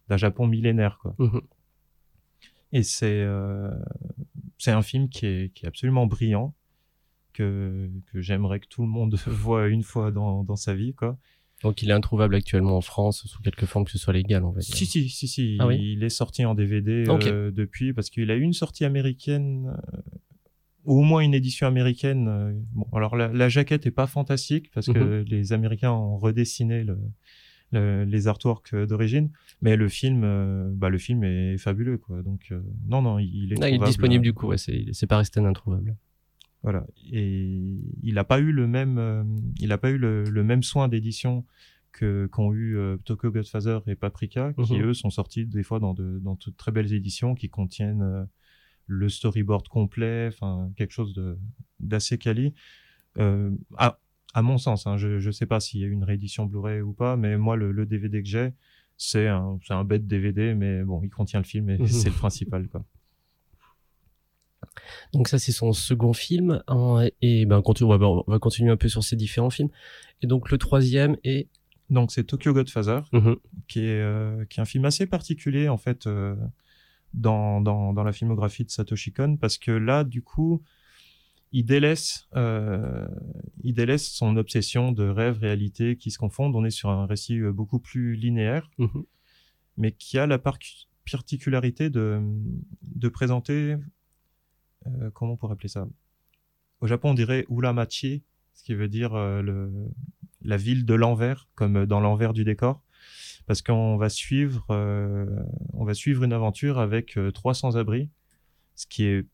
d'un 0.09 0.17
Japon 0.17 0.47
millénaire. 0.47 0.99
Quoi. 1.03 1.15
Mhm. 1.19 1.41
Et 2.73 2.83
c'est 2.85 3.21
euh, 3.23 3.71
c'est 4.59 4.71
un 4.71 4.83
film 4.83 5.09
qui 5.09 5.27
est, 5.27 5.53
qui 5.55 5.65
est 5.65 5.69
absolument 5.69 6.07
brillant, 6.07 6.55
que, 7.33 7.91
que 8.13 8.21
j'aimerais 8.21 8.61
que 8.61 8.69
tout 8.69 8.83
le 8.83 8.89
monde 8.89 9.15
voit 9.27 9.69
une 9.69 9.83
fois 9.83 10.13
dans, 10.13 10.45
dans 10.45 10.57
sa 10.57 10.75
vie. 10.75 10.95
Quoi. 10.95 11.19
Donc 11.63 11.83
il 11.83 11.91
est 11.91 11.95
introuvable 11.95 12.35
actuellement 12.35 12.77
en 12.77 12.81
France 12.81 13.27
sous 13.27 13.43
quelque 13.43 13.67
forme 13.67 13.85
que 13.85 13.91
ce 13.91 13.99
soit 13.99 14.13
légal, 14.13 14.45
on 14.45 14.51
va 14.51 14.61
dire. 14.61 14.75
Si, 14.75 14.87
si, 14.87 15.09
si, 15.09 15.29
si. 15.29 15.57
Ah 15.59 15.67
oui 15.67 15.79
il 15.81 16.05
est 16.05 16.11
sorti 16.11 16.45
en 16.45 16.55
DVD 16.55 17.05
euh, 17.09 17.51
depuis, 17.51 17.93
parce 17.93 18.09
qu'il 18.09 18.31
a 18.31 18.37
eu 18.37 18.43
une 18.43 18.53
sortie 18.53 18.85
américaine, 18.85 19.77
au 20.85 21.03
moins 21.03 21.21
une 21.21 21.35
édition 21.35 21.67
américaine. 21.67 22.27
euh, 22.29 22.53
bon, 22.73 22.87
alors 22.93 23.17
la, 23.17 23.29
la 23.29 23.49
jaquette 23.49 23.87
est 23.87 23.91
pas 23.91 24.07
fantastique, 24.07 24.71
parce 24.73 24.89
que 24.95 25.25
les 25.29 25.53
Américains 25.53 25.93
ont 25.93 26.17
redessiné 26.19 26.85
le, 26.85 26.99
le- 27.73 28.05
les 28.05 28.27
artworks 28.29 28.73
euh, 28.75 28.87
d'origine, 28.87 29.31
mais 29.63 29.77
le 29.77 29.89
film, 29.89 30.23
euh, 30.25 30.71
bah, 30.75 30.89
le 30.89 30.99
film 30.99 31.23
est 31.25 31.59
fabuleux, 31.59 31.99
quoi. 31.99 32.23
Donc, 32.23 32.49
euh, 32.51 32.61
non, 32.89 33.03
non, 33.03 33.19
il 33.19 33.53
est, 33.53 33.57
il 33.57 33.75
est 33.75 33.79
disponible 33.87 34.23
du 34.25 34.33
coup, 34.33 34.47
ouais, 34.49 34.59
c'est 34.59 34.87
c'est 34.93 35.07
pas 35.07 35.19
resté 35.19 35.41
introuvable. 35.41 35.97
Voilà. 36.63 36.87
Et 37.11 37.79
il 38.03 38.15
n'a 38.15 38.25
pas 38.25 38.39
eu 38.39 38.53
le 38.53 38.67
même, 38.67 38.99
euh, 38.99 39.25
il 39.61 39.73
a 39.73 39.79
pas 39.79 39.91
eu 39.91 39.97
le, 39.97 40.25
le 40.25 40.45
même 40.45 40.63
soin 40.63 40.89
d'édition 40.89 41.45
que 41.93 42.27
qu'ont 42.27 42.53
eu 42.55 42.77
Tokyo 43.05 43.31
Godfather 43.33 43.81
et 43.87 43.95
Paprika, 43.97 44.53
qui 44.65 44.75
Mhm. 44.77 44.83
eux 44.91 44.95
sont 44.95 45.11
sortis 45.11 45.45
des 45.47 45.63
fois 45.63 45.81
dans 45.81 45.93
de 45.95 46.21
dans 46.23 46.35
de 46.35 46.53
très 46.57 46.71
belles 46.71 46.93
éditions 46.93 47.35
qui 47.35 47.49
contiennent 47.49 48.03
euh, 48.03 48.25
le 48.91 49.09
storyboard 49.09 49.69
complet, 49.69 50.29
enfin 50.29 50.71
quelque 50.77 50.93
chose 50.93 51.15
d'assez 51.79 52.19
quali. 52.19 52.53
Euh, 53.19 53.51
à, 53.77 53.99
à 54.35 54.43
mon 54.43 54.59
sens, 54.59 54.87
hein, 54.87 54.97
je 54.97 55.19
je 55.21 55.31
sais 55.31 55.47
pas 55.47 55.61
s'il 55.61 55.81
y 55.81 55.85
a 55.85 55.87
eu 55.87 55.93
une 55.93 56.05
réédition 56.05 56.45
Blu-ray 56.47 56.81
ou 56.81 56.93
pas, 56.93 57.17
mais 57.17 57.39
moi 57.39 57.57
le, 57.57 57.73
le 57.73 57.87
DVD 57.87 58.23
que 58.23 58.29
j'ai, 58.29 58.53
c'est 58.97 59.27
un 59.29 59.85
bête 59.85 60.07
DVD, 60.07 60.55
mais 60.55 60.83
bon, 60.83 61.01
il 61.03 61.11
contient 61.11 61.41
le 61.41 61.47
film 61.47 61.71
et 61.71 61.79
c'est 61.87 62.11
le 62.11 62.15
principal 62.15 62.69
quoi. 62.69 62.85
Donc 65.13 65.29
ça 65.29 65.39
c'est 65.39 65.53
son 65.53 65.73
second 65.73 66.13
film 66.13 66.63
hein, 66.69 67.09
et 67.23 67.47
ben 67.47 67.63
continue, 67.63 67.91
on 67.91 67.97
va, 67.97 68.07
on 68.07 68.25
va 68.27 68.39
continuer 68.39 68.71
un 68.71 68.77
peu 68.77 68.89
sur 68.89 69.03
ces 69.03 69.17
différents 69.17 69.51
films. 69.51 69.71
Et 70.23 70.27
donc 70.27 70.51
le 70.51 70.59
troisième 70.59 71.17
est 71.25 71.49
Donc 71.89 72.13
c'est 72.13 72.25
Tokyo 72.25 72.53
Godfather. 72.53 73.01
Mhm. 73.13 73.37
qui 73.69 73.81
est, 73.81 74.01
euh, 74.01 74.45
qui 74.47 74.61
est 74.61 74.63
un 74.63 74.67
film 74.67 74.85
assez 74.85 75.07
particulier 75.07 75.69
en 75.69 75.79
fait 75.79 76.07
euh, 76.07 76.37
dans, 77.15 77.61
dans, 77.61 77.93
dans 77.93 78.05
la 78.05 78.13
filmographie 78.13 78.65
de 78.65 78.71
Satoshi 78.71 79.13
Kon 79.13 79.37
parce 79.37 79.59
que 79.59 79.71
là 79.73 80.05
du 80.05 80.23
coup 80.23 80.63
il 81.53 81.65
délaisse 81.65 82.29
euh, 82.37 83.09
il 83.65 83.75
délaisse 83.75 84.09
son 84.09 84.37
obsession 84.37 84.93
de 84.93 85.09
rêve 85.09 85.39
réalité 85.39 85.97
qui 85.97 86.11
se 86.13 86.19
confondent 86.19 86.55
on 86.55 86.65
est 86.65 86.71
sur 86.71 86.91
un 86.91 87.07
récit 87.07 87.39
euh, 87.41 87.53
beaucoup 87.53 87.81
plus 87.81 88.15
linéaire 88.15 88.71
Mhm. 88.79 89.05
mais 89.77 89.93
qui 89.93 90.19
a 90.19 90.27
la 90.27 90.39
par- 90.39 90.59
particularité 91.11 91.91
de, 91.91 92.21
de 92.83 93.09
présenter 93.09 93.77
euh, 94.87 95.11
comment 95.13 95.33
on 95.33 95.37
pourrait 95.37 95.55
appeler 95.55 95.69
ça? 95.69 95.89
Au 96.81 96.87
Japon 96.87 97.11
on 97.11 97.15
dirait 97.15 97.45
Ulamachi 97.51 98.23
ce 98.55 98.63
qui 98.63 98.75
veut 98.75 98.89
dire 98.89 99.15
euh, 99.15 99.43
le, 99.43 99.73
la 100.43 100.57
ville 100.57 100.85
de 100.85 100.95
l'envers 100.95 101.49
comme 101.57 101.87
dans 101.87 102.01
l'envers 102.01 102.33
du 102.33 102.45
décor 102.45 102.83
parce 103.47 103.63
qu'on 103.63 103.97
va 103.97 104.09
suivre 104.09 104.67
euh, 104.71 105.27
on 105.73 105.85
va 105.85 105.95
suivre 105.95 106.25
une 106.25 106.33
aventure 106.33 106.79
avec 106.79 107.17
euh, 107.17 107.31
300 107.31 107.77
abris 107.77 108.11
ce 108.75 108.87
qui 108.87 109.05
est 109.05 109.27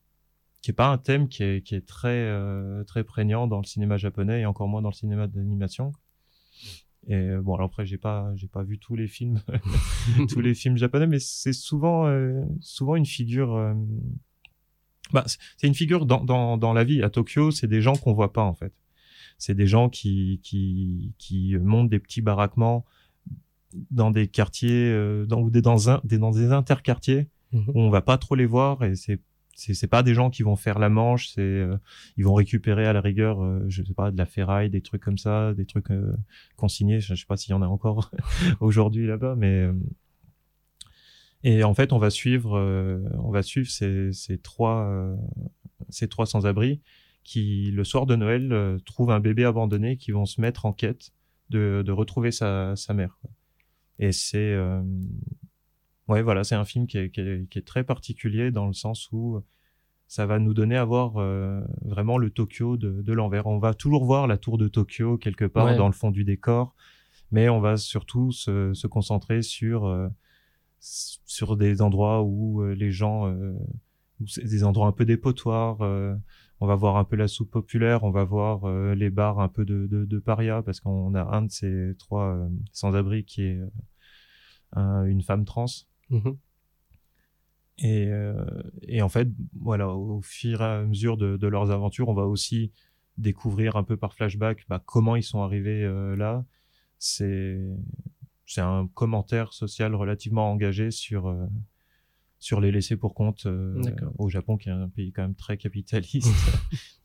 qui 0.61 0.71
est 0.71 0.73
pas 0.73 0.89
un 0.89 0.97
thème 0.97 1.29
qui 1.29 1.43
est, 1.43 1.61
qui 1.61 1.75
est 1.75 1.85
très 1.85 2.09
euh, 2.09 2.83
très 2.83 3.03
prégnant 3.03 3.47
dans 3.47 3.59
le 3.59 3.65
cinéma 3.65 3.97
japonais 3.97 4.41
et 4.41 4.45
encore 4.45 4.67
moins 4.67 4.81
dans 4.81 4.89
le 4.89 4.93
cinéma 4.93 5.27
d'animation. 5.27 5.93
Et 7.07 7.15
euh, 7.15 7.41
bon 7.41 7.55
alors 7.55 7.67
après 7.67 7.85
j'ai 7.85 7.97
pas 7.97 8.33
j'ai 8.35 8.47
pas 8.47 8.63
vu 8.63 8.77
tous 8.77 8.95
les 8.95 9.07
films 9.07 9.41
tous 10.29 10.41
les 10.41 10.53
films 10.61 10.77
japonais 10.77 11.07
mais 11.07 11.19
c'est 11.19 11.53
souvent 11.53 12.05
euh, 12.07 12.43
souvent 12.59 12.97
une 12.97 13.05
figure 13.05 13.55
euh, 13.55 13.73
bah, 15.13 15.23
c'est 15.25 15.67
une 15.67 15.73
figure 15.73 16.05
dans, 16.05 16.25
dans, 16.25 16.57
dans 16.57 16.73
la 16.73 16.83
vie. 16.83 17.01
À 17.01 17.09
Tokyo 17.09 17.51
c'est 17.51 17.67
des 17.67 17.81
gens 17.81 17.95
qu'on 17.95 18.13
voit 18.13 18.33
pas 18.33 18.43
en 18.43 18.53
fait. 18.53 18.73
C'est 19.37 19.55
des 19.55 19.67
gens 19.67 19.87
qui 19.87 20.41
qui 20.43 21.13
qui 21.17 21.55
montent 21.57 21.89
des 21.89 21.99
petits 21.99 22.21
baraquements 22.21 22.83
dans 23.91 24.11
des 24.11 24.27
quartiers 24.27 24.91
euh, 24.91 25.25
dans 25.25 25.41
ou 25.41 25.49
des 25.49 25.61
dans 25.61 25.89
un 25.89 26.01
des 26.03 26.17
dans 26.17 26.31
des 26.31 26.51
interquartiers 26.51 27.27
Mhm. 27.53 27.63
où 27.69 27.79
on 27.79 27.89
va 27.89 28.01
pas 28.01 28.17
trop 28.17 28.35
les 28.35 28.45
voir 28.45 28.83
et 28.83 28.95
c'est 28.95 29.21
c'est 29.55 29.73
c'est 29.73 29.87
pas 29.87 30.03
des 30.03 30.13
gens 30.13 30.29
qui 30.29 30.43
vont 30.43 30.57
faire 30.57 30.79
la 30.79 30.89
manche 30.89 31.29
c'est 31.29 31.41
euh, 31.41 31.77
ils 32.17 32.25
vont 32.25 32.33
récupérer 32.33 32.85
à 32.85 32.91
la 32.91 32.99
rigueur 32.99 33.41
euh, 33.41 33.63
je 33.69 33.83
sais 33.83 33.93
pas 33.93 34.11
de 34.11 34.17
la 34.17 34.25
ferraille 34.25 34.69
des 34.69 34.81
trucs 34.81 35.01
comme 35.01 35.17
ça 35.17 35.53
des 35.53 35.65
trucs 35.65 35.89
euh, 35.91 36.13
consignés 36.57 36.99
je, 36.99 37.15
je 37.15 37.21
sais 37.21 37.25
pas 37.25 37.37
s'il 37.37 37.51
y 37.51 37.53
en 37.53 37.61
a 37.61 37.67
encore 37.67 38.11
aujourd'hui 38.59 39.07
là-bas 39.07 39.35
mais 39.37 39.61
euh, 39.61 39.73
et 41.43 41.63
en 41.63 41.73
fait 41.73 41.93
on 41.93 41.99
va 41.99 42.09
suivre 42.09 42.57
euh, 42.57 42.99
on 43.19 43.31
va 43.31 43.43
suivre 43.43 43.69
ces 43.69 44.11
ces 44.11 44.37
trois 44.37 44.85
euh, 44.89 45.15
ces 45.87 46.09
trois 46.09 46.25
sans-abri 46.25 46.81
qui 47.23 47.71
le 47.71 47.85
soir 47.85 48.05
de 48.07 48.17
Noël 48.17 48.51
euh, 48.51 48.77
trouvent 48.85 49.11
un 49.11 49.21
bébé 49.21 49.45
abandonné 49.45 49.95
qui 49.95 50.11
vont 50.11 50.25
se 50.25 50.41
mettre 50.41 50.65
en 50.65 50.73
quête 50.73 51.11
de 51.49 51.81
de 51.85 51.91
retrouver 51.93 52.31
sa 52.31 52.75
sa 52.75 52.93
mère 52.93 53.17
quoi. 53.21 53.31
Et 53.99 54.11
c'est 54.11 54.37
euh, 54.53 54.81
ouais 56.07 56.21
voilà 56.21 56.43
c'est 56.43 56.55
un 56.55 56.65
film 56.65 56.87
qui 56.87 56.97
est, 56.97 57.09
qui 57.09 57.21
est 57.21 57.49
qui 57.49 57.59
est 57.59 57.65
très 57.67 57.83
particulier 57.83 58.51
dans 58.51 58.67
le 58.67 58.73
sens 58.73 59.09
où 59.11 59.41
ça 60.07 60.25
va 60.25 60.39
nous 60.39 60.53
donner 60.53 60.77
à 60.77 60.85
voir 60.85 61.17
euh, 61.17 61.59
vraiment 61.81 62.17
le 62.17 62.29
Tokyo 62.29 62.77
de, 62.77 63.01
de 63.01 63.13
l'envers. 63.13 63.45
On 63.47 63.59
va 63.59 63.73
toujours 63.73 64.05
voir 64.05 64.25
la 64.27 64.37
tour 64.37 64.57
de 64.57 64.69
Tokyo 64.69 65.17
quelque 65.17 65.43
part 65.45 65.65
Ouais. 65.65 65.75
dans 65.75 65.87
le 65.87 65.93
fond 65.93 66.11
du 66.11 66.23
décor, 66.23 66.73
mais 67.31 67.49
on 67.49 67.59
va 67.59 67.75
surtout 67.75 68.31
se, 68.31 68.73
se 68.73 68.87
concentrer 68.87 69.41
sur 69.41 69.85
euh, 69.85 70.07
sur 70.79 71.57
des 71.57 71.81
endroits 71.81 72.21
où 72.23 72.61
euh, 72.61 72.73
les 72.73 72.91
gens, 72.91 73.27
euh, 73.27 73.51
où 74.21 74.25
des 74.37 74.63
endroits 74.63 74.87
un 74.87 74.91
peu 74.93 75.03
dépotoirs. 75.05 75.79
On 76.59 76.67
va 76.67 76.75
voir 76.75 76.97
un 76.97 77.03
peu 77.03 77.15
la 77.15 77.27
soupe 77.27 77.51
populaire, 77.51 78.03
on 78.03 78.11
va 78.11 78.23
voir 78.23 78.65
euh, 78.65 78.95
les 78.95 79.09
bars 79.09 79.39
un 79.39 79.47
peu 79.49 79.65
de, 79.65 79.87
de, 79.87 80.05
de 80.05 80.19
paria 80.19 80.61
parce 80.63 80.79
qu'on 80.79 81.13
a 81.15 81.23
un 81.23 81.43
de 81.43 81.51
ces 81.51 81.93
trois 81.99 82.35
euh, 82.35 82.49
sans-abri 82.71 83.23
qui 83.25 83.43
est 83.43 83.57
euh, 83.57 83.67
un- 84.73 85.05
une 85.05 85.21
femme 85.21 85.45
trans. 85.45 85.65
Mhm. 86.09 86.37
Et, 87.79 88.09
et 88.87 89.03
en 89.03 89.09
fait, 89.09 89.27
voilà, 89.61 89.89
au 89.89 90.19
fur 90.23 90.61
et 90.61 90.65
à 90.65 90.81
mesure 90.83 91.15
de, 91.15 91.37
de 91.37 91.47
leurs 91.47 91.69
aventures, 91.69 92.09
on 92.09 92.15
va 92.15 92.25
aussi 92.25 92.71
découvrir 93.19 93.75
un 93.75 93.83
peu 93.83 93.97
par 93.97 94.13
flashback 94.15 94.65
bah, 94.67 94.81
comment 94.83 95.15
ils 95.15 95.21
sont 95.23 95.43
arrivés 95.43 95.87
là. 96.17 96.43
C'est 96.97 97.61
c'est 98.47 98.61
un 98.61 98.87
commentaire 98.95 99.53
social 99.53 99.93
relativement 99.93 100.51
engagé 100.51 100.89
sur 100.89 101.27
sur 102.39 102.61
les 102.61 102.71
laissés 102.71 102.95
pour 102.95 103.13
compte 103.13 103.45
euh, 103.45 103.81
au 104.17 104.29
Japon, 104.29 104.57
qui 104.57 104.69
est 104.69 104.71
un 104.73 104.89
pays 104.89 105.11
quand 105.11 105.23
même 105.23 105.35
très 105.35 105.57
capitaliste. 105.57 106.27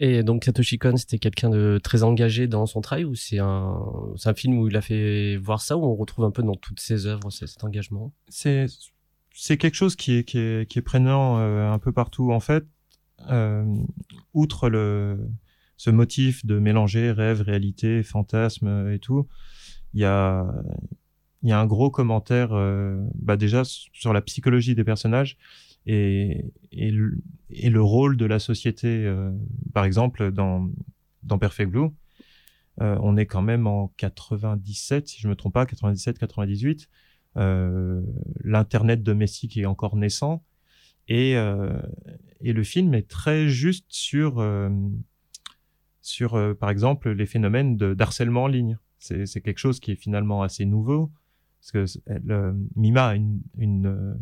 Et 0.00 0.22
donc 0.22 0.44
Satoshi 0.44 0.78
Kon, 0.78 0.96
c'était 0.96 1.18
quelqu'un 1.18 1.48
de 1.48 1.78
très 1.82 2.02
engagé 2.02 2.48
dans 2.48 2.66
son 2.66 2.80
travail 2.80 3.04
ou 3.04 3.14
c'est 3.14 3.38
un, 3.38 3.80
c'est 4.16 4.28
un 4.28 4.34
film 4.34 4.58
où 4.58 4.68
il 4.68 4.76
a 4.76 4.80
fait 4.80 5.36
voir 5.36 5.60
ça, 5.60 5.76
où 5.76 5.84
on 5.84 5.94
retrouve 5.94 6.24
un 6.24 6.32
peu 6.32 6.42
dans 6.42 6.56
toutes 6.56 6.80
ses 6.80 7.06
œuvres 7.06 7.30
cet 7.30 7.62
engagement? 7.62 8.12
C'est 8.28 8.66
c'est 9.32 9.56
quelque 9.58 9.76
chose 9.76 9.94
qui 9.94 10.16
est 10.16 10.24
qui 10.24 10.38
est 10.38 10.68
qui 10.68 10.80
est 10.80 10.82
prégnant 10.82 11.38
euh, 11.38 11.70
un 11.70 11.78
peu 11.78 11.92
partout. 11.92 12.32
En 12.32 12.40
fait 12.40 12.64
euh, 13.28 13.64
outre 14.34 14.68
le 14.68 15.18
ce 15.76 15.90
motif 15.90 16.44
de 16.44 16.58
mélanger 16.58 17.12
rêve 17.12 17.42
réalité 17.42 18.02
fantasme 18.02 18.90
et 18.90 18.98
tout 18.98 19.28
il 19.94 20.00
y 20.00 20.04
a 20.04 20.46
il 21.42 21.48
y 21.48 21.52
a 21.52 21.60
un 21.60 21.66
gros 21.66 21.90
commentaire 21.90 22.52
euh, 22.52 23.02
bah 23.14 23.36
déjà 23.36 23.62
sur 23.64 24.12
la 24.12 24.20
psychologie 24.20 24.74
des 24.74 24.84
personnages 24.84 25.38
et 25.86 26.44
le, 26.72 27.82
rôle 27.82 28.16
de 28.16 28.26
la 28.26 28.38
société 28.38 28.88
euh, 28.88 29.30
par 29.72 29.84
exemple 29.84 30.30
dans 30.30 30.70
Perfect 31.38 31.70
Blue. 31.70 31.88
Euh, 32.80 32.96
on 33.02 33.16
est 33.16 33.26
quand 33.26 33.42
même 33.42 33.66
en 33.66 33.88
97 33.96 35.08
si 35.08 35.20
je 35.20 35.28
me 35.28 35.34
trompe 35.34 35.54
pas 35.54 35.66
97 35.66 36.18
98 36.18 36.88
euh, 37.36 38.02
l'internet 38.42 39.02
domestique 39.02 39.56
est 39.56 39.66
encore 39.66 39.96
naissant 39.96 40.44
et 41.08 41.34
le 41.34 42.62
film 42.62 42.94
est 42.94 43.08
très 43.08 43.48
juste 43.48 43.86
sur 43.90 44.36
par 46.60 46.70
exemple 46.70 47.10
les 47.10 47.26
phénomènes 47.26 47.76
de 47.76 47.94
d'harcèlement 47.94 48.44
en 48.44 48.46
ligne. 48.46 48.78
C'est 49.00 49.40
quelque 49.40 49.58
chose 49.58 49.80
qui 49.80 49.90
est 49.92 49.96
finalement 49.96 50.42
assez 50.42 50.64
nouveau 50.66 51.10
parce 51.60 51.72
que 51.72 51.98
elle, 52.06 52.30
euh, 52.30 52.52
Mima 52.76 53.08
a 53.08 53.14
une 53.14 53.40
une 53.58 53.86
euh, 53.86 54.14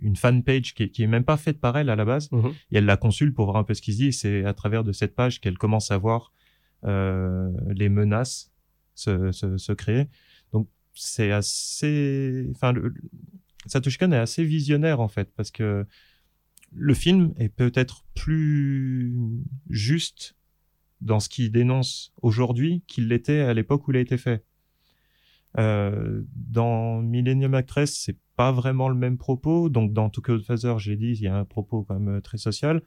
une 0.00 0.14
fanpage 0.16 0.74
qui 0.74 0.90
qui 0.90 1.02
est 1.02 1.06
même 1.06 1.24
pas 1.24 1.36
faite 1.36 1.58
par 1.60 1.76
elle 1.78 1.88
à 1.90 1.96
la 1.96 2.04
base 2.04 2.30
Mhm. 2.32 2.48
et 2.70 2.76
elle 2.78 2.84
la 2.84 2.96
consulte 2.96 3.34
pour 3.34 3.46
voir 3.46 3.56
un 3.56 3.64
peu 3.64 3.74
ce 3.74 3.82
qui 3.82 3.92
se 3.92 3.98
dit. 3.98 4.12
C'est 4.12 4.44
à 4.44 4.52
travers 4.54 4.84
de 4.84 4.92
cette 4.92 5.14
page 5.14 5.40
qu'elle 5.40 5.58
commence 5.58 5.90
à 5.90 5.98
voir 5.98 6.32
euh, 6.84 7.50
les 7.74 7.88
menaces 7.88 8.52
se, 8.94 9.32
se, 9.32 9.56
se 9.56 9.72
créer. 9.72 10.06
Donc 10.52 10.68
c'est 10.94 11.32
assez, 11.32 12.46
enfin, 12.54 12.72
le- 12.72 12.94
Satoshi 13.66 13.98
Kon 13.98 14.12
est 14.12 14.16
assez 14.18 14.44
visionnaire 14.44 15.00
en 15.00 15.08
fait 15.08 15.30
parce 15.34 15.50
que 15.50 15.86
le 16.72 16.94
film 16.94 17.32
est 17.36 17.48
peut-être 17.48 18.04
plus 18.14 19.14
juste 19.70 20.36
dans 21.00 21.20
ce 21.20 21.28
qu'il 21.28 21.50
dénonce 21.50 22.12
aujourd'hui 22.22 22.82
qu'il 22.86 23.08
l'était 23.08 23.40
à 23.40 23.54
l'époque 23.54 23.86
où 23.88 23.92
il 23.92 23.96
a 23.96 24.00
été 24.00 24.18
fait. 24.18 24.44
Euh, 25.58 26.22
dans 26.34 27.00
Millennium 27.00 27.54
Actress, 27.54 27.98
c'est 28.04 28.16
pas 28.36 28.52
vraiment 28.52 28.88
le 28.88 28.94
même 28.94 29.16
propos. 29.16 29.68
Donc 29.68 29.92
dans 29.92 30.10
Tokyo 30.10 30.38
Phaser, 30.40 30.74
j'ai 30.78 30.96
dit, 30.96 31.12
il 31.12 31.22
y 31.22 31.28
a 31.28 31.36
un 31.36 31.44
propos 31.44 31.84
quand 31.84 31.98
même 31.98 32.16
euh, 32.16 32.20
très 32.20 32.38
social. 32.38 32.82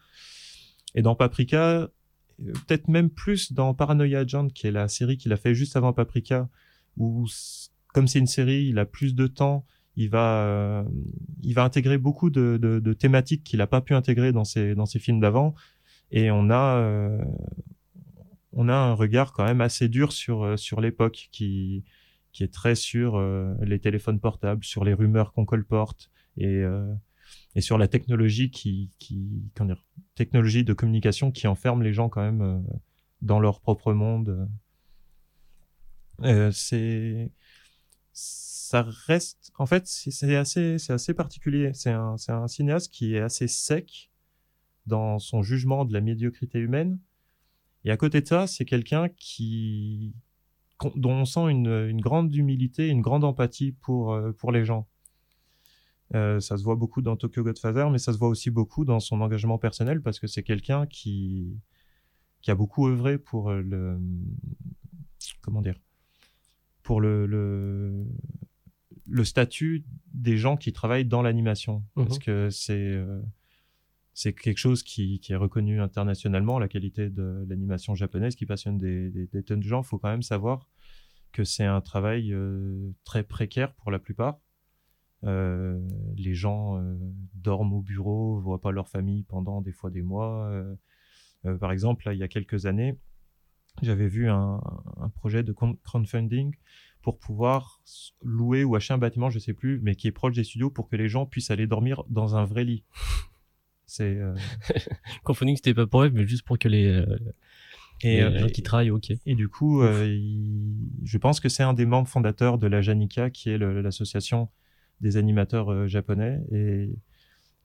Et 0.95 1.01
dans 1.01 1.15
Paprika, 1.15 1.61
euh, 1.61 1.89
peut-être 2.37 2.87
même 2.87 3.09
plus 3.09 3.53
dans 3.53 3.73
Paranoia 3.73 4.19
Agent, 4.19 4.49
qui 4.49 4.67
est 4.67 4.71
la 4.71 4.87
série 4.87 5.17
qu'il 5.17 5.33
a 5.33 5.37
fait 5.37 5.55
juste 5.55 5.75
avant 5.75 5.93
Paprika, 5.93 6.49
où 6.97 7.27
comme 7.93 8.07
c'est 8.07 8.19
une 8.19 8.27
série, 8.27 8.67
il 8.67 8.77
a 8.77 8.85
plus 8.85 9.15
de 9.15 9.25
temps, 9.25 9.65
il 9.95 10.09
va, 10.09 10.85
il 11.41 11.53
va 11.55 11.63
intégrer 11.63 11.97
beaucoup 11.97 12.29
de, 12.29 12.93
thématiques 12.93 13.43
qu'il 13.43 13.57
n'a 13.57 13.67
pas 13.67 13.81
pu 13.81 13.95
intégrer 13.95 14.31
dans 14.31 14.43
ses, 14.43 14.75
dans 14.75 14.85
ses 14.85 14.99
films 14.99 15.19
d'avant. 15.19 15.55
Et 16.11 16.29
on 16.29 16.51
a, 16.51 17.17
on 18.53 18.69
a 18.69 18.75
un 18.75 18.93
regard 18.93 19.33
quand 19.33 19.43
même 19.43 19.59
assez 19.59 19.89
dur 19.89 20.11
sur, 20.11 20.57
sur 20.57 20.81
l'époque 20.81 21.29
qui, 21.31 21.83
qui 22.31 22.43
est 22.43 22.53
très 22.53 22.75
sur 22.75 23.15
euh, 23.15 23.53
les 23.61 23.79
téléphones 23.79 24.19
portables, 24.19 24.63
sur 24.63 24.83
les 24.83 24.93
rumeurs 24.93 25.33
qu'on 25.33 25.45
colporte 25.45 26.11
et, 26.37 26.45
euh, 26.47 26.93
et 27.55 27.61
sur 27.61 27.77
la 27.77 27.87
technologie 27.87 28.51
qui, 28.51 28.91
qui 28.99 29.43
technologie 30.15 30.63
de 30.63 30.73
communication 30.73 31.31
qui 31.31 31.47
enferme 31.47 31.81
les 31.81 31.93
gens 31.93 32.09
quand 32.09 32.21
même 32.21 32.41
euh, 32.41 32.59
dans 33.21 33.39
leur 33.39 33.61
propre 33.61 33.93
monde. 33.93 34.47
c'est 36.51 37.31
ça 38.13 38.85
reste 39.07 39.51
en 39.57 39.65
fait 39.65 39.87
c'est 39.87 40.35
assez 40.35 40.77
c'est 40.77 40.93
assez 40.93 41.13
particulier 41.13 41.71
c'est 41.73 41.91
un 41.91 42.17
c'est 42.17 42.33
un 42.33 42.47
cinéaste 42.47 42.91
qui 42.93 43.15
est 43.15 43.19
assez 43.19 43.47
sec 43.47 44.11
dans 44.85 45.17
son 45.17 45.41
jugement 45.41 45.85
de 45.85 45.93
la 45.93 46.01
médiocrité 46.01 46.59
humaine 46.59 46.99
et 47.85 47.91
à 47.91 47.97
côté 47.97 48.21
de 48.21 48.27
ça 48.27 48.45
c'est 48.45 48.65
quelqu'un 48.65 49.07
qui 49.09 50.13
dont 50.95 51.11
on 51.11 51.25
sent 51.25 51.49
une, 51.49 51.67
une, 51.67 52.01
grande 52.01 52.33
humilité, 52.33 52.87
une 52.87 53.01
grande 53.01 53.23
empathie 53.23 53.71
pour, 53.71 54.13
euh, 54.13 54.31
pour 54.31 54.51
les 54.51 54.65
gens. 54.65 54.87
Euh, 56.15 56.39
ça 56.39 56.57
se 56.57 56.63
voit 56.63 56.75
beaucoup 56.75 57.01
dans 57.01 57.15
Tokyo 57.15 57.43
Godfather, 57.43 57.89
mais 57.91 57.99
ça 57.99 58.13
se 58.13 58.17
voit 58.17 58.29
aussi 58.29 58.49
beaucoup 58.49 58.85
dans 58.85 58.99
son 58.99 59.21
engagement 59.21 59.57
personnel 59.57 60.01
parce 60.01 60.19
que 60.19 60.27
c'est 60.27 60.43
quelqu'un 60.43 60.87
qui, 60.87 61.59
qui 62.41 62.49
a 62.49 62.55
beaucoup 62.55 62.87
œuvré 62.87 63.17
pour 63.17 63.51
le, 63.51 63.99
comment 65.41 65.61
dire, 65.61 65.79
pour 66.81 67.01
le, 67.01 67.27
le, 67.27 68.05
le 69.07 69.23
statut 69.23 69.85
des 70.13 70.37
gens 70.37 70.57
qui 70.57 70.73
travaillent 70.73 71.05
dans 71.05 71.21
l'animation. 71.21 71.83
Mmh 71.95 72.05
parce 72.05 72.19
que 72.19 72.49
c'est, 72.49 72.73
euh, 72.73 73.21
c'est 74.19 74.33
quelque 74.33 74.57
chose 74.57 74.83
qui, 74.83 75.21
est 75.29 75.35
reconnu 75.37 75.79
internationalement, 75.79 76.59
la 76.59 76.67
qualité 76.67 77.09
de 77.09 77.45
l'animation 77.47 77.95
japonaise 77.95 78.35
qui 78.35 78.45
passionne 78.45 78.77
des, 78.77 79.29
tonnes 79.43 79.61
de 79.61 79.65
gens. 79.65 79.81
Il 79.81 79.85
faut 79.85 79.97
quand 79.97 80.09
même 80.09 80.23
savoir 80.23 80.67
que 81.31 81.45
c'est 81.45 81.63
un 81.63 81.79
travail 81.79 82.33
euh, 82.33 82.91
très 83.05 83.23
précaire 83.23 83.73
pour 83.75 83.91
la 83.91 83.99
plupart. 83.99 84.41
Euh, 85.23 85.79
les 86.17 86.33
gens 86.33 86.77
euh, 86.77 86.97
dorment 87.33 87.71
au 87.71 87.81
bureau, 87.81 88.41
voient 88.41 88.59
pas 88.59 88.71
leur 88.71 88.89
famille 88.89 89.23
pendant 89.23 89.61
des 89.61 89.71
fois 89.71 89.89
des 89.89 90.01
mois. 90.01 90.51
Par 91.61 91.71
exemple, 91.71 92.09
il 92.11 92.17
y 92.17 92.23
a 92.23 92.27
quelques 92.27 92.65
années, 92.65 92.99
j'avais 93.81 94.09
vu 94.09 94.29
un, 94.29 94.59
projet 95.15 95.43
de 95.43 95.53
crowdfunding 95.53 96.57
pour 97.03 97.19
pouvoir 97.19 97.81
louer 98.21 98.65
ou 98.65 98.75
acheter 98.75 98.93
un 98.93 98.97
bâtiment, 98.97 99.29
je 99.29 99.39
sais 99.39 99.53
plus, 99.53 99.79
mais 99.81 99.95
qui 99.95 100.09
est 100.09 100.11
proche 100.11 100.35
des 100.35 100.43
studios 100.43 100.69
pour 100.69 100.89
que 100.89 100.97
les 100.97 101.07
gens 101.07 101.25
puissent 101.25 101.51
aller 101.51 101.67
dormir 101.67 102.03
dans 102.09 102.35
un 102.35 102.43
vrai 102.43 102.65
lit. 102.65 102.83
C'est 103.89 104.15
euh... 104.15 104.35
Crowdfunding, 105.23 105.55
c'était 105.55 105.73
pas 105.73 105.87
pour 105.87 106.03
eux, 106.03 106.09
mais 106.09 106.27
juste 106.27 106.43
pour 106.43 106.57
que 106.57 106.67
les, 106.67 106.85
euh, 106.85 107.17
et, 108.01 108.21
les 108.21 108.39
gens 108.39 108.47
qui 108.47 108.63
travaillent, 108.63 108.91
ok. 108.91 109.11
Et 109.25 109.35
du 109.35 109.49
coup, 109.49 109.81
euh, 109.81 110.05
il... 110.07 110.73
je 111.03 111.17
pense 111.17 111.39
que 111.39 111.49
c'est 111.49 111.63
un 111.63 111.73
des 111.73 111.85
membres 111.85 112.07
fondateurs 112.07 112.57
de 112.57 112.67
la 112.67 112.81
Janika, 112.81 113.29
qui 113.29 113.49
est 113.49 113.57
l'association 113.57 114.49
des 115.01 115.17
animateurs 115.17 115.71
euh, 115.71 115.87
japonais, 115.87 116.41
et, 116.51 116.89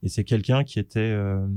et 0.03 0.09
c'est 0.09 0.23
quelqu'un 0.23 0.63
qui 0.63 0.79
était 0.79 0.99
euh, 0.99 1.47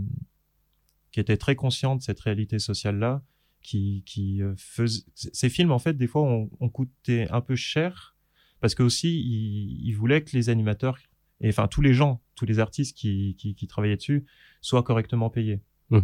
qui 1.11 1.21
était 1.21 1.37
très 1.37 1.57
conscient 1.57 1.97
de 1.97 2.03
cette 2.03 2.21
réalité 2.21 2.59
sociale 2.59 2.99
là, 2.99 3.23
qui 3.63 4.03
qui 4.07 4.41
faisait 4.57 5.03
ces 5.15 5.49
films 5.49 5.73
en 5.73 5.79
fait 5.79 5.95
des 5.95 6.07
fois 6.07 6.23
ont, 6.23 6.69
coûté 6.69 7.29
un 7.31 7.41
peu 7.41 7.57
cher 7.57 8.17
parce 8.61 8.75
que 8.75 8.83
aussi 8.83 9.21
il, 9.21 9.89
il 9.89 9.93
voulait 9.93 10.23
que 10.23 10.37
les 10.37 10.49
animateurs 10.49 10.99
et 11.41 11.49
enfin 11.49 11.69
tous 11.69 11.81
les 11.83 11.95
gens, 11.95 12.21
tous 12.35 12.47
les 12.47 12.59
artistes 12.59 12.97
qui, 12.97 13.37
qui, 13.39 13.55
qui 13.55 13.67
travaillaient 13.67 13.97
dessus 13.97 14.27
soient 14.61 14.83
correctement 14.83 15.31
payés. 15.31 15.61
Mmh. 15.91 16.01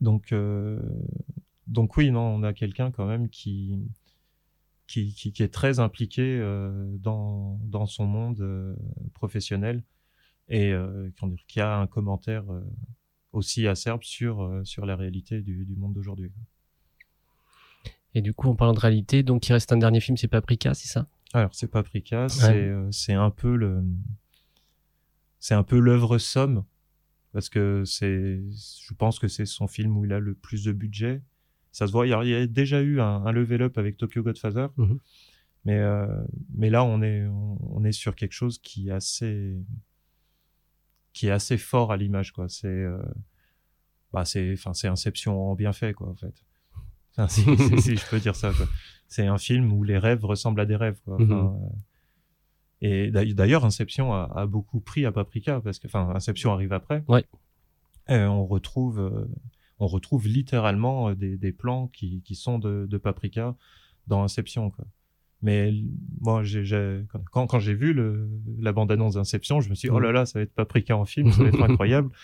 Donc, 0.00 0.32
euh, 0.32 0.80
donc 1.66 1.96
oui, 1.96 2.10
non, 2.10 2.22
on 2.22 2.42
a 2.42 2.52
quelqu'un 2.52 2.90
quand 2.90 3.06
même 3.06 3.28
qui, 3.28 3.78
qui, 4.86 5.14
qui, 5.14 5.32
qui, 5.32 5.42
est 5.42 5.52
très 5.52 5.80
impliqué 5.80 6.22
euh, 6.22 6.96
dans, 6.98 7.58
dans 7.64 7.86
son 7.86 8.06
monde 8.06 8.40
euh, 8.40 8.74
professionnel 9.14 9.82
et 10.48 10.72
qui 11.48 11.60
a 11.60 11.76
un 11.76 11.88
commentaire 11.88 12.44
aussi 13.32 13.66
acerbe 13.66 14.04
sur, 14.04 14.60
sur 14.62 14.86
la 14.86 14.94
réalité 14.94 15.40
du, 15.40 15.64
du 15.64 15.74
monde 15.74 15.92
d'aujourd'hui. 15.92 16.30
Et 18.14 18.22
du 18.22 18.32
coup, 18.32 18.48
en 18.48 18.54
parlant 18.54 18.72
de 18.72 18.78
réalité, 18.78 19.24
donc 19.24 19.48
il 19.48 19.52
reste 19.52 19.72
un 19.72 19.76
dernier 19.76 19.98
film, 19.98 20.16
c'est 20.16 20.28
Paprika, 20.28 20.72
c'est 20.74 20.86
ça? 20.86 21.08
Alors 21.32 21.54
c'est 21.54 21.68
Paprika, 21.68 22.28
c'est 22.28 22.72
ouais. 22.72 22.88
c'est 22.90 23.12
un 23.12 23.30
peu 23.30 23.56
le 23.56 23.82
c'est 25.38 25.54
un 25.54 25.62
peu 25.62 25.78
l'œuvre 25.78 26.18
somme 26.18 26.64
parce 27.36 27.50
que 27.50 27.84
c'est, 27.84 28.42
je 28.50 28.94
pense 28.94 29.18
que 29.18 29.28
c'est 29.28 29.44
son 29.44 29.66
film 29.66 29.96
où 29.98 30.06
il 30.06 30.12
a 30.14 30.20
le 30.20 30.34
plus 30.34 30.64
de 30.64 30.72
budget. 30.72 31.22
Ça 31.70 31.86
se 31.86 31.92
voit, 31.92 32.06
il 32.06 32.10
y 32.10 32.34
a, 32.34 32.46
déjà 32.46 32.80
eu 32.80 32.98
un, 32.98 33.26
un, 33.26 33.30
level 33.30 33.60
up 33.60 33.76
avec 33.76 33.98
Tokyo 33.98 34.22
Godfather, 34.22 34.68
-hmm. 34.78 34.98
mais 35.66 35.78
euh, 35.78 36.06
mais 36.54 36.70
là 36.70 36.82
on 36.82 37.02
est 37.02 37.26
on, 37.26 37.58
on, 37.76 37.84
est 37.84 37.92
sur 37.92 38.14
quelque 38.14 38.32
chose 38.32 38.58
qui 38.58 38.88
est 38.88 38.92
assez 38.92 39.54
qui 41.12 41.26
est 41.26 41.30
assez 41.30 41.58
fort 41.58 41.92
à 41.92 41.98
l'image 41.98 42.32
quoi. 42.32 42.48
C'est 42.48 42.68
euh, 42.68 43.02
bah 44.14 44.24
c'est 44.24 44.54
enfin 44.54 44.72
c'est 44.72 44.88
Inception 44.88 45.50
en 45.50 45.54
bien 45.54 45.74
fait 45.74 45.92
quoi 45.92 46.08
en 46.08 46.16
fait. 46.16 46.42
Enfin, 47.12 47.28
si, 47.28 47.42
si, 47.42 47.82
si, 47.82 47.96
je 47.96 48.06
peux 48.08 48.18
dire 48.18 48.34
ça 48.34 48.50
quoi. 48.52 48.66
C'est 49.08 49.26
un 49.26 49.38
film 49.38 49.72
où 49.72 49.82
les 49.84 49.98
rêves 49.98 50.24
ressemblent 50.24 50.60
à 50.60 50.66
des 50.66 50.76
rêves 50.76 51.00
quoi. 51.04 51.14
Enfin, 51.14 51.24
mm 51.24 51.28
-hmm. 51.28 51.72
Et 52.82 53.10
d'ailleurs, 53.10 53.64
Inception 53.64 54.12
a, 54.12 54.30
a, 54.34 54.46
beaucoup 54.46 54.80
pris 54.80 55.06
à 55.06 55.12
Paprika 55.12 55.60
parce 55.60 55.78
que, 55.78 55.86
enfin, 55.86 56.12
Inception 56.14 56.52
arrive 56.52 56.74
après. 56.74 57.02
Ouais. 57.08 57.24
Et 58.08 58.18
on 58.18 58.46
retrouve, 58.46 59.00
euh, 59.00 59.26
on 59.78 59.86
retrouve 59.86 60.28
littéralement 60.28 61.08
euh, 61.08 61.14
des, 61.14 61.36
des 61.36 61.52
plans 61.52 61.88
qui, 61.88 62.22
qui 62.22 62.34
sont 62.34 62.58
de, 62.58 62.86
de, 62.88 62.98
Paprika 62.98 63.56
dans 64.06 64.22
Inception, 64.22 64.70
quoi. 64.70 64.84
Mais 65.42 65.72
moi, 66.20 66.42
quand, 67.30 67.46
quand 67.46 67.58
j'ai 67.58 67.74
vu 67.74 67.92
le, 67.92 68.28
la 68.58 68.72
bande-annonce 68.72 69.14
d'Inception, 69.14 69.60
je 69.60 69.68
me 69.68 69.74
suis 69.74 69.88
dit, 69.88 69.94
oh 69.94 70.00
là 70.00 70.10
là, 70.10 70.24
ça 70.24 70.38
va 70.38 70.42
être 70.44 70.54
Paprika 70.54 70.96
en 70.96 71.04
film, 71.04 71.30
ça 71.30 71.42
va 71.42 71.48
être 71.48 71.62
incroyable. 71.62 72.10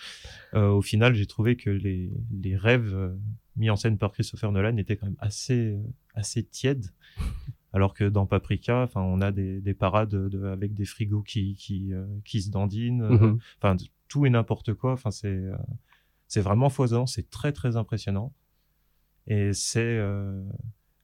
Euh, 0.55 0.69
au 0.69 0.83
final, 0.83 1.15
j'ai 1.15 1.25
trouvé 1.25 1.55
que 1.55 1.71
les, 1.71 2.11
les 2.29 2.55
rêves 2.55 2.93
euh, 2.93 3.15
mis 3.55 3.71
en 3.71 3.75
scène 3.75 3.97
par 3.97 4.11
Christopher 4.11 4.51
Nolan 4.51 4.77
étaient 4.77 4.97
quand 4.97 5.07
même 5.07 5.15
assez, 5.17 5.79
assez 6.13 6.43
tièdes 6.43 6.87
alors 7.73 7.95
que 7.95 8.03
dans 8.07 8.27
Paprika, 8.27 8.83
enfin, 8.83 9.01
on 9.01 9.19
a 9.19 9.31
des, 9.31 9.59
des 9.59 9.73
parades 9.73 10.09
de, 10.09 10.29
de, 10.29 10.45
avec 10.45 10.73
des 10.75 10.85
frigos 10.85 11.23
qui 11.23 11.55
qui, 11.55 11.91
euh, 11.91 12.05
qui 12.23 12.41
se 12.41 12.51
dandinent, 12.51 13.03
mm 13.03 13.39
-hmm. 13.61 13.89
tout 14.07 14.25
et 14.27 14.29
n'importe 14.29 14.73
quoi. 14.75 14.93
Enfin, 14.93 15.11
c'est 15.11 15.27
euh, 15.27 15.57
c'est 16.27 16.41
vraiment 16.41 16.69
foisonnant, 16.69 17.07
c'est 17.07 17.29
très 17.29 17.51
très 17.51 17.75
impressionnant. 17.75 18.31
Et 19.25 19.53
c'est 19.53 19.97
euh, 19.99 20.43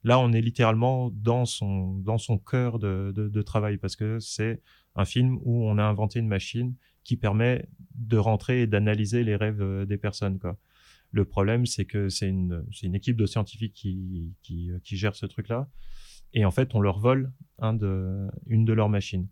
là, 0.04 0.20
on 0.20 0.32
est 0.32 0.42
littéralement 0.42 1.10
dans 1.12 1.46
son 1.46 1.96
dans 2.10 2.20
son 2.20 2.38
cœur 2.38 2.78
de, 2.78 3.12
de, 3.16 3.30
de 3.30 3.42
travail 3.42 3.78
parce 3.78 3.96
que 3.96 4.20
c'est 4.20 4.62
un 4.96 5.06
film 5.06 5.40
où 5.44 5.66
on 5.66 5.78
a 5.78 5.84
inventé 5.84 6.20
une 6.20 6.28
machine 6.28 6.76
qui 7.04 7.18
permet 7.18 7.68
de 7.96 8.18
rentrer 8.18 8.62
et 8.62 8.68
d'analyser 8.68 9.24
les 9.24 9.36
rêves 9.36 9.62
euh, 9.62 9.86
des 9.86 9.98
personnes, 9.98 10.38
quoi. 10.38 10.58
Le 11.12 11.26
problème, 11.26 11.66
c'est 11.66 11.86
que 11.86 12.10
c'est 12.10 12.28
une, 12.28 12.64
une 12.84 12.96
équipe 12.96 13.18
de 13.18 13.26
scientifiques 13.26 13.74
qui, 13.74 14.34
qui, 14.42 14.72
qui 14.84 14.98
gère 14.98 15.16
ce 15.16 15.26
truc-là 15.26 15.70
et 16.34 16.46
en 16.46 16.52
fait 16.52 16.76
on 16.76 16.82
leur 16.82 17.00
vole 17.00 17.32
un 17.58 17.74
de, 17.74 18.28
une 18.48 18.66
de 18.66 18.74
leurs 18.74 18.90
machines. 18.90 19.28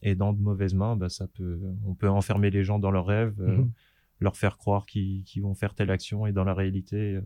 Et 0.00 0.14
dans 0.14 0.32
de 0.32 0.40
mauvaises 0.40 0.74
mains, 0.74 0.96
bah, 0.96 1.08
ça 1.08 1.26
peut, 1.26 1.60
on 1.84 1.94
peut 1.94 2.08
enfermer 2.08 2.50
les 2.50 2.62
gens 2.62 2.78
dans 2.78 2.90
leurs 2.90 3.06
rêves, 3.06 3.40
euh, 3.40 3.58
mmh. 3.58 3.72
leur 4.20 4.36
faire 4.36 4.56
croire 4.56 4.86
qu'ils 4.86 5.24
qu 5.24 5.40
vont 5.40 5.54
faire 5.54 5.74
telle 5.74 5.90
action 5.90 6.26
et 6.26 6.32
dans 6.32 6.44
la 6.44 6.54
réalité, 6.54 7.16
euh, 7.16 7.22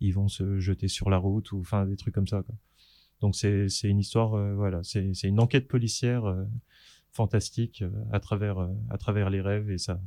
ils 0.00 0.12
vont 0.12 0.28
se 0.28 0.60
jeter 0.60 0.88
sur 0.88 1.10
la 1.10 1.18
route 1.18 1.50
ou 1.52 1.60
enfin 1.60 1.86
des 1.86 1.96
trucs 1.96 2.14
comme 2.14 2.28
ça. 2.28 2.42
Quoi. 2.42 2.54
Donc 3.20 3.34
c'est 3.34 3.68
une 3.84 3.98
histoire, 3.98 4.34
euh, 4.34 4.54
voilà, 4.54 4.82
c'est 4.82 5.10
une 5.24 5.40
enquête 5.40 5.68
policière 5.68 6.24
euh, 6.24 6.44
fantastique 7.10 7.82
euh, 7.82 7.90
à 8.12 8.20
travers 8.20 8.68
à 8.90 8.98
travers 8.98 9.30
les 9.30 9.40
rêves 9.40 9.70
et 9.70 9.78
ça. 9.78 10.00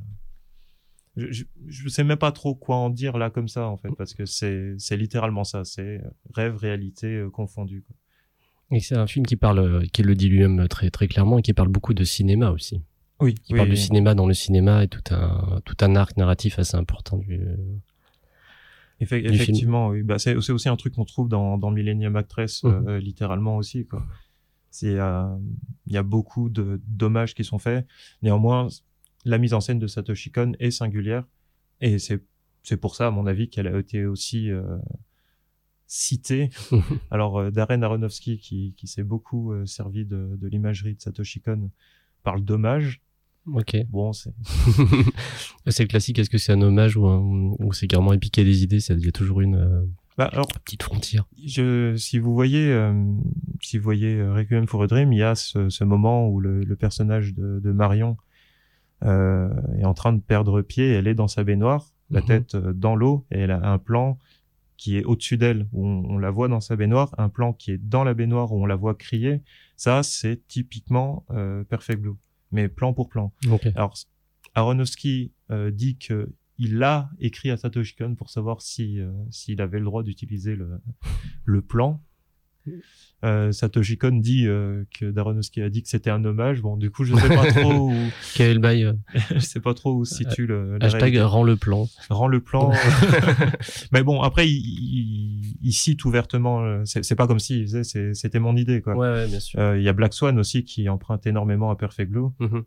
Je, 1.16 1.44
je, 1.66 1.88
sais 1.88 2.04
même 2.04 2.16
pas 2.16 2.32
trop 2.32 2.54
quoi 2.54 2.76
en 2.76 2.88
dire 2.88 3.18
là 3.18 3.28
comme 3.28 3.48
ça 3.48 3.66
en 3.66 3.76
fait 3.76 3.90
parce 3.98 4.14
que 4.14 4.24
c'est 4.24 4.96
littéralement 4.96 5.44
ça, 5.44 5.64
c'est 5.64 6.00
rêve 6.32 6.56
réalité 6.56 7.22
confondu. 7.32 7.82
Quoi. 7.82 7.96
Et 8.76 8.80
c'est 8.80 8.96
un 8.96 9.06
film 9.06 9.26
qui 9.26 9.36
parle, 9.36 9.86
qui 9.92 10.02
le 10.02 10.14
dit 10.14 10.28
lui-même 10.28 10.66
très 10.68 10.90
très 10.90 11.08
clairement 11.08 11.38
et 11.38 11.42
qui 11.42 11.52
parle 11.52 11.68
beaucoup 11.68 11.92
de 11.92 12.04
cinéma 12.04 12.50
aussi. 12.50 12.82
Oui. 13.20 13.34
qui 13.34 13.52
oui, 13.52 13.58
parle 13.58 13.68
du 13.68 13.76
cinéma 13.76 14.14
dans 14.14 14.26
le 14.26 14.34
cinéma 14.34 14.84
et 14.84 14.88
tout 14.88 15.02
un 15.10 15.60
tout 15.64 15.76
un 15.82 15.94
arc 15.96 16.16
narratif 16.16 16.58
assez 16.58 16.76
important 16.76 17.18
du. 17.18 17.40
Effe- 19.02 19.20
du 19.20 19.28
film. 19.28 19.34
effectivement, 19.34 19.88
oui. 19.88 20.02
Bah, 20.02 20.18
c'est 20.18 20.34
aussi 20.34 20.68
un 20.68 20.76
truc 20.76 20.94
qu'on 20.94 21.04
trouve 21.04 21.28
dans, 21.28 21.58
dans 21.58 21.70
Millennium 21.70 22.16
Actress, 22.16 22.62
euh, 22.64 22.98
littéralement 22.98 23.56
aussi. 23.56 23.84
Quoi. 23.86 24.04
C'est, 24.70 24.98
euh, 24.98 25.36
il 25.86 25.92
y 25.92 25.96
a 25.96 26.02
beaucoup 26.02 26.48
de 26.48 26.80
dommages 26.86 27.34
qui 27.34 27.44
sont 27.44 27.58
faits. 27.58 27.86
Néanmoins, 28.22 28.68
la 29.24 29.38
mise 29.38 29.54
en 29.54 29.60
scène 29.60 29.78
de 29.78 29.86
Satoshi 29.86 30.30
Kon 30.30 30.52
est 30.58 30.70
singulière, 30.70 31.24
et 31.80 31.98
c'est 31.98 32.22
c'est 32.62 32.76
pour 32.76 32.94
ça, 32.94 33.08
à 33.08 33.10
mon 33.10 33.26
avis, 33.26 33.48
qu'elle 33.48 33.66
a 33.66 33.76
été 33.78 34.06
aussi 34.06 34.50
euh, 34.50 34.62
citée. 35.86 36.50
Alors, 37.10 37.38
euh, 37.38 37.50
Darren 37.50 37.82
Aronofsky, 37.82 38.38
qui, 38.38 38.74
qui 38.76 38.86
s'est 38.86 39.02
beaucoup 39.02 39.52
euh, 39.52 39.66
servi 39.66 40.04
de, 40.04 40.36
de 40.40 40.48
l'imagerie 40.48 40.94
de 40.94 41.00
Satoshi 41.00 41.40
Kon, 41.40 41.70
parle 42.22 42.44
d'hommage. 42.44 43.02
Ok. 43.52 43.76
Bon, 43.88 44.12
c'est 44.12 44.32
C'est 45.66 45.82
le 45.82 45.88
classique. 45.88 46.18
Est-ce 46.18 46.30
que 46.30 46.38
c'est 46.38 46.52
un 46.52 46.62
hommage 46.62 46.96
ou, 46.96 47.06
un, 47.06 47.18
ou 47.58 47.72
c'est 47.72 47.88
carrément 47.88 48.12
épiquer 48.12 48.44
des 48.44 48.62
idées? 48.62 48.78
Il 48.78 49.04
y 49.04 49.08
a 49.08 49.12
toujours 49.12 49.40
une 49.40 49.56
euh, 49.56 49.82
bah, 50.16 50.28
alors, 50.32 50.46
petite 50.64 50.82
frontière. 50.82 51.26
je, 51.44 51.96
si 51.96 52.18
vous 52.18 52.34
voyez, 52.34 52.70
euh, 52.70 52.92
si 53.60 53.78
vous 53.78 53.84
voyez 53.84 54.14
euh, 54.14 54.32
Requiem 54.34 54.68
for 54.68 54.82
a 54.84 54.86
Dream, 54.86 55.12
il 55.12 55.18
y 55.18 55.22
a 55.22 55.34
ce, 55.34 55.68
ce 55.68 55.82
moment 55.82 56.28
où 56.28 56.38
le, 56.38 56.62
le 56.62 56.76
personnage 56.76 57.34
de, 57.34 57.58
de 57.58 57.72
Marion 57.72 58.16
euh, 59.04 59.48
est 59.78 59.84
en 59.84 59.94
train 59.94 60.12
de 60.12 60.20
perdre 60.20 60.62
pied. 60.62 60.92
Elle 60.92 61.06
est 61.06 61.14
dans 61.14 61.28
sa 61.28 61.44
baignoire, 61.44 61.92
la 62.10 62.20
Mhm. 62.20 62.26
tête 62.26 62.54
euh, 62.54 62.72
dans 62.72 62.94
l'eau, 62.96 63.24
et 63.30 63.38
elle 63.40 63.50
a 63.50 63.70
un 63.72 63.78
plan 63.78 64.18
qui 64.76 64.96
est 64.96 65.04
au-dessus 65.04 65.36
d'elle, 65.36 65.68
où 65.72 65.86
on, 65.86 66.04
on 66.14 66.18
la 66.18 66.30
voit 66.30 66.48
dans 66.48 66.60
sa 66.60 66.74
baignoire, 66.76 67.14
un 67.18 67.28
plan 67.28 67.52
qui 67.52 67.70
est 67.72 67.78
dans 67.78 68.02
la 68.04 68.14
baignoire, 68.14 68.52
où 68.52 68.60
on 68.62 68.66
la 68.66 68.74
voit 68.76 68.94
crier. 68.94 69.40
Ça, 69.76 70.02
c'est 70.02 70.46
typiquement 70.48 71.24
euh, 71.30 71.62
Perfect 71.64 72.00
Blue, 72.00 72.14
mais 72.50 72.68
plan 72.68 72.92
pour 72.92 73.08
plan. 73.08 73.32
Ok. 73.50 73.68
Alors, 73.76 73.94
Aronofsky 74.54 75.32
euh, 75.50 75.70
dit 75.70 75.96
que 75.98 76.32
il 76.58 76.82
a 76.82 77.10
écrit 77.18 77.50
à 77.50 77.56
Satoshi 77.56 77.96
Kon 77.96 78.14
pour 78.14 78.30
savoir 78.30 78.60
si 78.60 79.00
euh, 79.00 79.10
s'il 79.30 79.60
avait 79.62 79.78
le 79.78 79.84
droit 79.84 80.02
d'utiliser 80.02 80.54
le, 80.54 80.80
le 81.44 81.62
plan. 81.62 82.00
Euh, 83.24 83.52
Satoshi 83.52 83.98
Kon 83.98 84.16
dit 84.16 84.46
euh, 84.48 84.84
que 84.98 85.16
Aronofsky 85.16 85.62
a 85.62 85.70
dit 85.70 85.82
que 85.82 85.88
c'était 85.88 86.10
un 86.10 86.24
hommage. 86.24 86.60
Bon, 86.60 86.76
du 86.76 86.90
coup, 86.90 87.04
je 87.04 87.14
sais 87.14 87.28
pas 87.28 87.52
trop 87.52 87.90
où, 87.90 87.94
Quel 88.34 88.58
bail 88.58 88.84
euh, 88.84 88.92
je 89.30 89.38
sais 89.38 89.60
pas 89.60 89.74
trop 89.74 89.92
où 89.94 90.04
se 90.04 90.16
situe 90.16 90.46
le 90.46 90.76
la 90.78 90.86
Hashtag 90.86 91.00
réalité. 91.02 91.22
rend 91.22 91.44
le 91.44 91.56
plan. 91.56 91.88
rend 92.10 92.26
le 92.26 92.40
plan. 92.40 92.72
Mais 93.92 94.02
bon, 94.02 94.22
après, 94.22 94.48
il, 94.48 94.56
il, 94.56 95.56
il 95.62 95.72
cite 95.72 96.04
ouvertement. 96.04 96.62
euh, 96.64 96.82
C'est 96.84 97.14
pas 97.14 97.26
comme 97.28 97.38
s'il 97.38 97.62
faisait 97.68 98.14
c'était 98.14 98.40
mon 98.40 98.56
idée 98.56 98.80
quoi. 98.82 98.96
Ouais, 98.96 99.08
ouais, 99.12 99.28
bien 99.28 99.40
sûr. 99.40 99.76
Il 99.76 99.82
y 99.82 99.88
a 99.88 99.92
Black 99.92 100.14
Swan 100.14 100.36
aussi 100.38 100.64
qui 100.64 100.88
emprunte 100.88 101.24
énormément 101.26 101.70
à 101.70 101.76
Perfect 101.76 102.10
Blue 102.10 102.30
Mhm. 102.40 102.64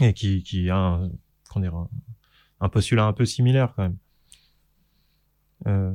et 0.00 0.12
qui, 0.12 0.42
qui 0.42 0.68
a 0.68 0.76
un, 0.76 1.10
qu'on 1.48 1.62
un, 1.64 1.88
un 2.60 2.68
postulat 2.68 3.04
un 3.06 3.12
peu 3.14 3.24
similaire 3.24 3.72
quand 3.74 3.84
même. 3.84 3.96
Euh, 5.66 5.92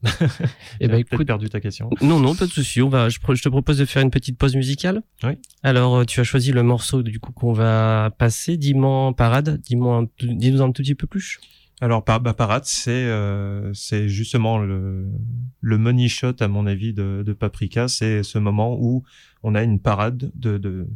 voilà. 0.00 0.16
Eh 0.80 0.88
ben, 0.88 0.96
écoute, 0.98 1.26
perdu 1.26 1.48
ta 1.48 1.60
question. 1.60 1.90
Non, 2.00 2.18
non, 2.20 2.34
pas 2.34 2.46
de 2.46 2.50
souci. 2.50 2.80
On 2.82 2.88
va, 2.88 3.08
je, 3.08 3.18
te 3.18 3.48
propose 3.48 3.78
de 3.78 3.84
faire 3.84 4.02
une 4.02 4.10
petite 4.10 4.38
pause 4.38 4.56
musicale. 4.56 5.02
Oui. 5.22 5.32
Alors, 5.62 5.96
euh, 5.98 6.04
tu 6.04 6.20
as 6.20 6.24
choisi 6.24 6.52
le 6.52 6.62
morceau 6.62 7.02
du 7.02 7.20
coup 7.20 7.32
qu'on 7.32 7.52
va 7.52 8.10
passer. 8.18 8.56
Dis-moi 8.56 9.06
en 9.06 9.12
parade. 9.12 9.60
Dis-moi, 9.60 10.06
dis-nous 10.20 10.62
un 10.62 10.72
tout 10.72 10.82
petit 10.82 10.94
peu 10.94 11.06
plus. 11.06 11.38
Alors, 11.80 12.04
par, 12.04 12.20
bah, 12.20 12.32
Parade, 12.32 12.64
c'est 12.64 12.90
euh, 12.92 13.72
c'est 13.74 14.08
justement 14.08 14.58
le, 14.58 15.08
le 15.60 15.78
money 15.78 16.06
shot, 16.06 16.34
à 16.38 16.46
mon 16.46 16.66
avis, 16.66 16.92
de, 16.92 17.24
de 17.26 17.32
Paprika. 17.32 17.88
C'est 17.88 18.22
ce 18.22 18.38
moment 18.38 18.76
où 18.80 19.02
on 19.42 19.56
a 19.56 19.62
une 19.64 19.80
parade 19.80 20.30
de 20.36 20.58
de- 20.58 20.86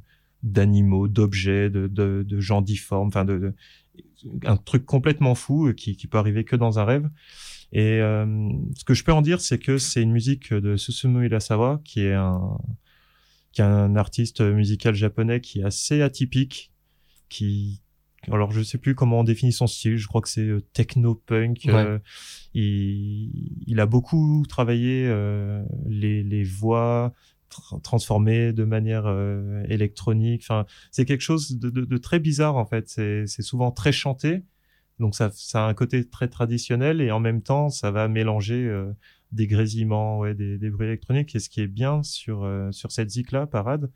d'animaux, 0.45 1.09
d'objets, 1.09 1.71
de, 1.71 1.89
de, 1.89 2.25
de 2.25 2.41
gens 2.41 2.63
difformes, 2.63 3.09
enfin 3.09 3.25
de, 3.25 3.37
de- 3.39 3.55
un 4.47 4.57
truc 4.57 4.87
complètement 4.87 5.35
fou 5.35 5.67
euh, 5.69 5.73
qui, 5.73 5.97
qui 5.97 6.07
peut 6.07 6.19
arriver 6.19 6.45
que 6.45 6.55
dans 6.55 6.79
un 6.79 6.85
rêve. 6.85 7.09
Et 7.73 8.01
euh, 8.01 8.27
ce 8.77 8.85
que 8.85 8.95
je 8.95 9.05
peux 9.05 9.13
en 9.13 9.23
dire, 9.23 9.41
c'est 9.41 9.59
que 9.59 9.79
c'est 9.79 10.03
une 10.03 10.13
musique 10.13 10.55
de 10.55 10.77
Susumu 10.77 11.27
Urasawa, 11.27 11.81
qui 11.85 12.01
est 12.01 12.15
un 12.15 12.59
qui 13.53 13.63
est 13.63 13.65
un 13.65 13.97
artiste 13.97 14.41
musical 14.41 14.95
japonais 14.95 15.41
qui 15.41 15.61
est 15.61 15.65
assez 15.65 16.03
atypique, 16.03 16.73
qui 17.29 17.81
alors 18.31 18.51
je 18.51 18.63
sais 18.63 18.79
plus 18.79 18.95
comment 18.95 19.21
on 19.21 19.25
définit 19.25 19.53
son 19.53 19.67
style, 19.67 19.97
je 19.97 20.07
crois 20.09 20.21
que 20.21 20.29
c'est 20.29 20.43
euh, 20.43 20.61
techno-punk. 20.73 21.63
Ouais. 21.67 21.73
euh, 21.75 21.99
il, 22.55 23.63
il 23.67 23.81
a 23.81 23.87
beaucoup 23.87 24.45
travaillé 24.49 25.07
euh, 25.07 25.63
les, 25.87 26.23
les 26.23 26.43
voix 26.45 27.15
tra- 27.51 27.81
transformées 27.83 28.53
de 28.53 28.65
manière 28.65 29.05
euh, 29.07 29.63
électronique. 29.69 30.43
Enfin, 30.45 30.67
c'est 30.91 31.05
quelque 31.05 31.21
chose 31.21 31.59
de, 31.59 31.71
de, 31.71 31.85
de 31.85 31.97
très 31.99 32.19
bizarre 32.19 32.57
en 32.57 32.67
fait. 32.67 32.89
C'est 32.89 33.27
c'est 33.27 33.43
souvent 33.43 33.71
très 33.71 33.93
chanté, 33.93 34.43
donc 34.99 35.15
ça, 35.15 35.31
ça 35.33 35.67
a 35.67 35.69
un 35.69 35.75
côté 35.75 36.09
très 36.09 36.29
traditionnel 36.29 37.01
et 37.01 37.11
en 37.11 37.21
même 37.21 37.43
temps 37.43 37.69
ça 37.69 37.91
va 37.91 38.09
mélanger 38.09 38.67
euh, 38.67 38.93
des 39.33 39.47
grésillements, 39.47 40.19
ouais, 40.19 40.35
des, 40.35 40.59
des 40.59 40.71
bruits 40.71 40.87
électroniques. 40.87 41.35
Et 41.35 41.39
ce 41.39 41.49
qui 41.49 41.61
est 41.61 41.67
bien 41.67 42.03
sur 42.03 42.45
euh, 42.45 42.71
sur 42.73 42.93
cette 42.93 43.11
zik 43.11 43.33
là, 43.33 43.47
Parade, 43.47 43.91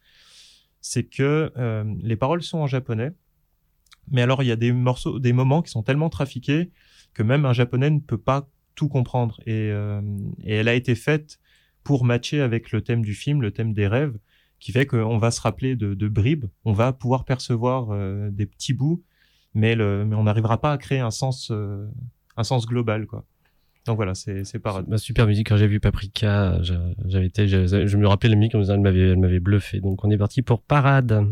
c'est 0.81 1.05
que 1.05 1.53
euh, 1.57 1.85
les 2.03 2.17
paroles 2.17 2.43
sont 2.43 2.59
en 2.59 2.67
japonais. 2.67 3.13
Mais 4.11 4.23
alors, 4.23 4.43
il 4.43 4.47
y 4.47 4.53
a 4.53 4.57
des 4.57 4.73
morceaux, 4.73 5.21
des 5.21 5.33
moments 5.33 5.63
qui 5.63 5.71
sont 5.71 5.83
tellement 5.83 6.11
trafiqués 6.11 6.71
que 7.15 7.23
même 7.23 7.45
un 7.45 7.53
japonais 7.53 7.91
ne 7.91 8.01
peut 8.01 8.19
pas 8.19 8.49
tout 8.75 8.89
comprendre. 8.89 9.41
Et, 9.47 9.71
euh, 9.71 10.01
et 10.45 10.55
elle 10.55 10.69
a 10.69 10.75
été 10.75 10.95
faite 10.95 11.39
pour 11.85 12.05
matcher 12.05 12.41
avec 12.41 12.73
le 12.73 12.83
thème 12.83 13.03
du 13.03 13.15
film, 13.15 13.43
le 13.43 13.53
thème 13.53 13.73
des 13.73 13.87
rêves, 13.87 14.19
qui 14.59 14.73
fait 14.73 14.87
qu'on 14.87 15.19
va 15.19 15.31
se 15.31 15.41
rappeler 15.41 15.77
de, 15.77 15.95
de 15.95 16.09
bribes, 16.09 16.47
on 16.65 16.73
va 16.73 16.93
pouvoir 16.93 17.25
percevoir 17.25 17.91
euh, 17.91 18.31
des 18.31 18.47
petits 18.47 18.75
bouts, 18.75 19.03
mais, 19.55 19.75
le, 19.75 20.05
mais 20.05 20.17
on 20.17 20.25
n'arrivera 20.25 20.61
pas 20.61 20.73
à 20.73 20.79
créer 20.79 21.01
un 21.01 21.11
sens, 21.11 21.51
euh, 21.51 21.87
un 22.37 22.45
sens 22.45 22.67
global, 22.67 23.07
quoi. 23.07 23.25
Donc 23.87 23.97
voilà, 23.97 24.15
c'est 24.15 24.45
c'est 24.45 24.59
parade. 24.59 24.87
Ma 24.89 24.99
super 24.99 25.27
musique. 25.27 25.49
Quand 25.49 25.57
j'ai 25.57 25.67
vu 25.67 25.81
Paprika, 25.81 26.63
j'a- 26.63 26.81
j'avais 27.07 27.27
été, 27.27 27.49
je, 27.49 27.97
me 27.97 28.07
rappelais 28.07 28.29
la 28.29 28.37
musique 28.37 28.55
elle 28.55 28.81
m'avait, 28.81 29.11
elle 29.11 29.19
m'avait 29.19 29.41
bluffé. 29.41 29.81
Donc 29.81 30.05
on 30.05 30.11
est 30.11 30.19
parti 30.19 30.43
pour 30.43 30.61
parade. 30.61 31.27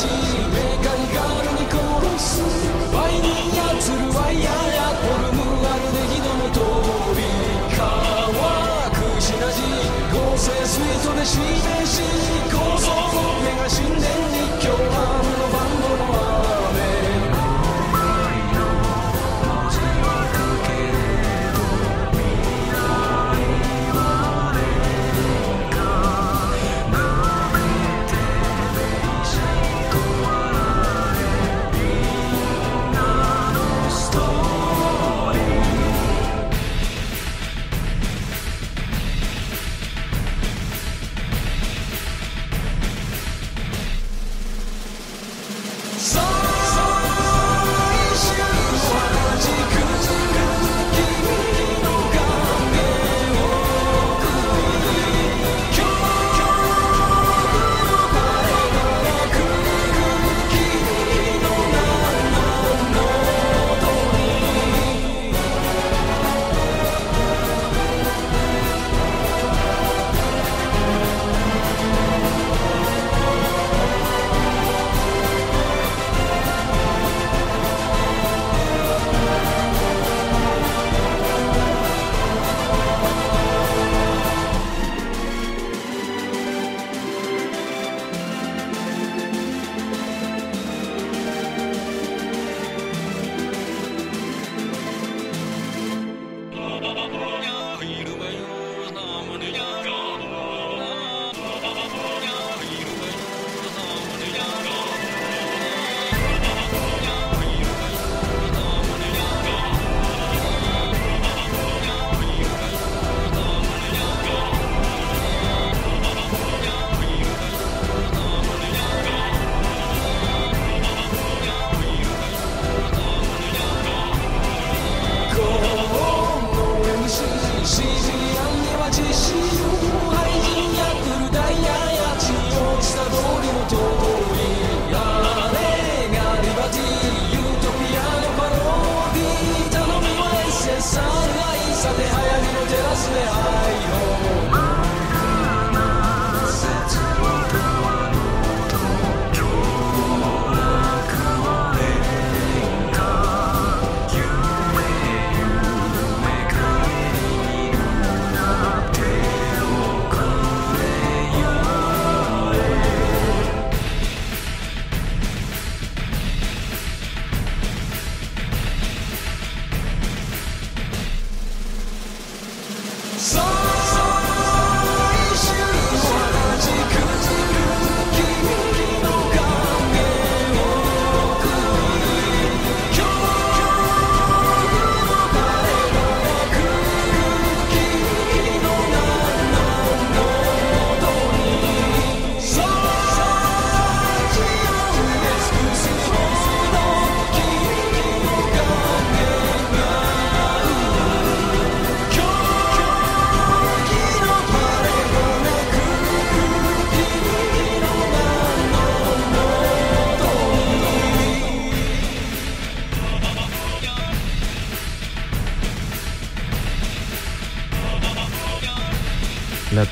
she 0.00 0.77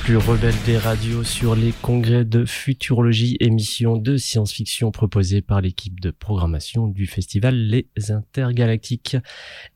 plus 0.07 0.19
rebelle 0.19 0.55
des 0.65 0.79
radios 0.79 1.25
sur 1.25 1.57
les 1.57 1.73
congrès 1.83 2.25
de 2.25 2.45
futurologie, 2.45 3.37
émission 3.41 3.97
de 3.97 4.17
science-fiction 4.17 4.93
proposée 4.93 5.43
par 5.43 5.61
l'équipe 5.61 5.99
de 5.99 6.13
programmation 6.13 6.87
du 6.87 7.09
festival 7.09 7.57
Les 7.57 7.89
Intergalactiques. 8.13 9.17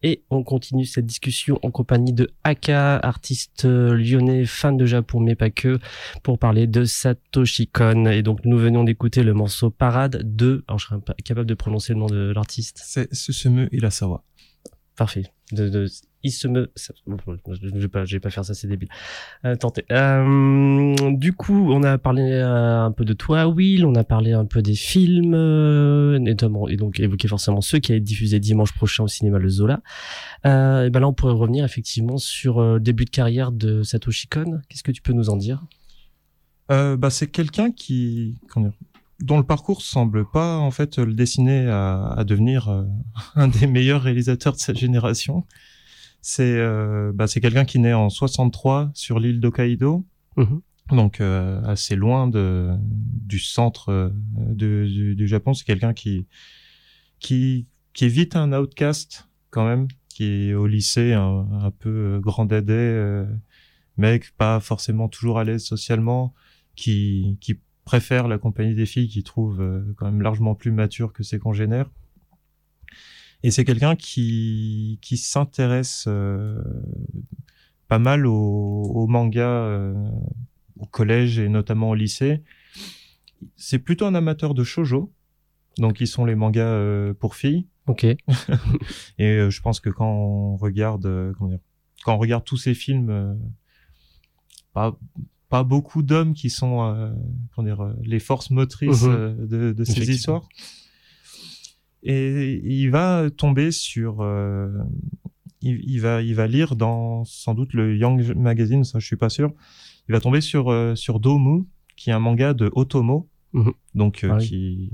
Et 0.05 0.23
on 0.31 0.45
continue 0.45 0.85
cette 0.85 1.07
discussion 1.07 1.59
en 1.65 1.73
compagnie 1.73 2.13
de 2.13 2.31
Aka, 2.45 2.97
artiste 2.99 3.65
lyonnais, 3.65 4.45
fan 4.47 4.77
de 4.77 4.87
Japon 4.87 5.19
mais 5.19 5.35
pas 5.35 5.51
que, 5.51 5.81
pour 6.23 6.39
parler 6.39 6.69
de 6.69 6.85
Satoshi 6.85 7.67
Kon. 7.67 8.07
Et 8.07 8.23
donc 8.23 8.45
nous 8.45 8.57
venons 8.57 8.85
d'écouter 8.85 9.25
le 9.25 9.35
morceau 9.35 9.71
Parade 9.71 10.23
de, 10.23 10.63
alors 10.69 10.79
je 10.79 10.87
serais 10.87 11.01
pas 11.01 11.15
capable 11.25 11.49
de 11.49 11.55
prononcer 11.55 11.93
le 11.93 11.99
nom 11.99 12.07
de 12.07 12.33
l'artiste. 12.33 12.81
C'est 12.85 13.13
Susumu 13.13 13.69
Irasawa. 13.73 14.23
Parfait. 14.95 15.25
De, 15.51 15.69
de, 15.69 15.89
il 16.23 16.31
se 16.33 16.49
me, 16.49 16.71
je 16.77 17.79
vais 17.79 17.89
pas, 17.89 18.05
vais 18.05 18.21
pas 18.21 18.31
faire 18.31 18.45
ça, 18.45 18.55
c'est 18.55 18.69
débile. 18.69 18.89
Euh. 19.45 19.57
Euh, 19.91 21.11
du 21.13 21.33
coup, 21.33 21.73
on 21.73 21.83
a 21.83 21.99
parlé 21.99 22.23
euh, 22.23 22.85
un 22.85 22.93
peu 22.93 23.05
de 23.05 23.13
toi, 23.13 23.47
Will. 23.47 23.87
On 23.87 23.95
a 23.95 24.05
parlé 24.05 24.33
un 24.33 24.45
peu 24.45 24.61
des 24.61 24.75
films, 24.75 25.35
euh, 25.35 26.19
notamment, 26.19 26.69
et 26.69 26.77
donc 26.77 27.01
évoqué 27.01 27.29
forcément 27.29 27.61
ceux 27.61 27.79
qui 27.79 27.93
allaient 27.93 27.99
être 27.99 28.05
diffusés 28.05 28.41
dimanche 28.41 28.73
prochain 28.73 29.05
au 29.05 29.09
cinéma 29.09 29.39
Le 29.39 29.49
Zola. 29.49 29.81
Et 30.45 30.91
ben 30.91 31.01
là, 31.01 31.09
on 31.09 31.13
pourrait 31.13 31.33
revenir 31.33 31.65
effectivement 31.65 32.19
sur 32.19 32.61
le 32.61 32.81
début 32.81 33.05
de 33.05 33.11
carrière 33.11 33.53
de 33.53 33.83
Satoshi 33.83 34.29
Kon. 34.29 34.61
Qu'est-ce 34.69 34.83
que 34.83 34.93
tu 34.93 35.03
peux 35.03 35.13
nous 35.13 35.31
en 35.31 35.37
dire? 35.37 35.65
Bah, 36.69 37.11
c'est 37.11 37.27
quelqu'un 37.27 37.73
qui, 37.73 38.39
dont 39.21 39.39
le 39.39 39.45
parcours 39.45 39.83
semble 39.83 40.25
pas 40.25 40.57
en 40.57 40.71
fait 40.71 40.99
le 40.99 41.15
dessiner 41.15 41.67
à, 41.69 42.23
devenir 42.27 42.87
un 43.35 43.49
des 43.49 43.67
meilleurs 43.67 44.03
réalisateurs 44.03 44.53
de 44.53 44.59
sa 44.59 44.75
génération. 44.75 45.45
C'est 46.23 46.57
euh, 46.57 47.13
bah, 47.15 47.27
c'est 47.27 47.41
quelqu'un 47.41 47.65
qui 47.65 47.79
naît 47.79 47.95
en 47.95 48.11
63 48.11 48.91
sur 48.95 49.19
l'île 49.19 49.41
d'Hokkaido, 49.41 50.05
Mhm. 50.37 50.61
donc 50.93 51.21
euh, 51.21 51.63
assez 51.65 51.97
loin 51.97 52.29
de 52.29 52.71
du 52.83 53.39
centre 53.39 53.89
euh, 53.91 54.11
de, 54.37 54.87
du, 54.87 55.15
du 55.17 55.27
Japon. 55.29 55.55
C'est 55.55 55.65
quelqu'un 55.65 55.93
qui 55.95 56.27
qui 57.19 57.67
qui 57.93 58.05
est 58.05 58.09
vite 58.09 58.37
un 58.37 58.53
outcast 58.53 59.29
quand 59.51 59.67
même, 59.67 59.89
qui 60.09 60.25
est 60.25 60.55
au 60.55 60.67
lycée 60.67 61.13
un, 61.13 61.47
un 61.63 61.71
peu 61.71 61.89
euh, 61.91 62.21
grand 62.21 62.45
dadais, 62.45 62.73
euh, 62.75 63.25
mec 63.97 64.33
pas 64.37 64.61
forcément 64.61 65.09
toujours 65.09 65.39
à 65.39 65.45
l'aise 65.45 65.65
socialement, 65.65 66.35
qui 66.77 67.39
qui 67.41 67.59
préfère 67.85 68.29
la 68.29 68.39
compagnie 68.39 68.75
des 68.75 68.87
filles, 68.87 69.09
qui 69.09 69.23
trouve 69.25 69.61
quand 69.97 70.05
même 70.07 70.23
largement 70.23 70.55
plus 70.55 70.71
mature 70.71 71.13
que 71.13 71.23
ses 71.25 71.39
congénères. 71.41 71.91
Et 73.43 73.51
c'est 73.51 73.65
quelqu'un 73.65 73.97
qui 73.97 74.99
qui 75.03 75.17
s'intéresse 75.17 76.05
euh, 76.09 76.63
pas 77.89 77.99
mal 77.99 78.27
au, 78.27 78.33
au 78.35 79.07
manga 79.07 79.49
euh, 79.49 79.95
au 80.79 80.87
collège 80.87 81.39
et 81.39 81.49
notamment 81.49 81.91
au 81.91 81.95
lycée. 81.95 82.43
C'est 83.57 83.79
plutôt 83.79 84.05
un 84.07 84.15
amateur 84.15 84.53
de 84.55 84.65
shojo, 84.65 85.13
donc 85.79 86.01
ils 86.01 86.07
sont 86.07 86.25
les 86.25 86.35
mangas 86.35 86.65
euh, 86.65 87.15
pour 87.15 87.35
filles. 87.35 87.67
Ok. 87.87 88.05
Et 89.19 89.27
euh, 89.27 89.51
je 89.51 89.61
pense 89.63 89.81
que 89.81 89.89
quand 89.91 90.11
on 90.11 90.57
regarde, 90.57 91.07
euh, 91.07 91.33
comment 91.39 91.51
dire, 91.51 91.61
quand 92.05 92.15
on 92.15 92.19
regarde 92.19 92.45
tous 92.45 92.59
ces 92.59 92.75
films, 92.75 93.11
euh, 93.11 93.35
pas 94.73 94.97
pas 95.49 95.65
beaucoup 95.65 96.03
d'hommes 96.03 96.33
qui 96.35 96.49
sont, 96.49 96.83
euh, 96.85 97.11
comment 97.55 97.67
dire, 97.67 97.95
les 98.05 98.21
forces 98.21 98.51
motrices 98.51 99.03
euh, 99.05 99.35
de, 99.35 99.73
de 99.73 99.85
ces 99.85 100.09
histoires. 100.11 100.49
Et 102.03 102.61
il 102.65 102.89
va 102.91 103.29
tomber 103.37 103.71
sur, 103.73 104.21
euh, 104.23 104.69
il, 105.61 105.81
il 105.85 106.01
va 106.01 106.23
il 106.23 106.35
va 106.35 106.47
lire 106.47 106.77
dans 106.77 107.25
sans 107.25 107.55
doute 107.55 107.75
le 107.75 107.97
Young 107.97 108.35
Magazine, 108.37 108.85
ça 108.85 108.99
je 108.99 109.07
suis 109.07 109.17
pas 109.17 109.29
sûr. 109.29 109.53
Il 110.09 110.13
va 110.13 110.21
tomber 110.21 110.41
sur 110.41 110.71
euh, 110.71 110.95
sur 110.95 111.21
Domu, 111.21 111.65
qui 111.97 112.11
est 112.11 112.13
un 112.15 112.19
manga 112.19 112.55
de 112.55 112.71
Otomo, 112.75 113.29
Mhm. 113.53 113.73
donc 113.95 114.25
euh, 114.25 114.31
Ah 114.33 114.37
oui. 114.39 114.47
qui 114.49 114.93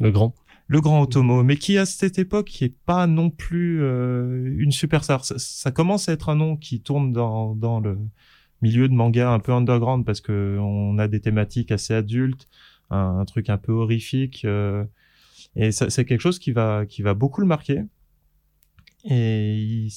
Le 0.00 0.10
grand. 0.12 0.34
le 0.68 0.80
grand 0.80 1.02
Otomo, 1.02 1.42
mais 1.42 1.56
qui 1.56 1.78
à 1.78 1.86
cette 1.86 2.18
époque 2.18 2.46
qui 2.46 2.64
est 2.64 2.76
pas 2.86 3.06
non 3.06 3.30
plus 3.30 3.82
euh, 3.82 4.54
une 4.58 4.70
superstar. 4.70 5.24
Ça, 5.24 5.34
ça 5.38 5.70
commence 5.72 6.08
à 6.08 6.12
être 6.12 6.28
un 6.28 6.36
nom 6.36 6.56
qui 6.56 6.80
tourne 6.80 7.12
dans, 7.12 7.54
dans 7.56 7.80
le 7.80 7.98
milieu 8.62 8.88
de 8.88 8.94
manga 8.94 9.30
un 9.32 9.40
peu 9.40 9.52
underground 9.52 10.04
parce 10.06 10.20
que 10.20 10.58
on 10.60 10.96
a 10.98 11.08
des 11.08 11.20
thématiques 11.20 11.72
assez 11.72 11.92
adultes, 11.94 12.48
un, 12.90 13.18
un 13.18 13.24
truc 13.24 13.50
un 13.50 13.58
peu 13.58 13.72
horrifique, 13.72 14.44
euh, 14.44 14.84
et 15.56 15.72
c'est 15.72 16.04
quelque 16.04 16.20
chose 16.20 16.38
qui 16.38 16.52
va 16.52 16.86
qui 16.86 17.02
va 17.02 17.14
beaucoup 17.14 17.40
le 17.40 17.46
marquer. 17.46 17.82
Et 19.04 19.56
il 19.58 19.90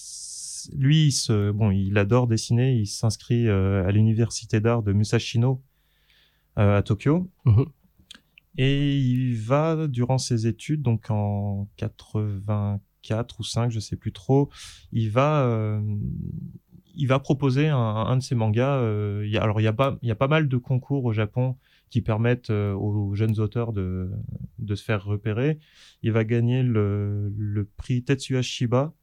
lui, 0.76 1.08
il 1.08 1.12
se, 1.12 1.51
bon, 1.51 1.72
il 1.72 1.97
adore 1.97 2.28
dessiner. 2.28 2.76
Il 2.76 2.88
s'inscrit 2.88 3.47
euh, 3.47 3.86
à 3.86 3.91
l'université 3.91 4.60
d'art 4.60 4.84
de 4.84 4.93
Musashino 4.93 5.62
euh, 6.58 6.78
à 6.78 6.82
Tokyo. 6.82 7.30
Mhm. 7.45 7.66
Et 8.60 8.97
il 8.97 9.36
va, 9.36 9.88
durant 9.88 10.18
ses 10.18 10.47
études, 10.47 10.82
donc 10.82 11.12
en 11.12 11.68
84 11.78 13.39
ou 13.39 13.43
5, 13.43 13.70
je 13.70 13.80
sais 13.80 13.95
plus 13.95 14.12
trop, 14.12 14.49
il 14.91 15.12
va, 15.12 15.43
euh, 15.43 15.80
il 16.95 17.05
va 17.05 17.20
proposer 17.20 17.68
un, 17.68 17.78
un 17.78 18.18
de 18.18 18.24
ses 18.24 18.34
mangas. 18.34 18.78
euh, 18.78 19.22
il 19.26 19.32
y 19.32 19.38
a, 19.38 19.43
alors, 19.43 19.62
il 19.62 19.64
y 19.64 19.68
a 19.68 19.74
pas, 19.74 19.99
il 20.01 20.08
y 20.08 20.12
a 20.12 20.16
pas 20.16 20.28
mal 20.28 20.47
de 20.47 20.58
concours 20.58 21.05
au 21.05 21.14
Japon 21.14 21.55
qui 21.90 22.02
permettent 22.02 22.50
euh, 22.50 22.74
aux 22.74 23.16
jeunes 23.16 23.40
auteurs 23.40 23.72
de, 23.74 24.12
de 24.60 24.76
se 24.76 24.84
faire 24.84 25.04
repérer. 25.04 25.60
Il 26.04 26.12
va 26.12 26.24
gagner 26.24 26.64
le, 26.64 27.34
le 27.38 27.66
prix 27.66 28.04
Tetsuya 28.04 28.42
Shiba 28.42 28.94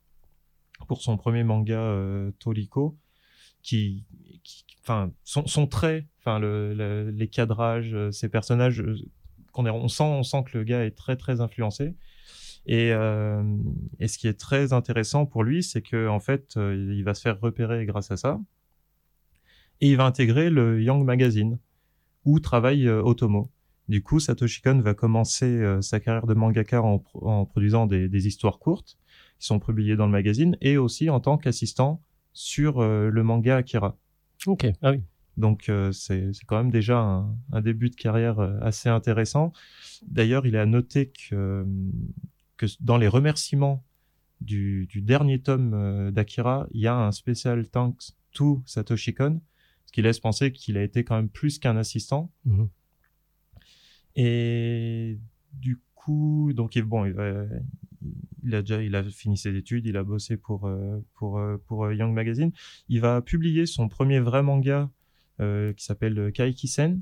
pour 0.87 1.01
son 1.03 1.17
premier 1.17 1.45
manga 1.45 1.79
euh, 1.81 2.31
Toriko, 2.39 2.99
qui, 3.63 4.05
qui- 4.43 4.65
enfin, 4.83 5.13
son, 5.25 5.47
son 5.47 5.67
trait, 5.67 6.07
enfin, 6.21 6.39
le, 6.39 6.75
le- 6.75 7.11
les 7.11 7.29
cadrages, 7.29 7.95
euh, 7.95 8.11
ses 8.11 8.29
personnages, 8.29 8.81
euh, 8.81 8.97
qu'on 9.53 9.67
on 9.67 9.89
sent, 9.89 10.03
on 10.05 10.23
sent 10.23 10.45
que 10.51 10.59
le 10.59 10.65
gars 10.65 10.85
est 10.85 10.91
très 10.97 11.17
très 11.17 11.41
influencé. 11.41 11.95
Et, 12.67 12.93
euh, 12.93 13.43
et 14.01 14.09
ce 14.09 14.19
qui 14.19 14.27
est 14.27 14.39
très 14.39 14.73
intéressant 14.73 15.27
pour 15.27 15.45
lui, 15.45 15.63
c'est 15.63 15.83
que 15.83 16.09
en 16.09 16.21
fait, 16.21 16.57
euh, 16.57 16.75
il 16.97 17.05
va 17.05 17.15
se 17.15 17.21
faire 17.23 17.39
repérer 17.41 17.87
grâce 17.87 18.11
à 18.11 18.17
ça, 18.17 18.41
et 19.81 19.91
il 19.91 19.97
va 19.97 20.05
intégrer 20.07 20.51
le 20.51 20.83
Young 20.83 21.05
Magazine 21.05 21.59
où 22.25 22.41
travaille 22.41 22.89
euh, 22.89 23.03
Otomo. 23.03 23.51
Du 23.89 24.03
coup, 24.03 24.19
Satoshi 24.19 24.63
Kon 24.63 24.81
va 24.81 24.95
commencer 24.95 25.45
euh, 25.45 25.83
sa 25.83 26.01
carrière 26.01 26.27
de 26.27 26.35
mangaka 26.35 26.83
en, 26.83 26.99
pro- 26.99 27.29
en 27.29 27.45
produisant 27.45 27.87
des, 27.87 28.09
des 28.09 28.27
histoires 28.27 28.59
courtes 28.59 28.97
qui 29.39 29.47
sont 29.47 29.61
publiées 29.61 29.97
dans 29.97 30.07
le 30.07 30.13
magazine 30.13 30.57
et 30.61 30.79
aussi 30.79 31.11
en 31.11 31.21
tant 31.21 31.37
qu'assistant 31.37 32.01
sur 32.33 32.81
euh, 32.81 33.11
le 33.11 33.23
manga 33.23 33.57
Akira. 33.57 33.99
Ok. 34.47 34.67
Ah 34.81 34.93
oui. 34.93 35.03
Donc 35.37 35.69
euh, 35.69 35.93
c'est 35.93 36.31
quand 36.47 36.57
même 36.57 36.71
déjà 36.71 36.99
un, 36.99 37.37
un 37.53 37.61
début 37.61 37.91
de 37.91 37.97
carrière 37.97 38.41
assez 38.63 38.89
intéressant. 38.89 39.53
D'ailleurs, 40.07 40.47
il 40.47 40.55
est 40.55 40.61
à 40.61 40.67
noter 40.67 41.13
que, 41.29 41.67
que 42.57 42.67
dans 42.81 42.97
les 42.97 43.09
remerciements 43.09 43.85
du, 44.41 44.87
du 44.87 45.03
dernier 45.03 45.41
tome 45.41 46.11
d'Akira, 46.13 46.69
il 46.71 46.81
y 46.81 46.87
a 46.87 46.97
un 46.97 47.13
spécial 47.13 47.69
thanks 47.69 48.15
to 48.33 48.63
Satoshi 48.65 49.13
Kon, 49.13 49.41
qui 49.95 50.03
laisse 50.03 50.19
penser 50.19 50.51
qu'il 50.51 50.77
a 50.77 50.83
été 50.83 51.05
quand 51.05 51.15
même 51.15 51.29
plus 51.29 51.59
qu'un 51.61 51.77
assistant. 51.77 52.33
Mhm. 52.45 52.69
Et 54.17 55.19
du 55.53 55.81
coup, 55.95 56.53
donc 56.53 56.77
il- 56.77 56.83
bon, 56.83 57.05
il, 57.05 57.13
va- 57.13 57.45
il 58.43 58.55
a 58.55 58.61
déjà, 58.63 58.83
il 58.83 58.95
a 58.95 59.03
fini 59.05 59.37
ses 59.37 59.55
études, 59.57 59.87
il 59.87 59.97
a 59.97 60.05
bossé 60.05 60.37
pour 60.37 60.67
euh, 60.67 60.99
pour 61.15 61.39
euh, 61.39 61.57
pour 61.67 61.85
euh, 61.85 61.95
Young 61.95 62.13
Magazine. 62.13 62.51
Il 62.89 63.01
va 63.01 63.23
publier 63.23 63.67
son 63.67 63.89
premier 63.89 64.21
vrai 64.21 64.43
manga 64.43 64.91
euh, 65.41 65.73
qui 65.73 65.85
s'appelle 65.85 66.33
Kaikisen, 66.33 67.01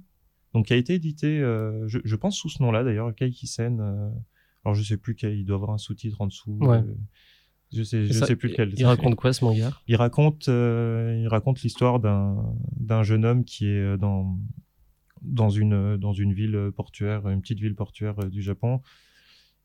donc 0.55 0.66
qui 0.66 0.72
a 0.72 0.76
été 0.76 0.95
édité, 0.95 1.40
euh, 1.40 1.86
je, 1.88 1.99
je 2.05 2.16
pense 2.16 2.36
sous 2.36 2.49
ce 2.49 2.62
nom-là 2.62 2.84
d'ailleurs, 2.84 3.14
Kaikisen. 3.14 3.80
Euh, 3.80 4.11
alors 4.64 4.74
je 4.74 4.82
sais 4.82 4.97
plus 4.97 5.14
quel, 5.14 5.34
il 5.36 5.45
doit 5.45 5.57
avoir 5.57 5.70
un 5.72 5.78
sous-titre 5.78 6.20
en 6.20 6.26
dessous. 6.26 6.57
Ouais. 6.61 6.82
Je 7.72 7.82
sais, 7.82 8.06
je 8.06 8.12
Ça, 8.12 8.26
sais 8.26 8.36
plus 8.36 8.48
lequel. 8.50 8.74
Il 8.76 8.84
raconte 8.86 9.14
quoi 9.16 9.32
ce 9.32 9.44
manga? 9.44 9.70
Il 9.88 9.96
raconte, 9.96 10.48
euh, 10.48 11.20
il 11.22 11.28
raconte 11.28 11.62
l'histoire 11.62 12.00
d'un 12.00 12.54
d'un 12.76 13.02
jeune 13.02 13.24
homme 13.24 13.44
qui 13.44 13.66
est 13.66 13.78
euh, 13.78 13.96
dans 13.96 14.38
dans 15.22 15.50
une 15.50 15.96
dans 15.96 16.12
une 16.12 16.32
ville 16.32 16.70
portuaire, 16.76 17.28
une 17.28 17.40
petite 17.40 17.60
ville 17.60 17.74
portuaire 17.74 18.18
euh, 18.20 18.28
du 18.28 18.42
Japon, 18.42 18.80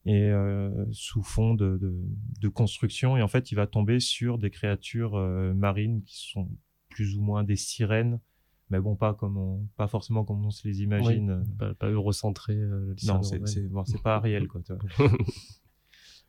et 0.05 0.29
euh, 0.29 0.85
sous 0.91 1.23
fond 1.23 1.53
de, 1.53 1.77
de 1.77 1.93
de 2.41 2.47
construction. 2.47 3.17
Et 3.17 3.21
en 3.21 3.27
fait, 3.27 3.51
il 3.51 3.55
va 3.55 3.67
tomber 3.67 3.99
sur 3.99 4.37
des 4.37 4.49
créatures 4.49 5.15
euh, 5.15 5.53
marines 5.53 6.03
qui 6.03 6.29
sont 6.31 6.49
plus 6.89 7.17
ou 7.17 7.21
moins 7.21 7.43
des 7.43 7.55
sirènes, 7.55 8.19
mais 8.69 8.79
bon, 8.79 8.95
pas 8.95 9.13
comme 9.13 9.37
on, 9.37 9.67
pas 9.77 9.87
forcément 9.87 10.23
comme 10.23 10.45
on 10.45 10.51
se 10.51 10.67
les 10.67 10.81
imagine. 10.81 11.43
Pas, 11.57 11.73
pas 11.73 11.89
eurocentré. 11.89 12.55
Non, 13.05 13.21
c'est 13.23 13.67
bon, 13.67 13.83
pas 14.03 14.15
Ariel 14.15 14.47
quoi. 14.47 14.61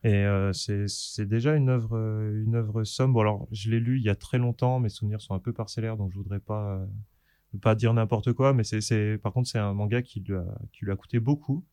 Et 0.04 0.14
euh, 0.14 0.52
c'est 0.52 1.26
déjà 1.26 1.56
une 1.56 1.68
œuvre 1.68 1.96
euh, 1.96 2.44
une 2.44 2.54
œuvre 2.54 2.84
sombre. 2.84 3.14
Bon, 3.14 3.20
alors 3.20 3.48
je 3.50 3.70
l'ai 3.70 3.80
lu 3.80 3.98
il 3.98 4.04
y 4.04 4.08
a 4.08 4.14
très 4.14 4.38
longtemps. 4.38 4.78
Mes 4.78 4.88
souvenirs 4.88 5.20
sont 5.20 5.34
un 5.34 5.40
peu 5.40 5.52
parcellaires, 5.52 5.96
donc 5.96 6.12
je 6.12 6.18
voudrais 6.18 6.38
pas 6.38 6.86
euh, 7.54 7.74
dire 7.74 7.92
n'importe 7.94 8.32
quoi. 8.32 8.54
Mais 8.54 8.62
par 9.18 9.32
contre 9.32 9.48
c'est 9.48 9.58
un 9.58 9.74
manga 9.74 10.00
qui 10.02 10.20
lui 10.20 10.92
a 10.92 10.96
coûté 10.96 11.18
beaucoup 11.18 11.64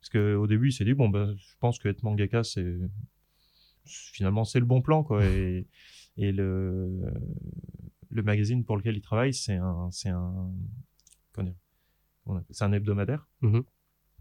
parce 0.00 0.10
que 0.10 0.36
au 0.36 0.46
début 0.46 0.68
il 0.68 0.72
s'est 0.72 0.84
dit 0.84 0.94
bon 0.94 1.08
ben 1.08 1.34
je 1.36 1.54
pense 1.58 1.78
que 1.78 1.88
être 1.88 2.02
mangaka 2.02 2.44
c'est 2.44 2.76
finalement 3.84 4.44
c'est 4.44 4.60
le 4.60 4.66
bon 4.66 4.80
plan 4.80 5.02
quoi. 5.02 5.24
Et 5.24 5.66
le 6.18 7.02
magazine 8.12 8.64
pour 8.64 8.76
lequel 8.76 8.96
il 8.96 9.02
travaille 9.02 9.34
c'est 9.34 9.56
un 9.56 9.90
hebdomadaire. 12.72 13.28
Mhm. 13.40 13.64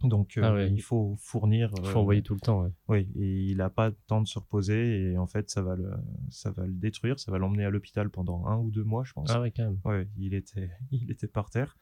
Donc 0.03 0.37
euh, 0.37 0.41
Ah 0.43 0.53
ouais. 0.53 0.69
il 0.71 0.81
faut 0.81 1.15
fournir. 1.19 1.71
Il 1.77 1.85
faut 1.85 1.99
envoyer 1.99 2.21
tout 2.23 2.33
le 2.33 2.39
temps. 2.39 2.63
ouais. 2.63 2.71
oui, 2.87 3.07
et 3.15 3.43
il 3.51 3.61
a 3.61 3.69
pas 3.69 3.89
le 3.89 3.95
temps 4.07 4.21
de 4.21 4.27
se 4.27 4.39
reposer 4.39 5.11
et 5.11 5.17
en 5.17 5.27
fait 5.27 5.49
ça 5.49 5.61
va 5.61 5.75
le 5.75 5.91
ça 6.29 6.51
va 6.51 6.65
le 6.65 6.73
détruire, 6.73 7.19
ça 7.19 7.31
va 7.31 7.37
l'emmener 7.37 7.65
à 7.65 7.69
l'hôpital 7.69 8.09
pendant 8.09 8.45
un 8.47 8.57
ou 8.57 8.71
deux 8.71 8.83
mois, 8.83 9.03
je 9.03 9.13
pense. 9.13 9.29
Ah 9.31 9.41
ouais, 9.41 9.51
quand 9.51 9.63
même. 9.63 9.79
Ouais, 9.85 10.07
il 10.17 10.33
était 10.33 10.71
il 10.91 11.11
était 11.11 11.27
par 11.27 11.49
terre 11.49 11.77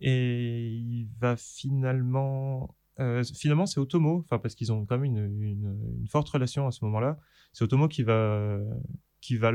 et 0.00 0.68
il 0.68 1.08
va 1.20 1.36
finalement 1.36 2.74
euh, 3.00 3.22
finalement 3.24 3.66
c'est 3.66 3.80
Otomo, 3.80 4.18
enfin 4.18 4.38
parce 4.38 4.54
qu'ils 4.54 4.72
ont 4.72 4.84
quand 4.84 4.98
même 4.98 5.04
une, 5.04 5.42
une, 5.42 5.96
une 6.00 6.08
forte 6.08 6.28
relation 6.28 6.66
à 6.66 6.70
ce 6.72 6.84
moment-là. 6.84 7.18
C'est 7.52 7.64
Otomo 7.64 7.88
qui 7.88 8.02
va 8.02 8.58
qui 9.20 9.36
va 9.36 9.52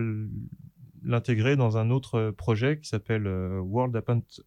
l'intégrer 1.03 1.55
dans 1.55 1.77
un 1.77 1.89
autre 1.89 2.31
projet 2.31 2.79
qui 2.79 2.87
s'appelle 2.89 3.27
euh, 3.27 3.59
World, 3.59 4.01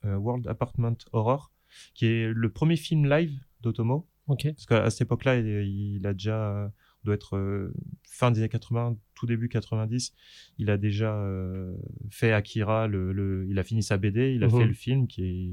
World 0.05 0.47
Apartment 0.49 0.97
Horror, 1.13 1.53
qui 1.95 2.07
est 2.07 2.29
le 2.33 2.51
premier 2.51 2.77
film 2.77 3.09
live 3.09 3.39
d'Otomo. 3.61 4.07
Parce 4.53 4.67
qu'à 4.67 4.91
cette 4.91 5.03
époque-là, 5.03 5.37
il, 5.39 5.97
il 5.97 6.07
a 6.07 6.13
déjà, 6.13 6.51
euh, 6.57 6.69
doit 7.05 7.15
être 7.15 7.37
euh, 7.37 7.75
fin 8.09 8.31
des 8.31 8.39
années 8.41 8.49
80, 8.49 8.97
tout 9.15 9.27
début 9.27 9.49
90, 9.49 10.15
il 10.59 10.71
a 10.71 10.77
déjà 10.77 11.15
euh, 11.17 11.75
fait 12.11 12.33
Akira, 12.33 12.87
le, 12.87 13.13
le, 13.13 13.47
il 13.49 13.59
a 13.59 13.65
fini 13.65 13.83
sa 13.83 13.97
BD, 13.99 14.35
il 14.35 14.45
a 14.45 14.47
Mhm. 14.47 14.53
fait 14.59 14.67
le 14.67 14.73
film 14.75 15.07
qui 15.09 15.23
est, 15.25 15.53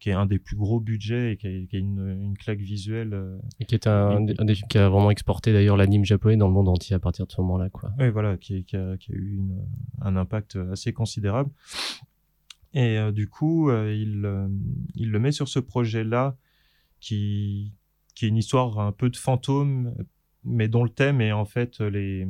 qui 0.00 0.08
est 0.10 0.14
un 0.14 0.26
des 0.26 0.40
plus 0.40 0.56
gros 0.56 0.80
budgets 0.80 1.32
et 1.32 1.36
qui 1.36 1.46
a, 1.46 1.50
qui 1.66 1.76
a 1.76 1.78
une, 1.78 2.00
une 2.20 2.36
claque 2.36 2.58
visuelle. 2.58 3.38
Et 3.60 3.64
qui 3.66 3.76
est 3.76 3.86
un, 3.86 4.20
des- 4.20 4.34
un 4.38 4.44
des 4.44 4.56
films 4.56 4.66
qui 4.68 4.78
a 4.78 4.88
vraiment 4.88 5.12
exporté 5.12 5.52
d'ailleurs 5.52 5.76
l'anime 5.76 6.04
japonais 6.04 6.36
dans 6.36 6.48
le 6.48 6.54
monde 6.54 6.68
entier 6.68 6.96
à 6.96 6.98
partir 6.98 7.24
de 7.26 7.30
ce 7.30 7.40
moment-là, 7.42 7.70
quoi. 7.70 7.92
Ouais, 7.98 8.10
voilà, 8.10 8.36
qui, 8.36 8.64
qui, 8.64 8.74
a, 8.76 8.96
qui 8.96 9.12
a 9.12 9.14
eu 9.14 9.36
une, 9.36 9.64
un 10.00 10.16
impact 10.16 10.56
assez 10.72 10.92
considérable. 10.92 11.50
Et 12.74 12.98
euh, 12.98 13.12
du 13.12 13.28
coup, 13.28 13.70
euh, 13.70 13.94
il, 13.94 14.24
euh, 14.24 14.48
il 14.94 15.10
le 15.10 15.18
met 15.18 15.32
sur 15.32 15.48
ce 15.48 15.58
projet-là, 15.58 16.36
qui, 17.00 17.72
qui 18.14 18.24
est 18.24 18.28
une 18.28 18.36
histoire 18.36 18.78
un 18.78 18.92
peu 18.92 19.10
de 19.10 19.16
fantôme, 19.16 19.94
mais 20.44 20.68
dont 20.68 20.84
le 20.84 20.90
thème 20.90 21.20
est 21.20 21.32
en 21.32 21.44
fait 21.44 21.80
les, 21.80 22.26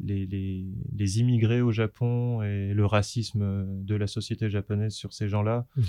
les, 0.00 0.26
les, 0.26 0.66
les 0.92 1.20
immigrés 1.20 1.60
au 1.60 1.72
Japon 1.72 2.42
et 2.42 2.72
le 2.74 2.86
racisme 2.86 3.66
de 3.84 3.94
la 3.94 4.06
société 4.06 4.48
japonaise 4.50 4.94
sur 4.94 5.12
ces 5.12 5.28
gens-là. 5.28 5.66
Mhm. 5.76 5.84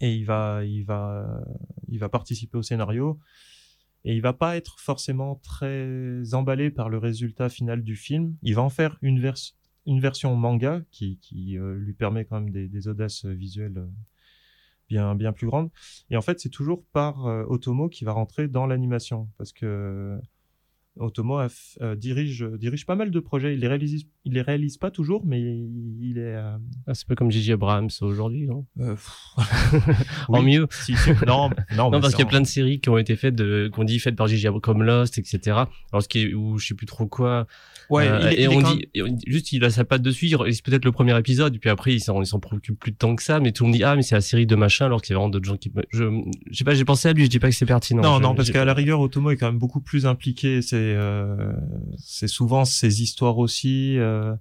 Et 0.00 0.14
il 0.14 0.24
va, 0.24 0.64
il 0.64 0.84
va, 0.84 1.42
il 1.88 1.98
va 1.98 2.08
participer 2.08 2.58
au 2.58 2.62
scénario. 2.62 3.18
Et 4.04 4.14
il 4.14 4.22
va 4.22 4.32
pas 4.32 4.56
être 4.56 4.78
forcément 4.78 5.36
très 5.42 6.34
emballé 6.34 6.70
par 6.70 6.88
le 6.88 6.98
résultat 6.98 7.48
final 7.48 7.82
du 7.82 7.96
film. 7.96 8.36
Il 8.42 8.54
va 8.54 8.62
en 8.62 8.70
faire 8.70 8.96
une, 9.02 9.18
vers- 9.20 9.34
une 9.88 10.00
version 10.00 10.36
manga 10.36 10.82
qui, 10.90 11.18
euh, 11.58 11.74
lui 11.74 11.94
permet 11.94 12.26
quand 12.26 12.40
même 12.40 12.50
des, 12.50 12.68
des 12.68 12.88
audaces 12.88 13.24
visuelles 13.24 13.78
euh, 13.78 13.86
bien, 14.88 15.14
bien 15.14 15.32
plus 15.32 15.46
grandes. 15.46 15.70
Et 16.10 16.16
en 16.16 16.22
fait, 16.22 16.38
c'est 16.40 16.50
toujours 16.50 16.84
par 16.92 17.26
euh, 17.26 17.44
Otomo 17.48 17.88
qui 17.88 18.04
va 18.04 18.12
rentrer 18.12 18.48
dans 18.48 18.66
l'animation 18.66 19.30
parce 19.38 19.52
que 19.52 20.20
Otomo 20.98 21.38
a 21.38 21.46
f- 21.46 21.76
euh, 21.80 21.94
dirige, 21.96 22.44
dirige 22.58 22.84
pas 22.86 22.94
mal 22.96 23.10
de 23.10 23.20
projets. 23.20 23.54
Il 23.54 23.60
les 23.60 23.68
réalise, 23.68 24.04
il 24.24 24.32
les 24.32 24.42
réalise 24.42 24.76
pas 24.76 24.90
toujours, 24.90 25.24
mais 25.26 25.40
il, 25.40 26.14
est. 26.18 26.34
euh, 26.36 26.56
Ah, 26.86 26.94
c'est 26.94 27.06
pas 27.06 27.14
comme 27.14 27.30
Gigi 27.30 27.52
Abrams 27.52 27.88
aujourd'hui, 28.00 28.46
non? 28.46 28.66
Euh, 28.80 28.94
En 30.28 30.40
oui, 30.42 30.56
mieux. 30.56 30.66
si, 30.70 30.96
si, 30.96 31.10
non, 31.26 31.50
non, 31.76 31.90
Non, 31.90 32.00
parce 32.00 32.14
qu'il 32.14 32.24
y 32.24 32.26
a 32.26 32.30
plein 32.30 32.40
de 32.40 32.46
séries 32.46 32.80
qui 32.80 32.88
ont 32.88 32.98
été 32.98 33.16
faites 33.16 33.34
de, 33.34 33.70
qu'on 33.72 33.84
dit 33.84 33.98
faites 33.98 34.16
par 34.16 34.26
Gigi 34.26 34.46
Abrams, 34.46 34.60
comme 34.60 34.82
Lost, 34.82 35.18
etc. 35.18 35.38
Alors, 35.92 36.02
ce 36.02 36.08
qui 36.08 36.20
est, 36.22 36.34
ou 36.34 36.58
je 36.58 36.66
sais 36.68 36.74
plus 36.74 36.86
trop 36.86 37.06
quoi. 37.06 37.46
Ouais, 37.90 38.06
Euh, 38.06 38.18
il 38.20 38.26
est- 38.28 38.34
et 38.34 38.42
il 38.42 38.48
on 38.50 38.60
dit, 38.60 38.84
et 38.94 39.02
juste, 39.26 39.52
il 39.52 39.64
a 39.64 39.70
sa 39.70 39.84
patte 39.84 40.02
dessus, 40.02 40.26
il 40.26 40.36
réalise 40.36 40.60
peut-être 40.60 40.84
le 40.84 40.92
premier 40.92 41.18
épisode, 41.18 41.54
et 41.54 41.58
puis 41.58 41.70
après, 41.70 41.94
il 41.94 42.00
s'en, 42.00 42.20
il 42.20 42.26
s'en 42.26 42.38
préoccupe 42.38 42.78
plus 42.78 42.92
de 42.92 42.96
temps 42.96 43.16
que 43.16 43.22
ça, 43.22 43.40
mais 43.40 43.52
tout 43.52 43.64
le 43.64 43.68
monde 43.70 43.76
dit, 43.78 43.84
ah, 43.84 43.96
mais 43.96 44.02
c'est 44.02 44.14
la 44.14 44.20
série 44.20 44.46
de 44.46 44.54
machin, 44.56 44.84
alors 44.86 45.00
qu'il 45.00 45.14
y 45.14 45.16
a 45.16 45.18
vraiment 45.18 45.30
d'autres 45.30 45.46
gens 45.46 45.56
qui, 45.56 45.72
je, 45.90 46.04
je 46.50 46.56
sais 46.58 46.64
pas, 46.64 46.74
j'ai 46.74 46.84
pensé 46.84 47.08
à 47.08 47.12
lui, 47.14 47.24
je 47.24 47.30
dis 47.30 47.38
pas 47.38 47.48
que 47.48 47.54
c'est 47.54 47.64
pertinent. 47.66 48.02
Non, 48.02 48.16
Je- 48.18 48.22
non, 48.22 48.34
parce 48.34 48.50
qu'à 48.50 48.64
la 48.66 48.74
rigueur, 48.74 49.00
Otomo 49.00 49.30
est 49.30 49.36
quand 49.36 49.46
même 49.46 49.58
beaucoup 49.58 49.80
plus 49.80 50.04
impliqué. 50.06 50.60
C'est, 50.60 50.87
euh, 50.94 51.52
c'est 51.96 52.28
souvent 52.28 52.64
ses 52.64 53.02
histoires 53.02 53.38
aussi. 53.38 53.98
Euh, 53.98 54.34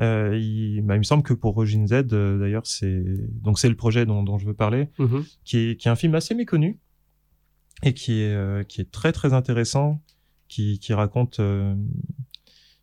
euh, 0.00 0.38
il, 0.40 0.80
bah, 0.82 0.94
il 0.96 0.98
me 1.00 1.04
semble 1.04 1.22
que 1.22 1.34
pour 1.34 1.54
Rogin 1.54 1.86
Z, 1.86 1.92
euh, 2.12 2.38
d'ailleurs, 2.38 2.66
c'est 2.66 3.04
donc 3.42 3.58
c'est 3.58 3.68
le 3.68 3.76
projet 3.76 4.06
dont, 4.06 4.22
dont 4.22 4.38
je 4.38 4.46
veux 4.46 4.54
parler, 4.54 4.88
Mhm. 4.98 5.24
qui 5.44 5.58
est, 5.58 5.76
qui 5.76 5.88
est 5.88 5.90
un 5.90 5.96
film 5.96 6.14
assez 6.14 6.34
méconnu 6.34 6.78
et 7.82 7.92
qui 7.94 8.20
est, 8.20 8.32
euh, 8.34 8.62
qui 8.62 8.80
est 8.80 8.90
très 8.90 9.12
très 9.12 9.32
intéressant, 9.34 10.00
qui, 10.48 10.78
qui 10.78 10.92
raconte, 10.94 11.40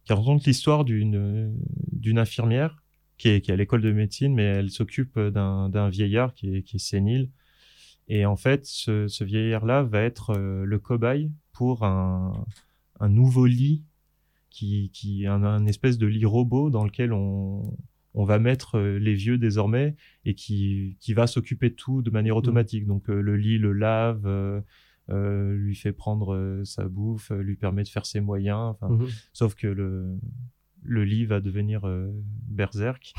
qui 0.06 0.14
raconte 0.14 0.46
l'histoire 0.46 0.86
d'une 0.86 1.56
d'une 1.92 2.18
infirmière 2.20 2.82
qui 3.18 3.30
est, 3.30 3.42
qui 3.42 3.52
est 3.52 3.54
à 3.54 3.58
l'école 3.58 3.82
de 3.82 3.92
médecine, 3.92 4.34
mais 4.34 4.44
elle 4.44 4.70
s'occupe 4.70 5.20
d'un 5.20 5.90
vieillard 5.90 6.34
qui 6.34 6.56
est, 6.56 6.64
qui 6.64 6.78
est 6.78 6.80
sénile. 6.80 7.30
Et 8.08 8.26
en 8.26 8.38
fait, 8.38 8.66
ce, 8.66 9.08
ce 9.08 9.24
vieillard-là 9.24 9.84
va 9.84 10.02
être 10.02 10.34
le 10.38 10.80
cobaye 10.80 11.32
pour 11.52 11.84
un, 11.84 12.46
un 13.00 13.10
nouveau 13.10 13.46
lit 13.46 13.86
qui, 14.50 14.90
qui 14.94 15.26
un, 15.28 15.44
un 15.44 15.66
espèce 15.66 15.98
de 15.98 16.08
lit 16.08 16.26
robot 16.26 16.70
dans 16.70 16.84
lequel 16.84 17.14
on, 17.14 17.78
on 18.14 18.24
va 18.24 18.40
mettre 18.40 18.78
euh, 18.78 18.98
les 18.98 19.14
vieux 19.14 19.38
désormais 19.38 19.96
et 20.26 20.34
qui, 20.34 20.98
qui 21.00 21.14
va 21.14 21.28
s'occuper 21.28 21.70
de 21.70 21.76
tout 21.76 22.02
de 22.02 22.10
manière 22.10 22.36
automatique. 22.36 22.86
Donc 22.86 23.10
euh, 23.10 23.22
le 23.22 23.38
lit 23.38 23.58
le 23.58 23.74
lave, 23.74 24.26
euh, 24.26 24.62
euh, 25.10 25.56
lui 25.56 25.76
fait 25.76 25.94
prendre 25.94 26.62
sa 26.64 26.88
bouffe, 26.88 27.32
lui 27.32 27.56
permet 27.56 27.84
de 27.84 27.88
faire 27.88 28.06
ses 28.06 28.20
moyens. 28.20 28.76
Mhm. 28.82 29.08
Sauf 29.34 29.56
que 29.56 29.68
le, 29.68 30.18
le 30.84 31.04
lit 31.04 31.26
va 31.26 31.40
devenir 31.40 31.82
berserk 32.48 33.14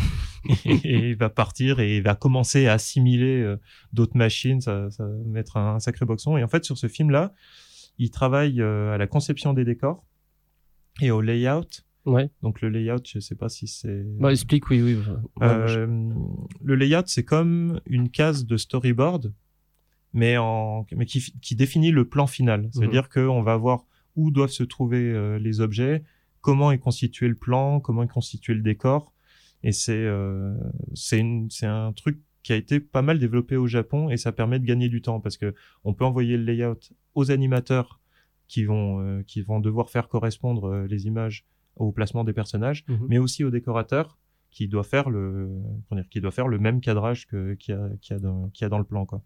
et 0.64 1.10
il 1.10 1.16
va 1.16 1.30
partir 1.30 1.80
et 1.80 1.96
il 1.96 2.02
va 2.02 2.14
commencer 2.14 2.66
à 2.66 2.74
assimiler 2.74 3.56
d'autres 3.92 4.16
machines, 4.16 4.60
ça, 4.60 4.90
ça 4.90 5.06
va 5.06 5.14
mettre 5.26 5.56
un, 5.56 5.78
sacré 5.80 6.06
boxon. 6.06 6.36
Et 6.36 6.44
en 6.44 6.48
fait, 6.48 6.64
sur 6.64 6.78
ce 6.78 6.86
film-là, 6.88 7.34
il 7.98 8.10
travaille 8.10 8.60
euh, 8.60 8.92
à 8.94 8.98
la 8.98 9.06
conception 9.06 9.52
des 9.52 9.64
décors 9.64 10.04
et 11.00 11.10
au 11.10 11.20
layout. 11.20 11.84
Ouais. 12.06 12.30
Donc 12.42 12.60
le 12.62 12.70
layout, 12.70 13.02
je 13.04 13.20
sais 13.20 13.34
pas 13.34 13.48
si 13.48 13.66
c'est... 13.66 14.02
Bah, 14.18 14.32
explique, 14.32 14.70
oui, 14.70 14.80
oui. 14.82 14.94
Ouais, 14.96 15.14
moi, 15.40 15.66
je- 15.66 15.80
Euh, 15.80 16.08
le 16.62 16.74
layout, 16.74 17.02
c'est 17.06 17.24
comme 17.24 17.80
une 17.86 18.08
case 18.10 18.46
de 18.46 18.56
storyboard, 18.56 19.32
mais, 20.12 20.36
en, 20.38 20.86
mais 20.96 21.04
qui, 21.06 21.20
qui 21.42 21.54
définit 21.56 21.90
le 21.90 22.08
plan 22.08 22.26
final. 22.26 22.62
Mhm. 22.62 22.70
C'est-à-dire 22.72 23.08
qu'on 23.10 23.42
va 23.42 23.56
voir 23.56 23.84
où 24.16 24.30
doivent 24.30 24.50
se 24.50 24.62
trouver 24.64 24.98
euh, 25.12 25.38
les 25.38 25.60
objets, 25.60 26.02
comment 26.40 26.72
est 26.72 26.78
constitué 26.78 27.28
le 27.28 27.34
plan, 27.36 27.80
comment 27.80 28.02
est 28.02 28.08
constitué 28.08 28.54
le 28.54 28.62
décor. 28.62 29.12
Et 29.62 29.72
c'est 29.72 29.92
euh, 29.92 30.56
c'est 30.94 31.20
un 31.66 31.92
truc 31.92 32.18
qui 32.42 32.52
a 32.52 32.56
été 32.56 32.80
pas 32.80 33.02
mal 33.02 33.18
développé 33.18 33.56
au 33.56 33.66
Japon 33.66 34.08
et 34.10 34.16
ça 34.16 34.32
permet 34.32 34.58
de 34.58 34.64
gagner 34.64 34.88
du 34.88 35.02
temps 35.02 35.20
parce 35.20 35.36
que 35.36 35.54
on 35.84 35.92
peut 35.94 36.04
envoyer 36.04 36.36
le 36.36 36.44
layout 36.44 36.78
aux 37.14 37.30
animateurs 37.30 38.00
qui 38.48 38.64
vont 38.64 39.00
euh, 39.00 39.22
qui 39.22 39.42
vont 39.42 39.60
devoir 39.60 39.90
faire 39.90 40.08
correspondre 40.08 40.64
euh, 40.68 40.86
les 40.86 41.06
images 41.06 41.44
au 41.76 41.92
placement 41.92 42.24
des 42.24 42.32
personnages, 42.32 42.84
Mhm. 42.88 43.06
mais 43.08 43.18
aussi 43.18 43.44
au 43.44 43.50
décorateur 43.50 44.18
qui 44.50 44.66
doit 44.66 44.82
faire 44.82 45.10
le 45.10 45.48
dire, 45.92 46.08
qui 46.10 46.20
doit 46.20 46.32
faire 46.32 46.48
le 46.48 46.58
même 46.58 46.80
cadrage 46.80 47.26
que 47.28 47.54
qu'il 47.54 47.74
y 47.74 47.78
a 47.78 47.88
qu'il 48.00 48.14
y 48.14 48.16
a 48.16 48.20
dans 48.20 48.48
qu'il 48.50 48.64
y 48.64 48.66
a 48.66 48.68
dans 48.68 48.78
le 48.78 48.84
plan 48.84 49.06
quoi. 49.06 49.22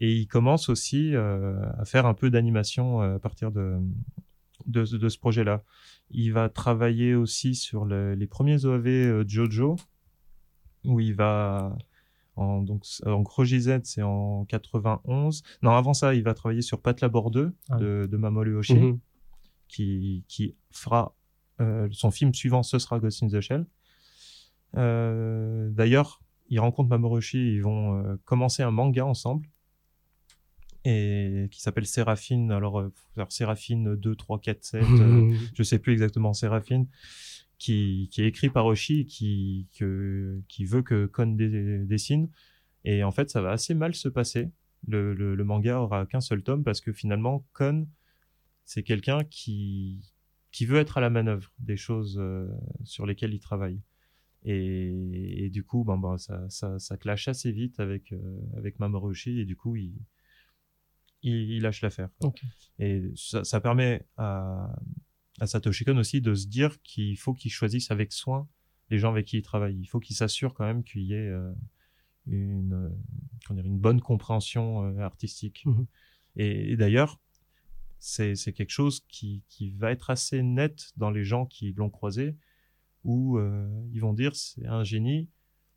Et 0.00 0.12
il 0.14 0.26
commence 0.26 0.68
aussi 0.70 1.14
euh, 1.14 1.60
à 1.78 1.84
faire 1.84 2.06
un 2.06 2.14
peu 2.14 2.30
d'animation 2.30 3.00
à 3.00 3.18
partir 3.18 3.50
de 3.52 3.76
de, 4.66 4.84
ce- 4.86 4.96
de 4.96 5.08
ce 5.10 5.18
projet-là. 5.18 5.62
Il 6.10 6.32
va 6.32 6.48
travailler 6.48 7.14
aussi 7.14 7.54
sur 7.54 7.84
le- 7.84 8.14
les 8.14 8.26
premiers 8.26 8.64
OAV 8.64 9.24
Jojo 9.28 9.76
où 10.84 11.00
il 11.00 11.14
va 11.14 11.76
en 12.36 12.62
donc 12.62 12.84
Roger 13.28 13.58
Z 13.60 13.80
c'est 13.84 14.02
en 14.02 14.44
91. 14.46 15.42
Non, 15.62 15.70
avant 15.72 15.94
ça, 15.94 16.14
il 16.14 16.22
va 16.22 16.34
travailler 16.34 16.62
sur 16.62 16.80
Pat 16.80 17.00
Labor 17.00 17.30
2 17.30 17.52
Ah. 17.70 17.76
de, 17.76 18.08
de 18.10 18.16
Mamoru 18.16 18.56
Oshii 18.56 18.76
Mhm. 18.78 18.98
qui, 19.68 20.24
qui 20.28 20.54
fera 20.70 21.14
euh, 21.60 21.88
son 21.92 22.10
film 22.10 22.34
suivant, 22.34 22.62
ce 22.64 22.78
sera 22.78 22.98
Ghost 22.98 23.22
in 23.22 23.28
the 23.28 23.40
Shell. 23.40 23.66
Euh, 24.76 25.70
D'ailleurs, 25.70 26.20
il 26.48 26.58
rencontre 26.60 26.88
Mamoru 26.90 27.18
Oshii, 27.18 27.54
ils 27.54 27.62
vont 27.62 27.96
euh, 28.04 28.16
commencer 28.24 28.62
un 28.62 28.70
manga 28.72 29.04
ensemble 29.06 29.48
et 30.84 31.48
qui 31.50 31.62
s'appelle 31.62 31.86
Séraphine. 31.86 32.50
Alors, 32.52 32.80
euh, 32.80 32.92
alors, 33.16 33.32
Séraphine 33.32 33.94
2, 33.96 34.14
3, 34.16 34.38
4, 34.38 34.64
7, 34.64 34.82
euh, 34.82 35.06
Mhm. 35.06 35.38
je 35.54 35.62
sais 35.62 35.78
plus 35.78 35.92
exactement 35.92 36.34
Séraphine, 36.34 36.86
qui, 37.58 38.08
qui 38.12 38.22
est 38.22 38.26
écrit 38.26 38.50
par 38.50 38.66
Oshii, 38.66 39.00
et 39.00 39.06
qui, 39.06 39.68
que, 39.78 40.40
qui 40.48 40.64
veut 40.64 40.82
que 40.82 41.06
Kon 41.06 41.36
dessine. 41.36 42.28
Et 42.84 43.02
en 43.02 43.10
fait, 43.10 43.30
ça 43.30 43.40
va 43.40 43.52
assez 43.52 43.74
mal 43.74 43.94
se 43.94 44.08
passer. 44.08 44.50
Le, 44.86 45.14
le, 45.14 45.34
le 45.34 45.44
manga 45.44 45.80
aura 45.80 46.04
qu'un 46.04 46.20
seul 46.20 46.42
tome 46.42 46.62
parce 46.62 46.80
que 46.82 46.92
finalement, 46.92 47.46
Kon, 47.54 47.88
c'est 48.64 48.82
quelqu'un 48.82 49.24
qui, 49.24 50.12
qui 50.52 50.66
veut 50.66 50.78
être 50.78 50.98
à 50.98 51.00
la 51.00 51.10
manœuvre 51.10 51.52
des 51.58 51.76
choses 51.76 52.18
euh, 52.18 52.46
sur 52.84 53.06
lesquelles 53.06 53.32
il 53.32 53.40
travaille. 53.40 53.80
Et, 54.44 55.46
et 55.46 55.48
du 55.48 55.64
coup, 55.64 55.84
ben, 55.84 55.96
ben, 55.96 56.18
ça, 56.18 56.46
ça, 56.50 56.78
ça 56.78 56.98
clash 56.98 57.28
assez 57.28 57.50
vite 57.50 57.80
avec, 57.80 58.12
euh, 58.12 58.40
avec 58.58 58.78
Mamoru 58.78 59.12
Oshii 59.12 59.40
et 59.40 59.46
du 59.46 59.56
coup, 59.56 59.76
il, 59.76 59.94
il, 61.22 61.50
il 61.50 61.62
lâche 61.62 61.80
l'affaire. 61.80 62.10
Et 62.78 63.10
ça, 63.16 63.42
ça 63.42 63.60
permet 63.62 64.04
à, 64.18 64.70
à 65.40 65.46
Satoshi 65.46 65.84
Kon 65.84 65.96
aussi 65.98 66.20
de 66.20 66.34
se 66.34 66.46
dire 66.46 66.80
qu'il 66.82 67.16
faut 67.18 67.34
qu'il 67.34 67.50
choisisse 67.50 67.90
avec 67.90 68.12
soin 68.12 68.48
les 68.90 68.98
gens 68.98 69.10
avec 69.10 69.26
qui 69.26 69.38
il 69.38 69.42
travaille. 69.42 69.76
Il 69.78 69.86
faut 69.86 70.00
qu'il 70.00 70.14
s'assure 70.14 70.54
quand 70.54 70.64
même 70.64 70.84
qu'il 70.84 71.02
y 71.02 71.14
ait 71.14 71.28
euh, 71.28 71.52
une, 72.26 72.72
euh, 72.74 73.54
dire, 73.54 73.64
une 73.64 73.78
bonne 73.78 74.00
compréhension 74.00 74.84
euh, 74.84 75.00
artistique. 75.00 75.64
Mhm. 75.66 75.86
Et, 76.36 76.72
et 76.72 76.76
d'ailleurs, 76.76 77.20
c'est 77.98 78.34
quelque 78.52 78.70
chose 78.70 79.04
qui, 79.08 79.44
qui 79.48 79.70
va 79.70 79.90
être 79.90 80.10
assez 80.10 80.42
net 80.42 80.92
dans 80.96 81.10
les 81.10 81.24
gens 81.24 81.46
qui 81.46 81.72
l'ont 81.72 81.88
croisé, 81.88 82.36
où 83.02 83.38
euh, 83.38 83.66
ils 83.92 84.00
vont 84.00 84.12
dire 84.12 84.36
c'est 84.36 84.66
un 84.66 84.84
génie, 84.84 85.30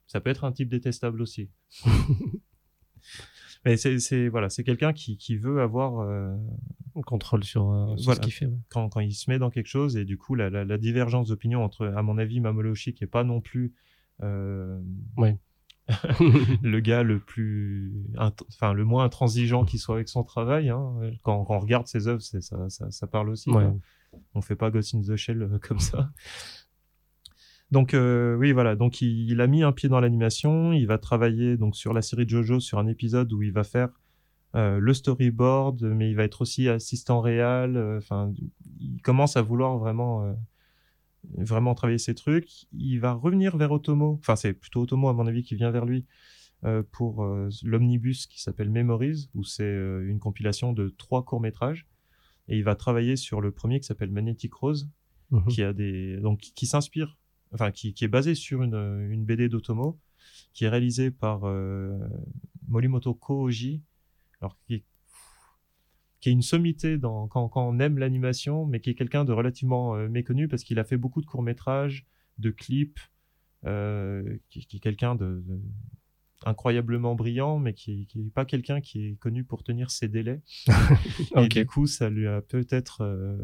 ça 0.07 0.19
peut 0.19 0.29
être 0.29 0.43
un 0.43 0.51
type 0.51 0.67
détestable 0.67 1.21
aussi. 1.21 1.49
Mais 3.65 3.77
c'est 3.77 4.27
voilà, 4.27 4.49
c'est 4.49 4.65
quelqu'un 4.65 4.91
qui, 4.91 5.17
qui 5.17 5.37
veut 5.37 5.61
avoir 5.61 6.05
On 6.97 7.01
contrôle 7.03 7.43
sur, 7.43 7.71
euh, 7.71 7.95
sur 7.95 8.05
Voilà. 8.05 8.15
ce 8.17 8.21
qu'il 8.21 8.33
fait. 8.33 8.47
ouais. 8.47 8.57
quand, 8.69 8.89
quand 8.89 8.99
il 9.01 9.13
se 9.13 9.29
met 9.29 9.37
dans 9.37 9.51
quelque 9.51 9.67
chose 9.67 9.95
et 9.97 10.03
du 10.03 10.17
coup 10.17 10.33
la, 10.35 10.49
la, 10.49 10.65
la 10.65 10.77
divergence 10.79 11.27
d'opinion 11.27 11.63
entre 11.63 11.85
à 11.87 12.01
mon 12.01 12.17
avis 12.17 12.39
Mamoru 12.39 12.69
Oshii 12.71 12.93
qui 12.95 13.03
est 13.03 13.07
pas 13.07 13.23
non 13.23 13.39
plus 13.39 13.73
euh, 14.23 14.81
Ouais. 15.15 15.37
le 16.63 16.79
gars 16.79 17.03
le 17.03 17.19
plus 17.19 17.93
enfin 18.17 18.73
le 18.73 18.83
moins 18.83 19.03
intransigeant 19.05 19.63
qui 19.63 19.77
soit 19.77 19.95
avec 19.95 20.09
son 20.09 20.23
travail 20.23 20.69
hein. 20.69 20.95
quand, 21.23 21.45
quand 21.45 21.55
on 21.55 21.59
regarde 21.59 21.85
ses 21.87 22.07
œuvres 22.07 22.21
ça, 22.21 22.41
ça 22.69 22.89
ça 22.91 23.07
parle 23.07 23.29
aussi 23.29 23.49
Ouais. 23.51 23.63
quoi. 23.63 23.77
on 24.33 24.41
fait 24.41 24.55
pas 24.55 24.71
Ghost 24.71 24.95
in 24.95 25.01
the 25.01 25.15
Shell 25.15 25.43
euh, 25.43 25.59
comme 25.59 25.79
ça 25.79 26.11
donc 27.71 27.93
euh, 27.93 28.35
oui 28.37 28.51
voilà 28.53 28.75
donc 28.75 29.01
il, 29.01 29.29
il 29.31 29.39
a 29.39 29.47
mis 29.47 29.61
un 29.63 29.71
pied 29.71 29.87
dans 29.89 29.99
l'animation 29.99 30.73
il 30.73 30.87
va 30.87 30.97
travailler 30.97 31.57
donc 31.57 31.75
sur 31.75 31.93
la 31.93 32.01
série 32.01 32.27
Jojo 32.27 32.59
sur 32.59 32.79
un 32.79 32.87
épisode 32.87 33.31
où 33.33 33.41
il 33.43 33.51
va 33.51 33.63
faire 33.63 33.89
euh, 34.57 34.79
le 34.79 34.93
storyboard 34.93 35.81
mais 35.83 36.09
il 36.09 36.15
va 36.15 36.23
être 36.23 36.41
aussi 36.41 36.67
assistant 36.67 37.21
réel 37.21 37.77
euh, 37.77 37.97
enfin 37.99 38.33
il 38.79 39.01
commence 39.01 39.37
à 39.37 39.41
vouloir 39.41 39.77
vraiment 39.77 40.25
euh, 40.25 40.33
vraiment 41.37 41.73
travailler 41.75 41.97
ses 41.99 42.15
trucs 42.15 42.67
il 42.73 42.97
va 42.99 43.13
revenir 43.13 43.55
vers 43.55 43.71
Otomo 43.71 44.17
enfin 44.19 44.35
c'est 44.35 44.53
plutôt 44.53 44.81
Otomo 44.81 45.07
à 45.07 45.13
mon 45.13 45.27
avis 45.27 45.43
qui 45.43 45.55
vient 45.55 45.71
vers 45.71 45.85
lui 45.85 46.05
pour 46.91 47.23
l'omnibus 47.63 48.25
qui 48.25 48.41
s'appelle 48.41 48.71
Memories 48.71 49.29
où 49.35 49.43
c'est 49.43 49.71
une 49.71 50.17
compilation 50.17 50.73
de 50.73 50.89
trois 50.89 51.23
courts 51.23 51.39
métrages 51.39 51.85
et 52.47 52.57
il 52.57 52.63
va 52.63 52.75
travailler 52.75 53.15
sur 53.15 53.41
le 53.41 53.51
premier 53.51 53.79
qui 53.79 53.85
s'appelle 53.85 54.09
Magnetic 54.09 54.51
Rose 54.55 54.89
Mhm. 55.31 55.47
qui 55.47 55.61
a 55.63 55.73
des 55.73 56.17
donc 56.17 56.39
qui 56.39 56.65
s'inspire 56.65 57.17
enfin 57.51 57.71
qui, 57.71 57.93
qui 57.93 58.05
est 58.05 58.09
basé 58.09 58.33
sur 58.33 58.63
une, 58.63 58.75
une 59.09 59.25
BD 59.25 59.49
d'Otomo 59.49 59.99
qui 60.53 60.65
est 60.65 60.69
réalisée 60.69 61.11
par 61.11 61.41
euh, 61.43 61.97
Morimoto 62.67 63.13
Koji 63.13 63.81
alors 64.41 64.57
qui 64.65 64.75
est, 64.75 64.83
qui 66.19 66.29
est 66.29 66.31
une 66.31 66.41
sommité 66.41 66.97
dans 66.97 67.27
quand, 67.27 67.47
quand 67.49 67.67
on 67.67 67.79
aime 67.79 67.97
l'animation 67.97 68.65
mais 68.65 68.79
qui 68.79 68.89
est 68.89 68.95
quelqu'un 68.95 69.23
de 69.25 69.31
relativement 69.33 69.95
euh, 69.95 70.07
méconnu 70.09 70.47
parce 70.47 70.63
qu'il 70.63 70.79
a 70.79 70.83
fait 70.83 70.97
beaucoup 70.97 71.21
de 71.21 71.25
courts 71.25 71.43
métrages 71.43 72.05
de 72.37 72.49
clips, 72.51 72.99
euh, 73.65 74.37
qui, 74.49 74.65
qui 74.67 74.77
est 74.77 74.79
quelqu'un 74.79 75.15
de, 75.15 75.43
de- 75.47 75.61
incroyablement 76.45 77.15
brillant, 77.15 77.57
mais 77.57 77.73
qui, 77.73 78.05
qui 78.05 78.19
est 78.19 78.31
pas 78.31 78.45
quelqu'un 78.45 78.79
qui 78.79 79.07
est 79.07 79.15
connu 79.15 79.43
pour 79.43 79.63
tenir 79.63 79.89
ses 79.89 80.07
délais. 80.07 80.41
Et 81.35 81.39
Ok. 81.39 81.49
du 81.49 81.65
coup, 81.65 81.87
ça 81.87 82.11
lui 82.11 82.27
a 82.27 82.41
peut-être 82.41 83.01
euh, 83.01 83.37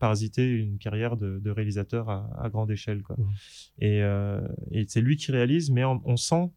parasité 0.00 0.48
une 0.50 0.78
carrière 0.78 1.16
de, 1.16 1.38
de 1.38 1.50
réalisateur 1.50 2.10
à, 2.10 2.28
à 2.42 2.48
grande 2.50 2.72
échelle. 2.72 3.02
Quoi. 3.04 3.14
Mhm. 3.18 3.30
Et, 3.78 4.00
et 4.72 4.84
c'est 4.88 5.00
lui 5.00 5.16
qui 5.16 5.30
réalise, 5.30 5.70
mais 5.70 5.84
on, 5.84 6.02
on 6.04 6.16
sent, 6.16 6.50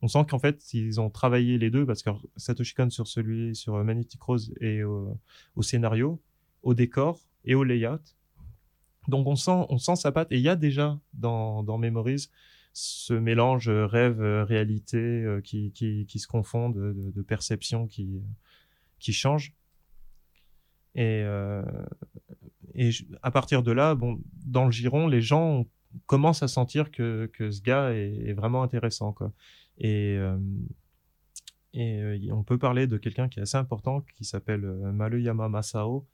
on 0.00 0.08
sent 0.08 0.24
qu'en 0.28 0.38
fait, 0.38 0.72
ils 0.74 1.00
ont 1.00 1.10
travaillé 1.10 1.58
les 1.58 1.70
deux 1.70 1.84
parce 1.84 2.02
que 2.02 2.10
Satoshi 2.36 2.74
Kon 2.74 2.90
sur 2.90 3.08
celui, 3.08 3.56
sur 3.56 3.74
euh, 3.74 3.84
Magnetic 3.84 4.20
Rose 4.22 4.54
et 4.60 4.84
au, 4.84 5.18
scénario, 5.60 6.22
au 6.62 6.74
décor 6.74 7.20
et 7.44 7.54
au 7.54 7.64
layout. 7.64 8.00
Donc 9.08 9.26
on 9.26 9.36
sent, 9.36 9.66
on 9.68 9.78
sent 9.78 9.96
sa 9.96 10.12
patte. 10.12 10.30
Et 10.30 10.36
il 10.36 10.42
y 10.42 10.48
a 10.48 10.56
déjà 10.56 10.98
dans, 11.14 11.62
dans 11.62 11.78
Memories 11.78 12.28
ce 12.74 13.14
mélange 13.14 13.68
euh, 13.68 13.86
rêve 13.86 14.22
euh, 14.22 15.40
qui, 15.40 15.72
qui, 15.72 16.06
qui 16.06 16.18
se 16.18 16.28
confondent, 16.28 16.76
de, 16.76 17.10
de, 17.10 17.22
perception 17.22 17.88
qui 17.88 18.22
qui 19.00 19.12
change. 19.12 19.54
Et 20.94 21.24
et 22.74 22.90
à 23.22 23.30
partir 23.30 23.62
de 23.62 23.72
là, 23.72 23.94
bon, 23.94 24.20
dans 24.44 24.64
le 24.64 24.70
giron, 24.70 25.06
les 25.08 25.20
gens 25.20 25.66
commencent 26.06 26.42
à 26.42 26.48
sentir 26.48 26.90
que 26.90 27.30
que 27.32 27.50
ce 27.50 27.62
gars 27.62 27.92
est, 27.92 28.28
est 28.28 28.32
vraiment 28.32 28.62
intéressant, 28.62 29.12
quoi. 29.12 29.32
Et 29.78 30.16
euh, 30.18 30.38
et 31.74 32.00
euh, 32.00 32.18
on 32.32 32.42
peut 32.42 32.58
parler 32.58 32.86
de 32.86 32.96
quelqu'un 32.96 33.28
qui 33.28 33.38
est 33.38 33.42
assez 33.42 33.56
important, 33.58 34.00
qui 34.16 34.24
s'appelle 34.24 34.64
euh, 34.64 34.90
Maruyama 34.92 35.48
Masao, 35.48 36.06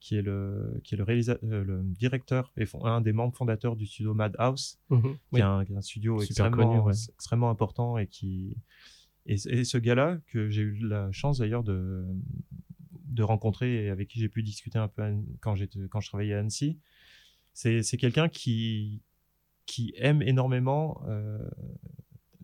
qui 0.00 0.16
est 0.16 0.22
le 0.22 0.80
qui 0.84 0.94
est 0.94 0.98
le, 0.98 1.04
réalisa- 1.04 1.38
le 1.42 1.82
directeur 1.84 2.52
et 2.56 2.66
fon- 2.66 2.84
un 2.84 3.00
des 3.00 3.12
membres 3.12 3.34
fondateurs 3.36 3.76
du 3.76 3.86
studio 3.86 4.14
Madhouse, 4.14 4.78
Mhm. 4.90 5.02
qui 5.14 5.18
Oui. 5.32 5.40
est 5.40 5.44
un, 5.44 5.64
qui 5.64 5.72
est 5.72 5.76
un 5.76 5.80
studio 5.82 6.18
Super 6.20 6.46
extrêmement, 6.46 6.70
connu, 6.72 6.80
ouais. 6.80 6.92
extrêmement 7.14 7.50
important 7.50 7.96
et 7.98 8.06
qui 8.06 8.56
et, 9.26 9.34
et 9.34 9.64
ce 9.64 9.78
gars-là 9.78 10.18
que 10.26 10.50
j'ai 10.50 10.62
eu 10.62 10.78
la 10.86 11.10
chance 11.12 11.38
d'ailleurs 11.38 11.62
de 11.64 12.04
de 13.08 13.22
rencontrer 13.22 13.86
et 13.86 13.90
avec 13.90 14.08
qui 14.08 14.18
j'ai 14.20 14.28
pu 14.28 14.42
discuter 14.42 14.78
un 14.78 14.88
peu 14.88 15.02
quand 15.40 15.54
j'étais 15.54 15.78
quand 15.88 16.00
je 16.00 16.08
travaillais 16.08 16.34
à 16.34 16.40
Annecy, 16.40 16.78
c'est 17.54 17.82
c'est 17.82 17.96
quelqu'un 17.96 18.28
qui 18.28 19.00
qui 19.64 19.94
aime 19.96 20.20
énormément 20.22 21.00
euh, 21.08 21.38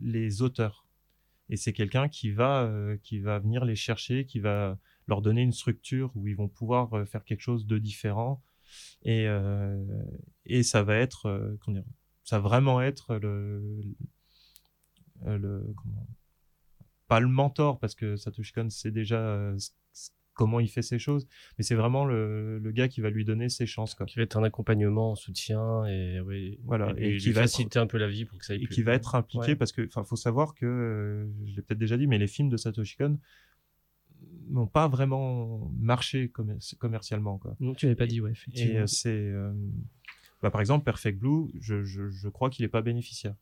les 0.00 0.42
auteurs. 0.42 0.86
Et 1.48 1.56
c'est 1.56 1.72
quelqu'un 1.72 2.08
qui 2.08 2.30
va 2.30 2.62
euh, 2.62 2.96
qui 3.02 3.18
va 3.20 3.38
venir 3.38 3.64
les 3.64 3.76
chercher, 3.76 4.24
qui 4.26 4.40
va 4.40 4.78
leur 5.06 5.22
donner 5.22 5.42
une 5.42 5.52
structure 5.52 6.10
où 6.14 6.26
ils 6.28 6.36
vont 6.36 6.48
pouvoir 6.48 6.92
euh, 6.94 7.04
faire 7.04 7.24
quelque 7.24 7.40
chose 7.40 7.66
de 7.66 7.78
différent. 7.78 8.42
Et 9.02 9.26
euh, 9.28 9.84
et 10.46 10.62
ça 10.62 10.82
va 10.82 10.96
être 10.96 11.56
dire, 11.68 11.84
ça 12.24 12.38
va 12.38 12.48
vraiment 12.48 12.80
être 12.80 13.16
le 13.16 13.82
le, 15.24 15.74
pas 17.06 17.20
le 17.20 17.28
mentor 17.28 17.78
parce 17.78 17.94
que 17.94 18.16
Satoshi 18.16 18.52
Kon 18.52 18.70
sait 18.70 18.90
déjà 18.90 19.54
comment 20.34 20.60
il 20.60 20.68
fait 20.68 20.82
ses 20.82 20.98
choses 20.98 21.26
mais 21.58 21.64
c'est 21.64 21.74
vraiment 21.74 22.04
le, 22.04 22.58
le 22.58 22.70
gars 22.72 22.88
qui 22.88 23.00
va 23.00 23.10
lui 23.10 23.24
donner 23.24 23.48
ses 23.48 23.66
chances 23.66 23.94
quoi 23.94 24.06
Qui 24.06 24.16
va 24.16 24.22
être 24.22 24.36
un 24.36 24.42
accompagnement, 24.44 25.12
un 25.12 25.14
soutien 25.14 25.84
et, 25.86 26.20
oui, 26.20 26.58
Voilà, 26.64 26.94
et, 26.96 27.14
et 27.14 27.16
qui 27.18 27.32
va 27.32 27.42
être- 27.42 27.50
faciliter 27.50 27.78
un 27.78 27.86
peu 27.86 27.98
la 27.98 28.08
vie 28.08 28.24
pour 28.24 28.38
que 28.38 28.44
ça 28.46 28.52
aille 28.54 28.62
et 28.62 28.66
plus 28.66 28.74
qui 28.76 28.82
va 28.82 28.94
être 28.94 29.14
impliqué 29.14 29.48
Ouais. 29.52 29.56
parce 29.56 29.72
que 29.72 29.86
enfin 29.86 30.04
faut 30.04 30.16
savoir 30.16 30.54
que 30.54 30.64
euh, 30.66 31.26
je 31.46 31.56
l'ai 31.56 31.62
peut-être 31.62 31.78
déjà 31.78 31.96
dit 31.96 32.06
mais 32.06 32.18
les 32.18 32.26
films 32.28 32.48
de 32.48 32.56
Satoshi 32.56 32.96
Kon 32.96 33.18
n'ont 34.48 34.66
pas 34.66 34.88
vraiment 34.88 35.70
marché 35.78 36.28
commer- 36.28 36.58
commercialement 36.78 37.38
quoi 37.38 37.56
Non, 37.60 37.74
tu 37.74 37.86
l'avais 37.86 37.96
pas 37.96 38.04
Et- 38.04 38.08
dit, 38.08 38.20
ouais, 38.20 38.30
et 38.30 38.32
effectivement. 38.32 38.80
euh, 38.80 38.86
c'est 38.86 39.10
euh, 39.10 39.52
bah, 40.42 40.50
par 40.50 40.60
exemple 40.60 40.84
Perfect 40.84 41.18
Blue 41.18 41.48
je, 41.60 41.82
je, 41.84 42.08
je 42.10 42.28
crois 42.28 42.50
qu'il 42.50 42.64
est 42.64 42.68
pas 42.68 42.82
bénéficiaire 42.82 43.34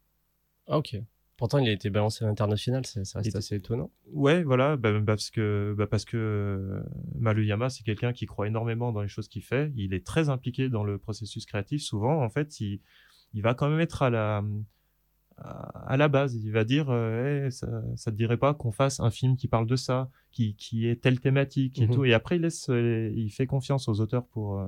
Ah, 0.66 0.78
ok. 0.78 0.96
Pourtant, 1.40 1.58
il 1.58 1.68
a 1.68 1.72
été 1.72 1.90
balancé 1.90 2.24
à 2.24 2.28
l'international, 2.28 2.86
ça, 2.86 3.04
ça 3.04 3.18
reste 3.18 3.34
Il- 3.34 3.38
assez 3.38 3.56
étonnant. 3.56 3.90
ouais 4.12 4.42
voilà 4.44 4.76
bah, 4.76 4.92
bah, 4.92 5.00
parce 5.06 5.30
que 5.30 5.74
bah, 5.76 5.86
parce 5.88 6.04
que 6.04 6.16
euh, 6.16 6.82
Maruyama 7.18 7.68
c'est 7.70 7.82
quelqu'un 7.82 8.12
qui 8.12 8.26
croit 8.26 8.46
énormément 8.46 8.92
dans 8.92 9.02
les 9.02 9.08
choses 9.08 9.26
qu'il 9.28 9.42
fait 9.42 9.72
il 9.74 9.94
est 9.94 10.04
très 10.06 10.28
impliqué 10.28 10.68
dans 10.68 10.84
le 10.84 10.98
processus 10.98 11.46
créatif 11.46 11.80
souvent 11.82 12.22
en 12.22 12.28
fait 12.28 12.60
il 12.60 12.80
il 13.32 13.42
va 13.42 13.54
quand 13.54 13.68
même 13.70 13.80
être 13.80 14.02
à 14.02 14.10
la 14.10 14.42
à 15.86 15.96
la 15.96 16.08
base, 16.08 16.34
il 16.34 16.52
va 16.52 16.64
dire 16.64 16.88
euh, 16.90 17.48
ça, 17.48 17.82
ça 17.96 18.10
te 18.10 18.16
dirait 18.16 18.36
pas 18.36 18.52
qu'on 18.52 18.72
fasse 18.72 19.00
un 19.00 19.10
film 19.10 19.36
qui 19.38 19.48
parle 19.48 19.66
de 19.66 19.74
ça, 19.76 20.10
qui, 20.32 20.54
qui 20.54 20.86
est 20.86 21.00
telle 21.00 21.18
thématique 21.18 21.80
et 21.80 21.86
Mhm. 21.86 21.94
tout. 21.94 22.04
Et 22.04 22.12
après, 22.12 22.36
il 22.36 22.42
laisse, 22.42 22.68
euh, 22.68 23.10
il 23.16 23.30
fait 23.30 23.46
confiance 23.46 23.88
aux 23.88 24.00
auteurs 24.00 24.26
pour 24.26 24.62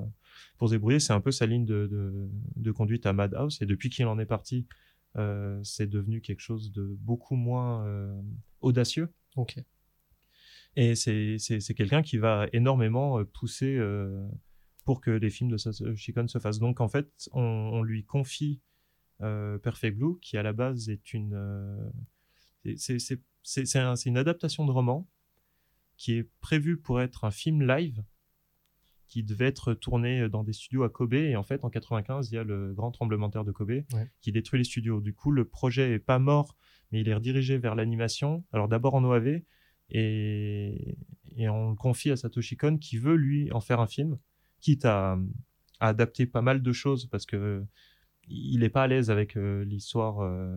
pour 0.57 0.69
se 0.69 0.75
débrouiller. 0.75 0.99
C'est 0.99 1.13
un 1.13 1.21
peu 1.21 1.31
sa 1.31 1.45
ligne 1.45 1.67
de, 1.67 1.87
de, 1.89 2.29
de 2.57 2.71
conduite 2.71 3.05
à 3.05 3.13
Madhouse. 3.13 3.59
Et 3.61 3.67
depuis 3.67 3.91
qu'il 3.91 4.07
en 4.07 4.19
est 4.19 4.25
parti, 4.25 4.67
euh, 5.17 5.61
c'est 5.63 5.87
devenu 5.87 6.21
quelque 6.21 6.41
chose 6.41 6.73
de 6.73 6.97
beaucoup 7.01 7.37
moins 7.37 7.85
euh, 7.87 8.21
audacieux. 8.61 9.13
Ok. 9.37 9.57
Et 10.77 10.95
c'est 10.95 11.75
quelqu'un 11.75 12.03
qui 12.03 12.17
va 12.19 12.47
énormément 12.53 13.19
euh, 13.19 13.25
pousser 13.25 13.77
euh, 13.77 14.27
pour 14.85 15.01
que 15.01 15.11
les 15.11 15.31
films 15.31 15.51
de 15.51 15.57
Satoshi 15.59 16.15
se 16.27 16.39
fassent. 16.39 16.59
Donc 16.59 16.81
en 16.81 16.89
fait, 16.89 17.29
on, 17.33 17.41
on 17.43 17.83
lui 17.83 18.05
confie 18.05 18.61
Perfect 19.63 19.97
Blue, 19.99 20.19
qui 20.21 20.37
à 20.37 20.43
la 20.43 20.53
base 20.53 20.89
est 20.89 21.15
une 21.15 21.93
c'est 22.77 22.99
c'est 22.99 23.21
c'est 23.45 23.65
c'est 23.67 23.79
un- 23.79 23.95
c'est 23.95 24.09
une 24.09 24.17
adaptation 24.17 24.67
de 24.67 24.73
roman 24.73 25.09
qui 25.97 26.15
est 26.15 26.29
prévue 26.41 26.77
pour 26.77 27.01
être 27.01 27.23
un 27.25 27.31
film 27.31 27.63
live 27.63 28.03
qui 29.13 29.23
devait 29.23 29.45
être 29.49 29.75
tourné 29.75 30.27
dans 30.31 30.43
des 30.43 30.55
studios 30.55 30.85
à 30.85 30.89
Kobe 30.89 31.13
et 31.13 31.37
en 31.37 31.43
fait 31.43 31.65
en 31.67 31.69
95 31.69 32.31
il 32.31 32.35
y 32.37 32.39
a 32.39 32.45
le 32.45 32.73
grand 32.73 32.91
tremblement 32.91 33.27
de 33.29 33.33
terre 33.35 33.45
de 33.45 33.53
Kobe 33.53 33.71
Ouais. 33.93 34.11
qui 34.23 34.33
détruit 34.33 34.57
les 34.59 34.65
studios. 34.65 35.03
Du 35.03 35.13
coup 35.13 35.31
le 35.31 35.45
projet 35.45 35.93
est 35.93 35.99
pas 35.99 36.19
mort 36.19 36.57
mais 36.91 37.03
il 37.03 37.09
est 37.11 37.15
redirigé 37.15 37.59
vers 37.59 37.75
l'animation. 37.75 38.43
Alors 38.53 38.69
d'abord 38.69 38.95
en 38.95 39.05
OAV 39.05 39.43
et, 39.91 40.97
et 41.37 41.49
on 41.51 41.71
le 41.71 41.77
confie 41.77 42.11
à 42.11 42.17
Satoshi 42.17 42.57
Kon 42.57 42.79
qui 42.79 42.97
veut 42.97 43.17
lui 43.17 43.53
en 43.53 43.61
faire 43.61 43.81
un 43.81 43.87
film, 43.87 44.17
quitte 44.61 44.87
à, 44.87 45.19
à 45.81 45.89
adapter 45.89 46.25
pas 46.25 46.41
mal 46.41 46.63
de 46.63 46.73
choses 46.73 47.05
parce 47.07 47.27
que 47.27 47.63
il 48.29 48.63
est 48.63 48.71
pas 48.71 48.85
à 48.85 48.87
l'aise 48.87 49.11
avec 49.11 49.37
euh, 49.37 49.63
l'histoire, 49.65 50.21
euh, 50.21 50.57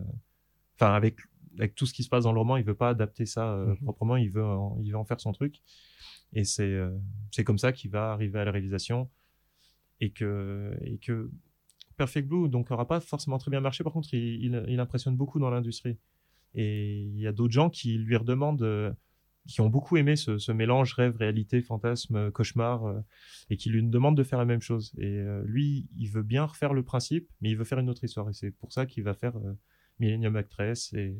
enfin 0.76 0.94
avec 0.94 1.18
avec 1.58 1.74
tout 1.74 1.86
ce 1.86 1.92
qui 1.94 2.02
se 2.02 2.08
passe 2.08 2.24
dans 2.24 2.32
le 2.32 2.38
roman, 2.38 2.56
il 2.56 2.64
veut 2.64 2.74
pas 2.74 2.90
adapter 2.90 3.26
ça 3.26 3.52
euh, 3.54 3.66
Mhm. 3.68 3.76
proprement, 3.84 4.16
il 4.16 4.30
veut 4.30 4.44
en, 4.44 4.78
il 4.82 4.90
veut 4.92 4.98
en 4.98 5.04
faire 5.04 5.20
son 5.20 5.32
truc. 5.32 5.62
Et 6.32 6.44
c'est 6.44 6.64
euh, 6.64 6.90
c'est 7.30 7.44
comme 7.44 7.58
ça 7.58 7.72
qu'il 7.72 7.90
va 7.90 8.12
arriver 8.12 8.38
à 8.40 8.44
la 8.44 8.50
réalisation. 8.52 9.08
Et 10.00 10.10
que 10.10 10.76
et 10.82 10.98
que 10.98 11.30
Perfect 11.96 12.28
Blue 12.28 12.48
donc 12.48 12.70
aura 12.70 12.86
pas 12.86 13.00
forcément 13.00 13.38
très 13.38 13.50
bien 13.50 13.60
marché. 13.60 13.82
Par 13.84 13.92
contre 13.92 14.12
il, 14.14 14.44
il, 14.44 14.64
il 14.68 14.80
impressionne 14.80 15.16
beaucoup 15.16 15.38
dans 15.38 15.50
l'industrie. 15.50 15.96
Et 16.54 17.02
il 17.02 17.18
y 17.18 17.26
a 17.26 17.32
d'autres 17.32 17.52
gens 17.52 17.70
qui 17.70 17.96
lui 17.98 18.16
redemandent 18.16 18.62
euh, 18.62 18.92
qui 19.46 19.60
ont 19.60 19.68
beaucoup 19.70 19.96
aimé 19.96 20.16
ce, 20.16 20.38
ce 20.38 20.50
mélange 20.52 20.94
rêve 20.94 21.16
réalité 21.16 21.62
fantasme 21.62 22.30
cauchemar 22.32 22.82
et 23.48 23.56
qui 23.56 23.70
lui 23.70 23.82
demandent 23.82 24.16
de 24.16 24.24
faire 24.24 24.40
la 24.40 24.44
même 24.44 24.60
chose. 24.60 24.92
Et 24.98 25.22
lui 25.44 25.86
il 25.96 26.10
veut 26.10 26.24
bien 26.24 26.44
refaire 26.44 26.74
le 26.74 26.82
principe 26.82 27.30
mais 27.40 27.50
il 27.50 27.56
veut 27.56 27.64
faire 27.64 27.78
une 27.78 27.88
autre 27.88 28.02
histoire. 28.04 28.28
Et 28.28 28.32
c'est 28.32 28.50
pour 28.50 28.72
ça 28.72 28.86
qu'il 28.86 29.04
va 29.04 29.14
faire 29.14 29.34
Millennium 29.98 30.36
Actress 30.36 30.92
et, 30.94 31.16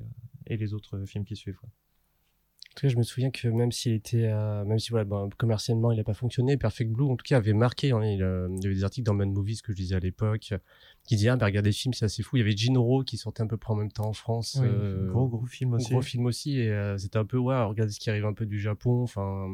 et 0.46 0.56
les 0.56 0.74
autres 0.74 1.04
films 1.06 1.24
qui 1.24 1.36
suivent. 1.36 1.58
En 1.64 2.78
tout 2.80 2.82
cas, 2.82 2.88
je 2.88 2.98
me 2.98 3.02
souviens 3.04 3.30
que 3.30 3.48
même 3.48 3.72
s'il 3.72 3.94
était, 3.94 4.26
euh, 4.26 4.62
même 4.66 4.78
si 4.78 4.90
voilà, 4.90 5.06
bon, 5.06 5.30
commercialement 5.38 5.92
il 5.92 5.96
n'a 5.96 6.04
pas 6.04 6.12
fonctionné, 6.12 6.58
Perfect 6.58 6.90
Blue 6.90 7.06
en 7.06 7.16
tout 7.16 7.24
cas 7.26 7.38
avait 7.38 7.54
marqué. 7.54 7.92
hein, 7.92 8.04
il, 8.04 8.22
euh, 8.22 8.48
il 8.50 8.62
y 8.62 8.66
avait 8.66 8.74
des 8.74 8.84
articles 8.84 9.06
dans 9.06 9.14
Mad 9.14 9.30
Movies 9.30 9.62
que 9.62 9.72
je 9.72 9.78
lisais 9.78 9.94
à 9.94 9.98
l'époque 9.98 10.52
qui 11.04 11.16
disaient 11.16 11.30
ah, 11.30 11.36
bah, 11.36 11.46
regardez 11.46 11.70
le 11.70 11.74
film, 11.74 11.94
c'est 11.94 12.04
assez 12.04 12.22
fou. 12.22 12.36
Il 12.36 12.40
y 12.40 12.42
avait 12.42 12.54
Jinro 12.54 13.02
qui 13.02 13.16
sortait 13.16 13.42
à 13.42 13.46
peu 13.46 13.56
près 13.56 13.72
en 13.72 13.76
même 13.76 13.90
temps 13.90 14.08
en 14.08 14.12
France. 14.12 14.58
euh, 14.62 15.06
gros 15.10 15.26
gros 15.26 15.46
film 15.46 15.72
aussi 15.72 15.90
gros 15.90 16.02
film 16.02 16.26
aussi 16.26 16.58
et 16.60 16.70
euh, 16.70 16.98
c'était 16.98 17.16
un 17.16 17.24
peu 17.24 17.38
ouais, 17.38 17.62
regardez 17.64 17.92
ce 17.92 17.98
qui 17.98 18.10
arrive 18.10 18.26
un 18.26 18.34
peu 18.34 18.44
du 18.44 18.60
Japon. 18.60 19.02
Enfin, 19.04 19.48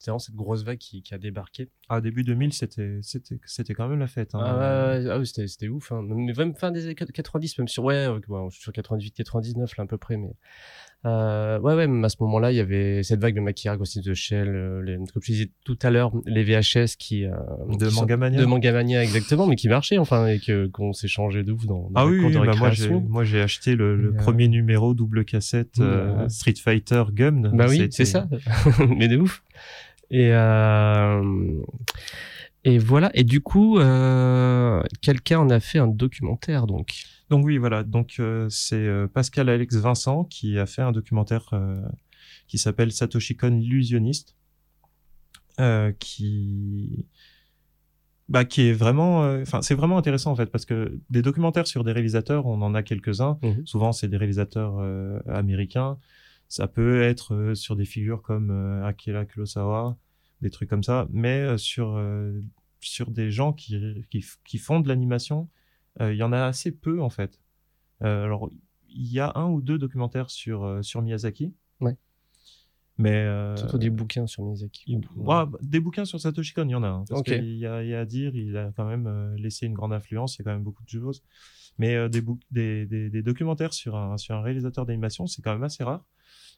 c'est 0.00 0.10
vraiment 0.10 0.18
cette 0.18 0.34
grosse 0.34 0.64
vague 0.64 0.78
qui, 0.78 1.02
qui 1.02 1.14
a 1.14 1.18
débarqué. 1.18 1.68
ah 1.88 2.00
début 2.00 2.24
2000 2.24 2.52
c'était 2.52 2.98
c'était 3.02 3.38
c'était 3.44 3.74
quand 3.74 3.86
même 3.86 3.98
la 4.00 4.06
fête 4.08 4.34
hein. 4.34 4.40
Ah, 4.42 4.94
ah 5.12 5.18
oui, 5.18 5.26
c'était, 5.26 5.46
c'était 5.46 5.68
ouf. 5.68 5.92
Hein. 5.92 6.02
Mais 6.08 6.32
même 6.36 6.54
fin 6.56 6.70
des 6.72 6.84
années 6.86 6.94
90, 6.96 7.58
même 7.58 7.68
sur, 7.68 7.84
ouais, 7.84 8.08
bon, 8.26 8.48
je 8.48 8.54
suis 8.56 8.62
sur 8.62 8.72
98, 8.72 9.12
99, 9.12 9.76
là, 9.76 9.84
à 9.84 9.86
peu 9.86 9.98
près, 9.98 10.16
mais, 10.16 10.32
euh, 11.06 11.58
ouais, 11.60 11.74
ouais, 11.74 11.86
même 11.86 12.04
à 12.04 12.08
ce 12.08 12.16
moment-là, 12.20 12.52
il 12.52 12.56
y 12.56 12.60
avait 12.60 13.02
cette 13.02 13.20
vague 13.20 13.34
de 13.34 13.40
Makira, 13.40 13.76
Ghost 13.76 14.02
the 14.02 14.12
Shell, 14.14 14.48
euh, 14.48 14.82
les, 14.82 14.96
comme 14.96 15.22
je 15.22 15.32
disais 15.32 15.50
tout 15.64 15.78
à 15.82 15.90
l'heure, 15.90 16.12
les 16.26 16.44
VHS 16.44 16.96
qui, 16.98 17.24
euh, 17.24 17.30
de 17.78 17.86
qui 17.86 17.90
sont- 17.94 18.00
Mangamania 18.02 18.40
de 18.40 18.44
Mangamania, 18.46 19.02
exactement, 19.02 19.46
mais 19.46 19.56
qui 19.56 19.68
marchaient, 19.68 19.98
enfin, 19.98 20.26
et 20.28 20.38
que, 20.40 20.66
qu'on 20.66 20.92
s'est 20.92 21.08
changé 21.08 21.42
de 21.42 21.52
ouf 21.52 21.66
dans, 21.66 21.90
dans 21.90 22.00
Ah 22.00 22.06
oui, 22.06 22.18
cour 22.18 22.26
oui, 22.28 22.34
de 22.34 22.38
bah 22.46 23.00
moi 23.08 23.24
j'ai 23.24 23.40
acheté 23.40 23.74
le, 23.76 23.96
le 23.96 24.08
euh, 24.10 24.12
premier 24.16 24.48
numéro 24.48 24.94
double 24.94 25.24
cassette 25.24 25.78
euh, 25.80 26.22
Ouais. 26.22 26.28
Street 26.28 26.54
Fighter 26.62 27.04
Gum. 27.12 27.50
Bah 27.54 27.66
oui, 27.68 27.88
c'est 27.90 28.04
ça. 28.04 28.28
mais 28.96 29.08
de 29.08 29.16
ouf. 29.18 29.42
Et 30.10 30.32
euh, 30.32 31.62
et 32.64 32.78
voilà. 32.78 33.10
Et 33.14 33.24
du 33.24 33.40
coup, 33.40 33.78
euh, 33.78 34.82
quelqu'un 35.00 35.40
en 35.40 35.50
a 35.50 35.60
fait 35.60 35.78
un 35.78 35.86
documentaire, 35.86 36.66
donc. 36.66 37.04
Donc 37.30 37.44
oui, 37.44 37.58
voilà. 37.58 37.84
Donc 37.84 38.16
euh, 38.18 38.48
c'est 38.50 38.88
Pascal 39.14 39.48
Alex 39.48 39.76
Vincent 39.76 40.24
qui 40.24 40.58
a 40.58 40.66
fait 40.66 40.82
un 40.82 40.92
documentaire 40.92 41.50
qui 42.48 42.58
s'appelle 42.58 42.92
Satoshi 42.92 43.36
Kon 43.36 43.50
l'illusionniste, 43.50 44.36
qui 45.98 47.06
bah, 48.30 48.44
qui 48.44 48.68
est 48.68 48.72
vraiment, 48.72 49.24
euh, 49.24 49.42
enfin, 49.42 49.60
c'est 49.60 49.74
vraiment 49.74 49.98
intéressant 49.98 50.30
en 50.30 50.36
fait 50.36 50.46
parce 50.46 50.64
que 50.64 51.00
des 51.10 51.20
documentaires 51.20 51.66
sur 51.66 51.82
des 51.82 51.90
réalisateurs, 51.90 52.46
on 52.46 52.62
en 52.62 52.74
a 52.76 52.82
quelques-uns. 52.84 53.38
Mhm. 53.42 53.66
Souvent, 53.66 53.90
c'est 53.90 54.06
des 54.06 54.16
réalisateurs 54.16 54.78
euh, 54.78 55.18
américains. 55.28 55.98
Ça 56.50 56.66
peut 56.68 57.00
être 57.02 57.32
euh, 57.34 57.54
sur 57.54 57.76
des 57.76 57.84
figures 57.84 58.22
comme 58.22 58.50
euh, 58.50 58.84
Akira 58.84 59.24
Kurosawa, 59.24 59.96
des 60.42 60.50
trucs 60.50 60.68
comme 60.68 60.82
ça, 60.82 61.06
mais 61.10 61.40
euh, 61.40 61.56
sur 61.56 61.98
sur 62.80 63.10
des 63.10 63.30
gens 63.30 63.52
qui 63.52 64.04
qui, 64.44 64.58
font 64.58 64.80
de 64.80 64.88
l'animation, 64.88 65.48
il 66.00 66.14
y 66.14 66.22
en 66.22 66.32
a 66.32 66.44
assez 66.44 66.72
peu 66.72 67.00
en 67.00 67.10
fait. 67.10 67.38
Alors, 68.00 68.50
il 68.88 69.12
y 69.12 69.20
a 69.20 69.32
un 69.36 69.48
ou 69.48 69.60
deux 69.60 69.78
documentaires 69.78 70.30
sur 70.30 70.78
sur 70.82 71.02
Miyazaki. 71.02 71.54
Ouais. 71.80 71.96
Mais 72.98 73.14
euh, 73.14 73.56
Surtout 73.56 73.78
des 73.78 73.88
bouquins 73.90 74.26
sur 74.26 74.42
Miyazaki. 74.44 74.82
il- 74.86 75.00
ouais, 75.16 75.44
des 75.62 75.80
bouquins 75.80 76.04
sur 76.04 76.20
Satoshi 76.20 76.52
Kon, 76.52 76.66
il 76.66 76.72
y 76.72 76.74
en 76.74 76.82
a. 76.82 76.88
hein, 76.88 77.04
parce 77.08 77.22
qu'il 77.22 77.56
y 77.56 77.66
a, 77.66 77.82
il 77.82 77.88
y 77.88 77.94
a 77.94 78.00
à 78.00 78.04
dire, 78.04 78.34
il 78.34 78.56
a 78.56 78.72
quand 78.76 78.86
même 78.86 79.06
euh, 79.06 79.36
laissé 79.38 79.66
une 79.66 79.74
grande 79.74 79.92
influence. 79.92 80.36
Il 80.36 80.40
y 80.40 80.42
a 80.42 80.44
quand 80.44 80.52
même 80.54 80.62
beaucoup 80.64 80.82
de 80.82 80.88
choses. 80.88 81.22
Mais 81.78 81.94
euh, 81.96 82.08
des, 82.08 82.22
des, 82.50 82.84
des, 82.86 83.08
des 83.08 83.22
documentaires 83.22 83.72
sur 83.72 83.96
un, 83.96 84.18
sur 84.18 84.34
un 84.34 84.42
réalisateur 84.42 84.84
d'animation, 84.84 85.26
c'est 85.26 85.40
quand 85.42 85.52
même 85.52 85.62
assez 85.62 85.84
rare. 85.84 86.04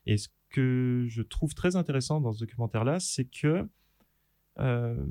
Et 0.07 0.17
ce 0.17 0.29
que 0.51 1.07
je 1.09 1.23
trouve 1.23 1.55
très 1.55 1.77
intéressant 1.77 2.21
dans 2.21 2.33
ce 2.33 2.41
documentaire-là, 2.41 3.01
c'est 3.01 3.25
que 3.25 3.69
euh, 4.59 5.07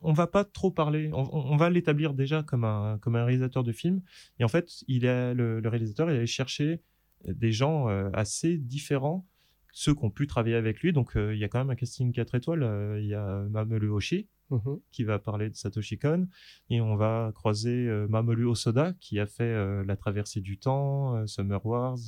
on 0.00 0.12
va 0.12 0.26
pas 0.26 0.44
trop 0.44 0.70
parler. 0.70 1.10
On, 1.12 1.56
va 1.56 1.70
l'établir 1.70 2.14
déjà 2.14 2.42
comme 2.42 2.64
un, 2.64 2.98
comme 2.98 3.16
un 3.16 3.24
réalisateur 3.24 3.64
de 3.64 3.72
film. 3.72 4.00
Et 4.38 4.44
en 4.44 4.48
fait, 4.48 4.84
il 4.86 5.04
est, 5.04 5.34
le, 5.34 5.60
le 5.60 5.68
réalisateur, 5.68 6.10
il 6.10 6.16
allait 6.16 6.26
chercher 6.26 6.80
des 7.26 7.50
gens 7.52 7.88
euh, 7.88 8.08
assez 8.12 8.56
différents 8.58 9.26
ceux 9.72 9.94
qui 9.94 10.04
ont 10.04 10.10
pu 10.10 10.26
travailler 10.26 10.56
avec 10.56 10.80
lui. 10.80 10.92
Donc, 10.92 11.16
euh, 11.16 11.34
il 11.34 11.38
y 11.38 11.44
a 11.44 11.48
quand 11.48 11.58
même 11.58 11.70
un 11.70 11.76
casting 11.76 12.12
4 12.12 12.36
étoiles. 12.36 12.62
Euh, 12.62 13.00
Il 13.00 13.06
y 13.06 13.14
a 13.14 13.42
Mamoru 13.50 13.90
Oshii 13.90 14.28
Mhm. 14.50 14.80
qui 14.90 15.04
va 15.04 15.18
parler 15.18 15.50
de 15.50 15.54
Satoshi 15.56 15.98
Kon. 15.98 16.26
Et 16.70 16.80
on 16.80 16.96
va 16.96 17.32
croiser 17.34 17.86
euh, 17.86 18.06
Mamoru 18.08 18.46
Osoda 18.46 18.94
qui 18.94 19.18
a 19.20 19.26
fait 19.26 19.42
euh, 19.44 19.84
La 19.84 19.96
traversée 19.96 20.40
du 20.40 20.58
temps, 20.58 21.16
euh, 21.16 21.26
Summer 21.26 21.64
Wars, 21.64 21.98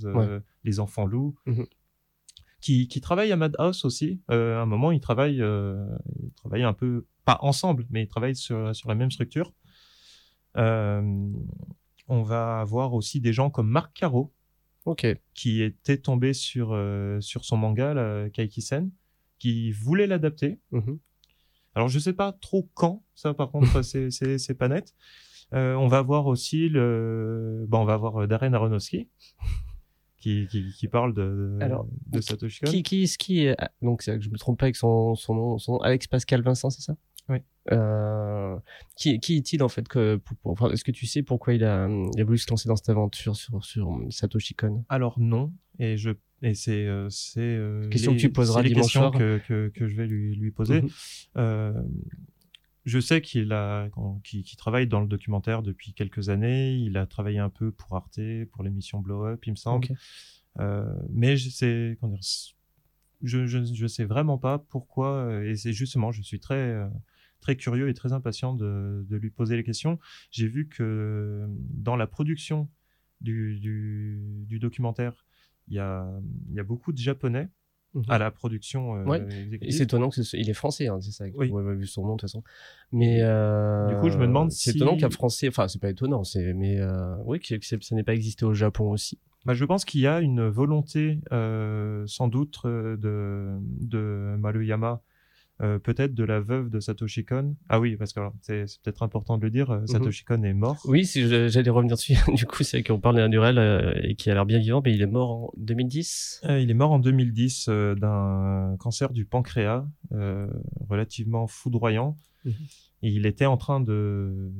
Les 0.64 0.80
enfants 0.80 1.06
loups. 1.06 1.34
Mhm. 1.46 1.66
Qui, 2.60 2.88
qui 2.88 3.00
travaille 3.00 3.32
à 3.32 3.36
Madhouse 3.36 3.84
aussi. 3.84 4.20
Euh, 4.30 4.58
à 4.58 4.62
un 4.62 4.66
moment, 4.66 4.92
ils 4.92 5.00
travaillent, 5.00 5.40
euh, 5.40 5.82
ils 6.22 6.32
travaillent 6.32 6.62
un 6.62 6.74
peu, 6.74 7.06
pas 7.24 7.38
ensemble, 7.40 7.86
mais 7.90 8.02
ils 8.02 8.08
travaillent 8.08 8.36
sur, 8.36 8.74
sur 8.76 8.88
la 8.88 8.94
même 8.94 9.10
structure. 9.10 9.52
Euh, 10.56 11.02
on 12.08 12.22
va 12.22 12.60
avoir 12.60 12.92
aussi 12.92 13.20
des 13.20 13.32
gens 13.32 13.48
comme 13.48 13.68
Marc 13.68 13.94
Caro, 13.94 14.34
qui 15.34 15.62
était 15.62 15.98
tombé 15.98 16.32
sur, 16.34 16.76
sur 17.20 17.44
son 17.44 17.56
manga, 17.56 17.94
là, 17.94 18.28
Kaikisen, 18.30 18.90
qui 19.38 19.72
voulait 19.72 20.06
l'adapter. 20.06 20.60
Mhm. 20.72 20.98
Alors, 21.74 21.88
je 21.88 21.98
sais 21.98 22.12
pas 22.12 22.32
trop 22.32 22.68
quand, 22.74 23.04
ça, 23.14 23.34
par 23.34 23.50
contre, 23.50 23.82
c'est, 23.82 24.58
pas 24.58 24.68
net. 24.68 24.94
Euh, 25.52 25.74
on 25.74 25.88
va 25.88 26.02
voir 26.02 26.26
aussi 26.26 26.68
le, 26.68 27.64
bon, 27.68 27.80
on 27.80 27.84
va 27.84 27.96
voir 27.96 28.28
Darren 28.28 28.52
Aronofsky, 28.52 29.08
qui, 30.20 30.46
qui, 30.48 30.72
qui 30.72 30.86
parle 30.88 31.14
de, 31.14 31.58
Alors, 31.60 31.86
de 32.06 32.20
Satoshi 32.20 32.60
Kon. 32.60 32.70
Qui, 32.70 32.82
qui, 32.82 33.08
ce 33.08 33.18
qui 33.18 33.44
est, 33.46 33.56
donc, 33.82 34.02
c'est- 34.02 34.20
je 34.20 34.30
me 34.30 34.36
trompe 34.38 34.58
pas 34.58 34.66
avec 34.66 34.76
son, 34.76 35.14
son 35.16 35.34
nom, 35.34 35.58
son 35.58 35.72
nom, 35.72 35.78
Alex 35.80 36.06
Pascal 36.06 36.42
Vincent, 36.42 36.70
c'est 36.70 36.82
ça? 36.82 36.96
Oui. 37.28 37.38
Euh, 37.72 38.56
qui, 38.96 39.20
qui 39.20 39.36
est-il 39.36 39.62
en 39.62 39.68
fait 39.68 39.86
que, 39.88 40.16
pour, 40.16 40.36
pour- 40.38 40.52
enfin, 40.52 40.70
est-ce 40.70 40.82
que 40.84 40.90
tu 40.90 41.06
sais 41.06 41.22
pourquoi 41.22 41.54
il 41.54 41.64
a, 41.64 41.88
il 42.14 42.20
a 42.20 42.24
voulu 42.24 42.38
se 42.38 42.50
lancer 42.50 42.68
dans 42.68 42.76
cette 42.76 42.88
aventure 42.88 43.36
sur, 43.36 43.64
sur 43.64 43.98
Satoshi 44.10 44.54
Kon? 44.54 44.84
Alors, 44.88 45.18
non. 45.20 45.52
Et 45.78 45.96
je, 45.96 46.10
et 46.42 46.54
c'est, 46.54 46.86
euh, 46.86 47.08
c'est, 47.10 47.40
euh, 47.40 47.88
Question 47.88 48.12
les- 48.12 48.16
que 48.16 48.20
tu 48.22 48.30
poseras 48.30 48.62
les 48.62 48.72
questions 48.72 49.10
que, 49.10 49.40
que, 49.46 49.68
que 49.68 49.88
je 49.88 49.94
vais 49.96 50.06
lui, 50.06 50.34
lui 50.34 50.50
poser. 50.50 50.82
Euh, 51.36 51.72
je 52.84 52.98
sais 52.98 53.20
qu'il 53.20 53.52
a, 53.52 53.88
qu'il, 54.24 54.44
travaille 54.56 54.86
dans 54.86 55.00
le 55.00 55.06
documentaire 55.06 55.62
depuis 55.62 55.92
quelques 55.92 56.28
années. 56.28 56.74
Il 56.76 56.96
a 56.96 57.06
travaillé 57.06 57.38
un 57.38 57.50
peu 57.50 57.72
pour 57.72 57.94
Arte, 57.96 58.20
pour 58.52 58.62
l'émission 58.62 59.00
Blow 59.00 59.26
Up, 59.26 59.44
il 59.46 59.50
me 59.50 59.56
semble. 59.56 59.88
Euh, 60.58 60.92
mais 61.10 61.36
je 61.36 61.48
sais, 61.50 61.96
comment 62.00 62.12
dire, 62.12 62.22
je, 63.22 63.46
je, 63.46 63.64
je 63.64 63.86
sais 63.86 64.04
vraiment 64.04 64.38
pas 64.38 64.58
pourquoi. 64.58 65.26
euh, 65.26 65.50
Et 65.50 65.56
c'est 65.56 65.72
justement, 65.72 66.10
je 66.10 66.22
suis 66.22 66.40
très, 66.40 66.54
euh, 66.54 66.88
très 67.40 67.56
curieux 67.56 67.88
et 67.88 67.94
très 67.94 68.12
impatient 68.12 68.54
de, 68.54 69.04
de 69.08 69.16
lui 69.16 69.30
poser 69.30 69.56
les 69.56 69.62
questions. 69.64 69.98
J'ai 70.30 70.48
vu 70.48 70.68
que 70.68 71.46
dans 71.48 71.96
la 71.96 72.06
production 72.06 72.68
du, 73.20 73.60
du, 73.60 74.44
du 74.46 74.58
documentaire, 74.58 75.24
il 75.68 75.74
y 75.74 75.78
a, 75.78 76.10
il 76.48 76.54
y 76.54 76.60
a 76.60 76.64
beaucoup 76.64 76.92
de 76.92 76.98
japonais 76.98 77.48
Mhm. 77.94 78.04
à 78.08 78.18
la 78.18 78.30
production 78.30 78.96
euh, 78.96 79.04
Ouais. 79.04 79.20
exécutive. 79.22 79.58
Et 79.68 79.72
c'est 79.72 79.82
étonnant 79.84 80.08
que 80.10 80.14
ce 80.16 80.22
soit- 80.22 80.38
il 80.38 80.48
est 80.48 80.54
français, 80.54 80.86
hein, 80.88 80.98
c'est 81.00 81.10
ça. 81.10 81.24
Oui. 81.34 81.50
Ouais, 81.50 81.74
vu 81.74 81.86
son 81.86 82.02
nom 82.02 82.14
de 82.14 82.20
toute 82.20 82.30
façon. 82.30 82.42
Mais 82.92 83.18
euh, 83.22 83.88
Du 83.88 83.96
coup, 83.96 84.10
je 84.10 84.18
me 84.18 84.26
demande 84.26 84.50
c'est 84.52 84.70
si- 84.70 84.76
étonnant 84.76 84.96
qu'un 84.96 85.10
français, 85.10 85.48
enfin 85.48 85.66
c'est 85.68 85.80
pas 85.80 85.90
étonnant, 85.90 86.22
c'est 86.24 86.54
mais 86.54 86.78
euh, 86.78 87.16
oui 87.24 87.40
que, 87.40 87.54
que 87.56 87.64
c'est- 87.66 87.82
ça 87.82 87.94
n'ait 87.96 88.04
pas 88.04 88.14
existé 88.14 88.44
au 88.44 88.54
Japon 88.54 88.90
aussi. 88.90 89.18
Bah, 89.46 89.54
je 89.54 89.64
pense 89.64 89.84
qu'il 89.86 90.02
y 90.02 90.06
a 90.06 90.20
une 90.20 90.46
volonté, 90.48 91.18
euh, 91.32 92.04
sans 92.06 92.28
doute, 92.28 92.58
euh, 92.66 92.96
de, 92.98 93.56
de 93.80 94.36
Maruyama, 94.38 95.00
euh, 95.60 95.78
peut-être 95.78 96.14
de 96.14 96.24
la 96.24 96.40
veuve 96.40 96.70
de 96.70 96.80
Satoshi 96.80 97.24
Kon. 97.24 97.54
Ah 97.68 97.80
oui, 97.80 97.96
parce 97.96 98.12
que 98.12 98.20
c'est 98.40 98.64
peut-être 98.82 99.02
important 99.02 99.36
de 99.36 99.44
le 99.44 99.50
dire, 99.50 99.70
euh, 99.70 99.86
Satoshi 99.86 100.24
Kon 100.24 100.42
est 100.42 100.54
mort. 100.54 100.78
Oui, 100.86 101.04
si 101.04 101.28
j'allais 101.28 101.70
revenir 101.70 101.96
dessus. 101.96 102.14
du 102.34 102.46
coup, 102.46 102.62
c'est 102.62 102.82
qu'on 102.82 102.98
parle 102.98 103.16
d'un 103.16 103.28
Durel 103.28 103.58
euh, 103.58 103.92
et 104.02 104.14
qui 104.14 104.30
a 104.30 104.34
l'air 104.34 104.46
bien 104.46 104.58
vivant, 104.58 104.80
mais 104.84 104.94
il 104.94 105.02
est 105.02 105.06
mort 105.06 105.30
en 105.30 105.52
2010. 105.58 106.42
Euh, 106.44 106.60
il 106.60 106.70
est 106.70 106.74
mort 106.74 106.92
en 106.92 106.98
2010 106.98 107.66
euh, 107.68 107.94
d'un 107.94 108.76
cancer 108.78 109.12
du 109.12 109.24
pancréas, 109.24 109.86
relativement 110.88 111.46
foudroyant. 111.46 112.16
Mhm. 112.44 112.52
Il 113.02 113.26
était 113.26 113.46
en 113.46 113.56
train 113.56 113.80
de, 113.80 114.50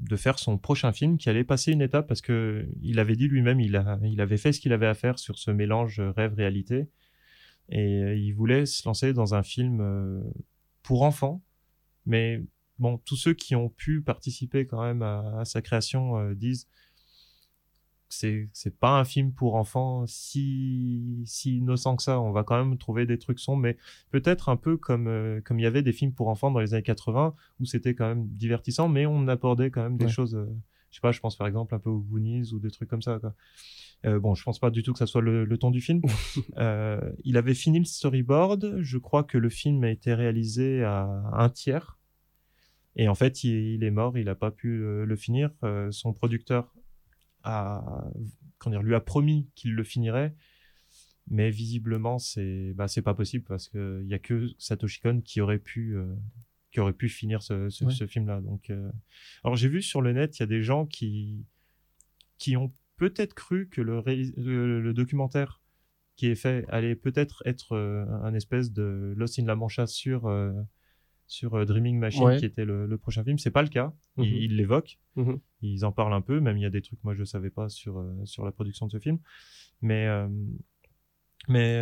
de 0.00 0.16
faire 0.16 0.38
son 0.38 0.56
prochain 0.56 0.92
film 0.92 1.18
qui 1.18 1.28
allait 1.28 1.44
passer 1.44 1.72
une 1.72 1.82
étape 1.82 2.06
parce 2.08 2.22
que 2.22 2.66
il 2.80 2.98
avait 2.98 3.16
dit 3.16 3.28
lui-même, 3.28 3.60
il, 3.60 3.76
a, 3.76 3.98
il 4.02 4.20
avait 4.20 4.38
fait 4.38 4.52
ce 4.52 4.60
qu'il 4.60 4.72
avait 4.72 4.86
à 4.86 4.94
faire 4.94 5.18
sur 5.18 5.38
ce 5.38 5.50
mélange 5.50 6.00
rêve-réalité. 6.00 6.88
Et 7.72 8.02
euh, 8.02 8.14
il 8.14 8.32
voulait 8.32 8.66
se 8.66 8.86
lancer 8.86 9.12
dans 9.12 9.34
un 9.34 9.42
film 9.42 9.80
euh, 9.80 10.20
pour 10.82 11.02
enfants. 11.02 11.42
Mais 12.06 12.42
bon, 12.78 12.98
tous 12.98 13.16
ceux 13.16 13.32
qui 13.34 13.54
ont 13.56 13.68
pu 13.70 14.02
participer 14.02 14.66
quand 14.66 14.82
même 14.82 15.02
à, 15.02 15.40
à 15.40 15.44
sa 15.44 15.60
création 15.62 16.18
euh, 16.18 16.34
disent 16.34 16.68
c'est 18.08 18.50
c'est 18.52 18.78
pas 18.78 19.00
un 19.00 19.04
film 19.04 19.32
pour 19.32 19.54
enfants 19.54 20.04
si 20.06 21.22
si 21.24 21.56
innocent 21.58 21.96
que 21.96 22.02
ça 22.02 22.20
on 22.20 22.30
va 22.30 22.44
quand 22.44 22.62
même 22.62 22.76
trouver 22.76 23.06
des 23.06 23.16
trucs 23.18 23.38
sombres 23.38 23.62
mais 23.62 23.78
peut-être 24.10 24.50
un 24.50 24.56
peu 24.56 24.76
comme 24.76 25.06
euh, 25.08 25.40
comme 25.40 25.58
il 25.58 25.62
y 25.62 25.66
avait 25.66 25.80
des 25.82 25.92
films 25.94 26.12
pour 26.12 26.28
enfants 26.28 26.50
dans 26.50 26.60
les 26.60 26.74
années 26.74 26.82
80 26.82 27.34
où 27.60 27.64
c'était 27.64 27.94
quand 27.94 28.06
même 28.06 28.26
divertissant 28.28 28.86
mais 28.88 29.06
on 29.06 29.28
abordait 29.28 29.70
quand 29.70 29.82
même 29.82 29.96
des 29.96 30.04
Ouais. 30.04 30.10
choses 30.10 30.34
euh, 30.34 30.44
je 30.92 30.98
sais 30.98 31.00
pas 31.00 31.10
je 31.10 31.20
pense 31.20 31.36
par 31.36 31.46
exemple 31.46 31.74
un 31.74 31.78
peu 31.78 31.88
aux 31.88 32.00
Goonies 32.00 32.52
ou 32.52 32.60
des 32.60 32.70
trucs 32.70 32.88
comme 32.88 33.02
ça 33.02 33.18
quoi. 33.18 33.34
Euh, 34.04 34.20
bon 34.20 34.34
je 34.34 34.42
pense 34.42 34.58
pas 34.58 34.70
du 34.70 34.82
tout 34.82 34.92
que 34.92 34.98
ça 34.98 35.06
soit 35.06 35.22
le, 35.22 35.44
le 35.44 35.58
ton 35.58 35.70
du 35.70 35.80
film. 35.80 36.02
Euh, 36.58 37.12
il 37.24 37.36
avait 37.36 37.54
fini 37.54 37.78
le 37.78 37.84
storyboard. 37.84 38.80
Je 38.80 38.98
crois 38.98 39.24
que 39.24 39.38
le 39.38 39.48
film 39.48 39.82
a 39.84 39.90
été 39.90 40.12
réalisé 40.12 40.84
à 40.84 41.04
un 41.32 41.48
tiers. 41.48 41.98
Et 42.94 43.08
en 43.08 43.14
fait 43.14 43.42
il, 43.42 43.52
il 43.52 43.84
est 43.84 43.90
mort. 43.90 44.18
Il 44.18 44.28
a 44.28 44.34
pas 44.34 44.50
pu 44.50 44.82
euh, 44.82 45.06
le 45.06 45.16
finir. 45.16 45.50
Son 45.90 46.12
producteur 46.12 46.74
a 47.42 48.04
comment 48.58 48.76
dire, 48.76 48.82
lui 48.82 48.94
a 48.94 49.00
promis 49.00 49.48
qu'il 49.54 49.74
le 49.74 49.82
finirait, 49.82 50.34
mais 51.28 51.50
visiblement 51.50 52.18
c'est 52.18 52.74
bah 52.74 52.86
pas 53.02 53.14
possible 53.14 53.44
parce 53.48 53.68
que 53.68 54.00
il 54.04 54.08
y 54.08 54.14
a 54.14 54.18
que 54.18 54.48
Satoshi 54.58 55.00
Kon 55.00 55.22
qui 55.24 55.40
aurait 55.40 55.58
pu 55.58 55.96
qui 56.72 56.80
aurait 56.80 56.92
pu 56.94 57.08
finir 57.08 57.42
ce, 57.42 57.68
ce, 57.70 57.84
Ouais. 57.84 57.92
ce 57.92 58.06
film-là. 58.06 58.40
Donc, 58.40 58.70
euh, 58.70 58.90
alors 59.44 59.56
j'ai 59.56 59.68
vu 59.68 59.82
sur 59.82 60.00
le 60.02 60.12
net, 60.12 60.38
il 60.38 60.40
y 60.40 60.44
a 60.44 60.46
des 60.46 60.62
gens 60.62 60.86
qui 60.86 61.44
qui 62.38 62.56
ont 62.56 62.72
peut-être 62.96 63.34
cru 63.34 63.68
que 63.68 63.80
le, 63.80 63.98
réalis- 64.00 64.32
le, 64.36 64.80
le 64.80 64.94
documentaire 64.94 65.60
qui 66.16 66.26
est 66.26 66.34
fait 66.34 66.64
allait 66.68 66.94
peut-être 66.96 67.42
être 67.46 67.72
euh, 67.72 68.04
un 68.22 68.34
espèce 68.34 68.72
de 68.72 69.14
Lost 69.16 69.38
in 69.38 69.44
La 69.46 69.54
Mancha 69.56 69.86
sur 69.86 70.26
euh, 70.26 70.52
sur 71.26 71.64
Dreaming 71.64 71.98
Machine 71.98 72.24
Ouais. 72.24 72.38
qui 72.38 72.44
était 72.44 72.64
le, 72.64 72.86
le 72.86 72.98
prochain 72.98 73.22
film. 73.24 73.38
C'est 73.38 73.50
pas 73.50 73.62
le 73.62 73.68
cas. 73.68 73.94
Mhm. 74.16 74.24
Ils 74.24 74.42
ils 74.44 74.56
l'évoquent 74.56 74.98
Mhm. 75.16 75.40
ils 75.60 75.84
en 75.84 75.92
parlent 75.92 76.12
un 76.14 76.20
peu, 76.20 76.40
même 76.40 76.56
il 76.56 76.62
y 76.62 76.66
a 76.66 76.70
des 76.70 76.82
trucs 76.82 77.02
moi 77.04 77.14
je 77.14 77.24
savais 77.24 77.50
pas 77.50 77.68
sur 77.68 78.02
sur 78.24 78.44
la 78.44 78.50
production 78.52 78.86
de 78.86 78.92
ce 78.92 78.98
film, 78.98 79.18
mais 79.82 80.06
mais 81.48 81.80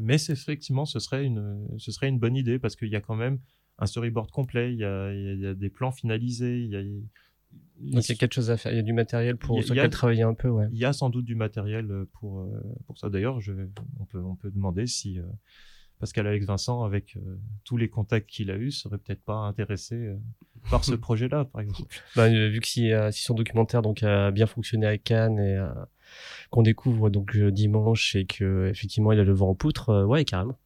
mais 0.00 0.16
effectivement 0.28 0.86
ce 0.86 0.98
serait 0.98 1.24
une 1.24 1.68
ce 1.78 1.92
serait 1.92 2.08
une 2.08 2.18
bonne 2.18 2.36
idée 2.36 2.58
parce 2.58 2.74
qu'il 2.76 2.88
y 2.88 2.96
a 2.96 3.00
quand 3.00 3.16
même 3.16 3.38
un 3.78 3.86
storyboard 3.86 4.30
complet, 4.30 4.72
il 4.72 4.78
y 4.78 4.84
a 4.84 5.12
il 5.12 5.40
y 5.40 5.46
a, 5.46 5.54
des 5.54 5.70
plans 5.70 5.92
finalisés, 5.92 6.60
il 6.60 6.70
y 6.70 6.76
a 6.76 6.80
il 6.80 7.94
Donc 7.94 8.08
il 8.08 8.10
y 8.10 8.12
a 8.12 8.14
quelque 8.16 8.34
chose 8.34 8.50
à 8.50 8.56
faire, 8.56 8.72
il 8.72 8.76
y 8.76 8.78
a 8.78 8.82
du 8.82 8.92
matériel 8.92 9.36
pour 9.36 9.62
sur 9.62 9.74
lequel 9.74 9.90
travailler 9.90 10.22
un 10.22 10.34
peu, 10.34 10.48
ouais. 10.48 10.66
il 10.72 10.78
y 10.78 10.84
a 10.84 10.92
sans 10.92 11.10
doute 11.10 11.24
du 11.24 11.34
matériel 11.34 11.90
euh, 11.90 12.08
pour 12.12 12.40
euh, 12.40 12.60
pour 12.86 12.98
ça. 12.98 13.10
D'ailleurs, 13.10 13.38
on 14.00 14.04
peut 14.04 14.22
on 14.22 14.36
peut 14.36 14.50
demander 14.50 14.86
si 14.86 15.18
euh, 15.18 15.24
Pascal 16.00 16.26
Alex 16.26 16.46
Vincent 16.46 16.82
avec 16.82 17.16
euh, 17.16 17.38
tous 17.64 17.76
les 17.76 17.88
contacts 17.88 18.28
qu'il 18.28 18.50
a 18.50 18.56
eu 18.56 18.70
serait 18.70 18.98
peut-être 18.98 19.22
pas 19.22 19.36
intéressé 19.36 19.94
euh, 19.94 20.16
par 20.70 20.84
ce 20.84 20.94
projet-là 20.94 21.44
par 21.46 21.62
exemple. 21.62 21.96
Euh, 22.18 22.48
vu 22.48 22.60
que 22.60 22.66
si, 22.66 22.90
si 23.10 23.22
son 23.22 23.34
documentaire 23.34 23.82
donc 23.82 24.02
a 24.02 24.30
bien 24.30 24.46
fonctionné 24.46 24.86
à 24.86 24.98
Cannes 24.98 25.38
et 25.38 25.58
qu'on 26.50 26.62
découvre 26.62 27.10
donc 27.10 27.36
dimanche 27.36 28.16
et 28.16 28.26
que 28.26 28.68
effectivement 28.68 29.12
il 29.12 29.20
a 29.20 29.24
le 29.24 29.32
vent 29.32 29.50
en 29.50 29.54
poutre, 29.54 30.04
ouais 30.04 30.24
carrément. 30.24 30.58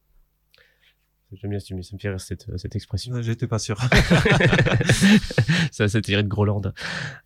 J'aime 1.33 1.51
bien, 1.51 1.59
ça 1.59 1.75
me 1.75 1.81
fait 1.99 2.09
rire 2.09 2.19
cette, 2.19 2.47
cette 2.57 2.75
expression. 2.75 3.21
J'étais 3.21 3.45
pas 3.45 3.59
sûr. 3.59 3.77
ça, 5.71 5.87
ça 5.87 6.01
tiré 6.01 6.23
de 6.23 6.27
Groland. 6.27 6.61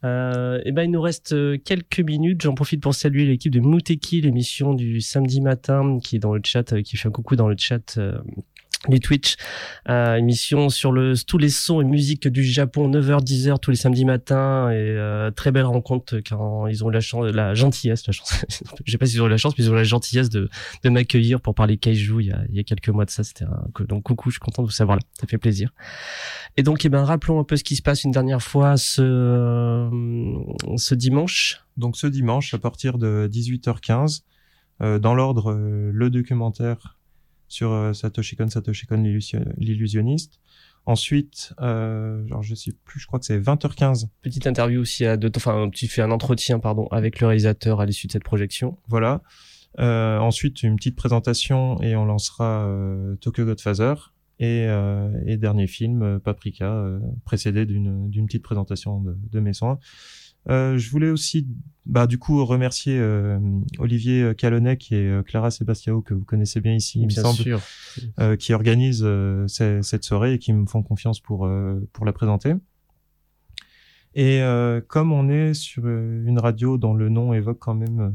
Euh, 0.04 0.62
et 0.66 0.74
ben, 0.74 0.84
il 0.84 0.92
nous 0.92 1.02
reste 1.02 1.32
euh, 1.32 1.58
quelques 1.58 2.02
minutes. 2.02 2.42
J'en 2.42 2.54
profite 2.54 2.82
pour 2.82 2.94
saluer 2.94 3.26
l'équipe 3.26 3.52
de 3.52 3.62
Mouteki, 3.62 4.20
l'émission 4.20 4.74
du 4.74 5.00
samedi 5.00 5.40
matin, 5.40 6.00
qui 6.04 6.18
est 6.18 6.20
dans 6.20 6.34
le 6.34 6.42
chat, 6.44 6.74
euh, 6.74 6.82
qui 6.82 6.98
fait 6.98 7.08
un 7.08 7.12
coucou 7.12 7.38
dans 7.38 7.48
le 7.48 7.56
chat. 7.58 7.98
Euh, 7.98 8.20
du 8.90 9.00
Twitch, 9.00 9.36
euh, 9.90 10.16
émission 10.16 10.70
sur 10.70 10.92
le 10.92 11.14
tous 11.26 11.38
les 11.38 11.50
sons 11.50 11.82
et 11.82 11.86
musiques 11.86 12.28
du 12.28 12.44
Japon 12.44 12.90
9h 12.90 13.24
10h 13.24 13.60
tous 13.60 13.72
les 13.72 13.78
samedis 13.78 14.06
matins 14.06 14.70
et 14.70 14.76
euh, 14.76 15.32
très 15.32 15.52
belle 15.52 15.66
rencontre 15.66 16.18
quand 16.28 16.68
ils 16.68 16.84
ont 16.84 16.90
la 16.90 17.00
chance 17.00 17.32
la 17.32 17.54
gentillesse 17.54 18.06
la 18.08 18.14
chance. 18.14 18.46
Je 18.86 18.92
sais 18.92 18.98
pas 18.98 19.06
s'ils 19.06 19.22
ont 19.22 19.28
eu 19.28 19.30
la 19.30 19.38
chance 19.38 19.54
mais 19.58 19.66
ils 19.66 19.72
ont 19.72 19.76
la 19.76 19.84
gentillesse 19.84 20.30
de 20.30 20.50
de 20.84 20.90
m'accueillir 20.90 21.40
pour 21.40 21.56
parler 21.56 21.78
kaiju 21.78 22.22
il 22.22 22.28
y 22.28 22.32
a 22.32 22.42
il 22.50 22.56
y 22.56 22.60
a 22.60 22.64
quelques 22.64 22.90
mois 22.90 23.06
de 23.06 23.10
ça. 23.10 23.24
C'était 23.24 23.46
un 23.46 23.86
donc 23.86 24.04
coucou 24.04 24.30
je 24.30 24.36
suis 24.36 24.40
content 24.40 24.64
de 24.64 24.68
vous 24.68 24.74
savoir 24.74 24.98
là. 24.98 25.04
Ça 25.20 25.28
fait 25.28 25.38
plaisir. 25.38 25.74
Et 26.58 26.64
donc 26.64 26.84
eh 26.86 26.90
ben 26.90 27.04
rappelons 27.04 27.40
un 27.40 27.44
peu 27.44 27.56
ce 27.56 27.64
qui 27.64 27.76
se 27.76 27.82
passe 27.82 28.04
une 28.04 28.12
dernière 28.12 28.42
fois 28.42 28.78
ce 28.78 29.02
euh, 29.02 29.90
ce 30.78 30.96
dimanche. 30.96 31.62
Donc 31.78 31.98
ce 31.98 32.08
dimanche, 32.08 32.54
à 32.54 32.60
partir 32.60 32.98
de 32.98 33.30
18h15, 33.32 34.22
euh, 34.82 35.00
dans 35.00 35.16
l'ordre, 35.16 35.52
euh, 35.52 35.92
le 35.94 36.10
documentaire 36.10 36.98
sur 37.54 37.72
euh, 37.72 37.94
Satoshi 37.94 38.36
Kon, 38.36 38.50
Satoshi 38.50 38.88
Kon 38.88 38.98
l'illusio- 38.98 39.40
l'illusionniste. 39.58 40.40
Ensuite, 40.86 41.54
euh, 41.62 42.28
genre 42.28 42.42
je 42.44 42.56
sais 42.56 42.74
plus, 42.84 43.00
je 43.00 43.08
crois 43.08 43.20
que 43.20 43.26
c'est 43.26 43.40
20h15. 43.40 44.08
petite 44.22 44.48
interview 44.48 44.82
aussi 44.82 45.06
à 45.06 45.16
deux 45.16 45.32
enfin 45.38 45.70
tu 45.72 45.88
fais 45.88 46.02
un 46.02 46.12
entretien 46.12 46.60
pardon 46.60 46.88
avec 46.88 47.22
le 47.22 47.28
réalisateur 47.28 47.80
à 47.80 47.86
l'issue 47.86 48.08
de 48.08 48.12
cette 48.12 48.24
projection 48.26 48.78
Voilà. 48.90 49.22
Euh, 49.80 50.18
ensuite, 50.20 50.62
une 50.62 50.76
petite 50.76 50.96
présentation 50.96 51.82
et 51.82 51.96
on 51.96 52.06
lancera 52.06 52.66
euh, 52.68 53.16
Tokyo 53.18 53.46
Godfather. 53.46 53.94
Et, 54.40 54.66
euh, 54.68 55.10
et 55.26 55.38
dernier 55.38 55.68
film, 55.68 56.20
Paprika, 56.20 56.84
précédé 57.24 57.66
d'une 57.66 58.10
d'une 58.10 58.26
petite 58.26 58.44
présentation 58.44 59.00
de, 59.00 59.16
de 59.32 59.40
mes 59.40 59.54
soins. 59.54 59.78
Euh, 60.50 60.78
je 60.78 60.90
voulais 60.90 61.10
aussi, 61.10 61.48
bah, 61.86 62.06
du 62.08 62.18
coup, 62.18 62.44
remercier 62.46 62.98
euh, 63.00 63.40
Olivier 63.80 64.34
Calonnet 64.38 64.78
et 64.92 64.96
euh, 64.96 65.24
Clara 65.24 65.52
Sebastiao, 65.52 66.02
que 66.02 66.14
vous 66.14 66.26
connaissez 66.26 66.60
bien 66.60 66.74
ici, 66.74 67.00
il 67.00 67.06
me 67.06 67.10
semble, 67.22 67.38
sûr 67.44 67.62
euh, 68.20 68.36
qui 68.36 68.54
organisent 68.54 69.04
euh, 69.06 69.48
ce- 69.48 69.82
cette 69.82 70.04
soirée 70.04 70.34
et 70.34 70.40
qui 70.40 70.52
me 70.54 70.66
font 70.66 70.84
confiance 70.84 71.20
pour, 71.22 71.46
euh, 71.46 71.80
pour 71.94 72.06
la 72.06 72.12
présenter. 72.14 72.54
Et 74.16 74.42
euh, 74.42 74.80
comme 74.82 75.12
on 75.12 75.30
est 75.30 75.54
sur 75.54 75.88
une 75.88 76.38
radio 76.40 76.78
dont 76.78 76.94
le 76.94 77.10
nom 77.10 77.34
évoque 77.34 77.60
quand 77.60 77.74
même 77.74 78.00
euh, 78.00 78.10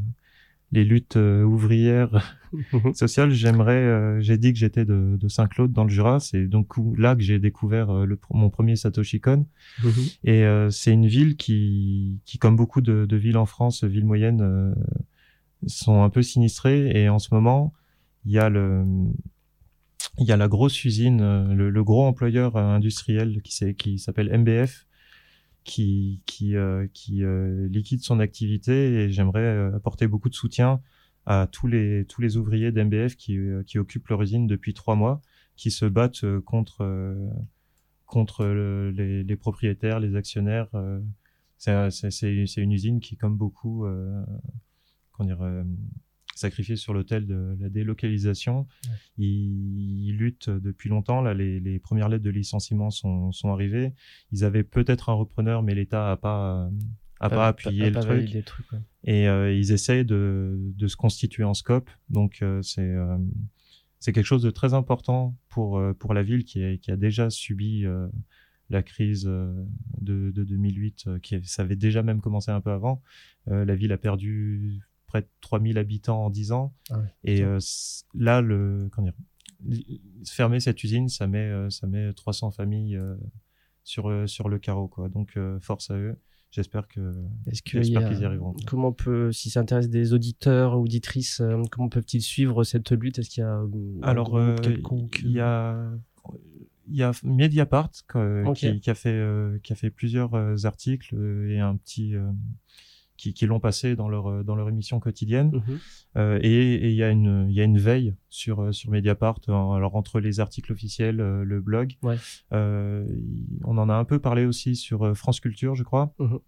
les 0.70 0.84
luttes 0.84 1.16
euh, 1.16 1.42
ouvrières 1.44 2.38
sociales, 2.94 3.30
j'aimerais, 3.30 3.82
euh, 3.82 4.20
j'ai 4.20 4.36
dit 4.36 4.52
que 4.52 4.58
j'étais 4.58 4.84
de, 4.84 5.16
de 5.18 5.28
Saint-Claude 5.28 5.72
dans 5.72 5.84
le 5.84 5.90
Jura, 5.90 6.20
c'est 6.20 6.46
donc 6.46 6.74
là 6.96 7.14
que 7.14 7.22
j'ai 7.22 7.38
découvert 7.38 7.90
euh, 7.90 8.06
le, 8.06 8.18
mon 8.30 8.50
premier 8.50 8.76
Satoshi 8.76 9.20
Kon. 9.20 9.46
Et 10.24 10.44
euh, 10.44 10.70
c'est 10.70 10.92
une 10.92 11.06
ville 11.06 11.36
qui, 11.36 12.20
qui 12.24 12.38
comme 12.38 12.56
beaucoup 12.56 12.80
de, 12.80 13.06
de 13.06 13.16
villes 13.16 13.38
en 13.38 13.46
France, 13.46 13.84
villes 13.84 14.04
moyennes, 14.04 14.74
sont 15.66 16.02
un 16.02 16.10
peu 16.10 16.22
sinistrées. 16.22 16.90
Et 16.94 17.08
en 17.08 17.18
ce 17.18 17.32
moment, 17.32 17.72
il 18.24 18.32
y 18.32 18.38
a 18.38 18.48
le, 18.48 18.84
il 20.18 20.26
y 20.26 20.32
a 20.32 20.36
la 20.36 20.48
grosse 20.48 20.84
usine, 20.84 21.54
le, 21.54 21.70
le 21.70 21.84
gros 21.84 22.04
employeur 22.04 22.56
industriel 22.56 23.40
qui 23.42 23.98
s'appelle 23.98 24.36
MBF, 24.38 24.86
qui, 25.64 26.22
qui, 26.26 26.56
euh, 26.56 26.86
qui 26.94 27.24
euh, 27.24 27.68
liquide 27.68 28.02
son 28.02 28.20
activité. 28.20 29.04
Et 29.04 29.11
j'aimerais 29.11 29.40
euh, 29.42 29.76
apporter 29.76 30.06
beaucoup 30.09 30.28
de 30.28 30.34
soutien 30.34 30.80
à 31.26 31.46
tous 31.50 31.66
les, 31.66 32.04
tous 32.06 32.20
les 32.22 32.36
ouvriers 32.38 32.72
d'MBF 32.72 33.16
qui, 33.16 33.38
qui 33.66 33.78
occupent 33.78 34.09
leur 34.09 34.22
usine 34.22 34.46
depuis 34.46 34.72
trois 34.72 34.94
mois, 34.94 35.20
qui 35.56 35.70
se 35.70 35.84
battent 35.84 36.24
contre, 36.40 37.16
contre 38.06 38.46
le- 38.46 38.90
les, 38.90 39.24
les 39.24 39.36
propriétaires, 39.36 40.00
les 40.00 40.16
actionnaires. 40.16 40.68
c'est 41.59 41.90
c'est- 41.90 42.62
une 42.62 42.72
usine 42.72 43.00
qui, 43.00 43.16
comme 43.18 43.36
beaucoup, 43.36 43.86
comment 45.12 45.26
dire, 45.26 45.64
sacrifiée 46.39 46.76
sur 46.76 46.95
l'autel 46.95 47.26
de 47.26 47.57
la 47.61 47.68
délocalisation. 47.68 48.66
Ils, 49.16 50.07
ils 50.07 50.16
luttent 50.16 50.51
depuis 50.51 50.89
longtemps. 50.89 51.20
Là, 51.20 51.34
les, 51.34 51.61
les 51.61 51.78
premières 51.78 52.09
lettres 52.09 52.24
de 52.24 52.30
licenciement 52.30 52.91
sont, 52.91 53.32
sont 53.32 53.51
arrivées. 53.51 53.93
Ils 54.32 54.45
avaient 54.45 54.64
peut-être 54.64 55.09
un 55.09 55.14
repreneur, 55.14 55.62
mais 55.62 55.74
l'État 55.74 56.11
a 56.11 56.16
pas 56.16 56.70
a 57.20 57.28
pas, 57.28 57.49
appuyé 57.49 57.86
le 57.86 57.93
pas 57.93 58.03
truc 58.03 58.72
ouais. 58.72 58.78
et 59.03 59.26
euh, 59.26 59.53
ils 59.53 59.72
essayent 59.72 60.05
de, 60.05 60.57
de 60.76 60.86
se 60.86 60.95
constituer 60.95 61.43
en 61.43 61.53
scope. 61.53 61.91
Donc 62.11 62.39
euh, 62.43 62.62
c'est 62.62 62.80
euh, 62.80 63.18
c'est 63.99 64.12
quelque 64.12 64.24
chose 64.24 64.43
de 64.43 64.51
très 64.51 64.72
important 64.72 65.36
pour 65.49 65.82
pour 65.99 66.14
la 66.14 66.22
ville 66.22 66.45
qui, 66.45 66.62
est, 66.62 66.78
qui 66.78 66.93
a 66.93 66.97
déjà 66.97 67.28
subi 67.30 67.84
la 68.70 68.82
crise 68.82 69.24
de, 69.24 70.30
de 70.30 70.45
2008, 70.45 71.05
euh, 71.07 71.18
qui 71.18 71.43
ça 71.45 71.62
avait 71.62 71.76
déjà 71.76 72.03
même 72.03 72.20
commencé 72.20 72.51
un 72.51 72.61
peu 72.61 72.70
avant. 72.70 73.03
La 73.47 73.74
ville 73.74 73.93
a 73.93 73.99
perdu 73.99 74.82
près 75.09 75.22
de 75.22 75.28
3000 75.40 75.76
habitants 75.78 76.26
en 76.26 76.30
10 76.30 76.52
ans. 76.52 76.72
Ah 76.90 76.98
ouais, 77.00 77.04
et 77.24 77.42
euh, 77.42 77.59
là, 78.14 78.40
le 78.40 78.88
comment 78.92 79.06
dire, 79.09 79.16
li- 79.66 80.00
fermer 80.24 80.61
cette 80.61 80.84
usine, 80.84 81.09
ça 81.09 81.26
met 81.26 81.38
euh, 81.50 81.68
ça 81.70 81.88
met 81.88 82.12
300 82.12 82.52
familles 82.52 82.96
euh, 82.96 83.16
sur 83.82 84.28
sur 84.28 84.48
le 84.48 84.59
carreau 84.61 84.86
quoi. 84.86 85.09
Donc 85.09 85.36
force 85.61 85.90
à 85.90 85.96
eux. 85.96 86.16
J'espère 86.50 86.88
que 86.88 87.14
Est-ce 87.46 87.62
qu'il 87.62 87.82
j'espère 87.82 88.00
y 88.02 88.04
a- 88.04 88.09
qu'ils 88.09 88.20
y 88.20 88.24
arriveront. 88.24 88.54
comment 88.66 88.88
on 88.88 88.92
peut 88.92 89.32
si 89.32 89.50
ça 89.50 89.61
intéresse 89.61 89.90
des 89.90 90.14
auditeurs 90.14 90.78
auditrices 90.78 91.42
comment 91.70 91.90
peuvent-ils 91.90 92.22
suivre 92.22 92.64
cette 92.64 92.90
lutte? 92.92 93.18
Est-ce 93.18 93.28
qu'il 93.28 93.42
y 93.42 93.46
a 93.46 93.61
Alors, 94.02 94.38
il 94.40 95.30
y 95.30 95.40
a, 95.40 95.90
il 96.90 96.96
y 96.96 97.02
a 97.02 97.12
Mediapart 97.22 97.90
euh, 98.16 98.46
Ok. 98.46 98.56
qui, 98.56 98.80
qui 98.80 98.88
a 98.88 98.94
fait, 98.94 99.22
qui 99.62 99.72
a 99.74 99.76
fait 99.76 99.90
plusieurs 99.90 100.64
articles 100.64 101.14
et 101.50 101.59
un 101.61 101.76
petit, 101.76 102.14
qui, 103.18 103.34
qui 103.34 103.44
l'ont 103.46 103.60
passé 103.60 103.94
dans 103.96 104.08
leur, 104.08 104.28
euh, 104.28 104.42
dans 104.42 104.54
leur 104.54 104.70
émission 104.70 104.98
quotidienne. 105.00 105.50
Mhm. 105.52 105.78
Euh, 106.16 106.38
et 106.42 106.88
il 106.88 106.94
y 106.94 107.02
a 107.02 107.10
une, 107.10 107.50
y 107.50 107.60
a 107.60 107.64
une 107.64 107.76
veille 107.78 108.14
sur, 108.30 108.62
euh, 108.62 108.72
sur 108.72 108.90
Mediapart. 108.90 109.40
Alors, 109.48 109.94
entre 109.96 110.20
les 110.20 110.40
articles 110.40 110.72
officiels, 110.72 111.16
le 111.16 111.60
blog, 111.60 111.96
Ouais. 112.02 112.16
euh, 112.52 113.06
on 113.64 113.76
en 113.76 113.90
a 113.90 113.94
un 113.94 114.04
peu 114.04 114.18
parlé 114.18 114.46
aussi 114.46 114.74
sur 114.74 115.14
France 115.14 115.40
Culture, 115.40 115.74
je 115.74 115.82
crois. 115.82 116.14
Mhm. 116.18 116.38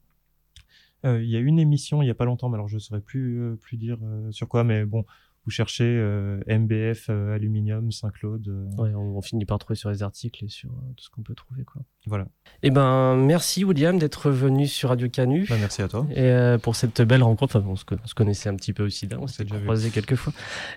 Euh, 1.07 1.23
Il 1.23 1.31
y 1.31 1.37
a 1.37 1.41
une 1.41 1.59
émission 1.59 2.03
il 2.03 2.07
y 2.07 2.11
a 2.11 2.15
pas 2.15 2.27
longtemps, 2.27 2.49
mais 2.51 2.57
alors 2.57 2.69
je 2.69 2.79
saurais 2.79 3.01
plus 3.01 3.41
euh, 3.41 3.57
plus 3.57 3.77
dire 3.79 3.97
euh, 4.03 4.31
sur 4.33 4.49
quoi, 4.49 4.65
mais 4.65 4.85
bon, 4.85 5.05
vous 5.47 5.51
cherchez 5.51 5.85
euh, 5.87 6.41
MBF 6.47 7.07
euh, 7.09 7.35
Aluminium 7.35 7.91
Saint-Claude, 7.91 8.47
euh, 8.49 8.83
Ouais, 8.83 8.95
on, 8.95 9.17
on 9.17 9.23
finit 9.23 9.47
par 9.47 9.59
trouver 9.59 9.75
sur 9.75 9.89
les 9.91 10.03
articles 10.03 10.45
et 10.45 10.49
sur 10.49 10.69
euh, 10.71 10.93
tout 10.97 11.05
ce 11.05 11.11
qu'on 11.11 11.23
peut 11.23 11.35
trouver 11.35 11.65
quoi. 11.65 11.83
voilà. 12.07 12.27
Eh 12.63 12.71
ben 12.71 13.17
merci 13.17 13.65
William 13.65 13.99
d'être 13.99 14.31
venu 14.31 14.67
sur 14.67 14.91
Radio 14.91 15.09
Canu. 15.09 15.47
Bah, 15.49 15.57
merci 15.59 15.81
à 15.81 15.89
toi. 15.89 16.07
Et 16.11 16.21
euh, 16.25 16.59
pour 16.59 16.77
cette 16.77 17.01
belle 17.03 17.23
rencontre, 17.23 17.57
enfin, 17.59 17.67
on, 17.69 17.77
se, 17.77 17.85
on 17.91 18.07
se 18.07 18.15
connaissait 18.15 18.51
un 18.51 18.55
petit 18.55 18.75
peu 18.75 18.83
aussi 18.85 19.07
d'avant, 19.07 19.23
on 19.23 19.27
s'est 19.27 19.45
déjà 19.45 19.57
vu. 19.57 19.65
croisés 19.65 19.91
quelques 19.91 20.15
fois. 20.17 20.33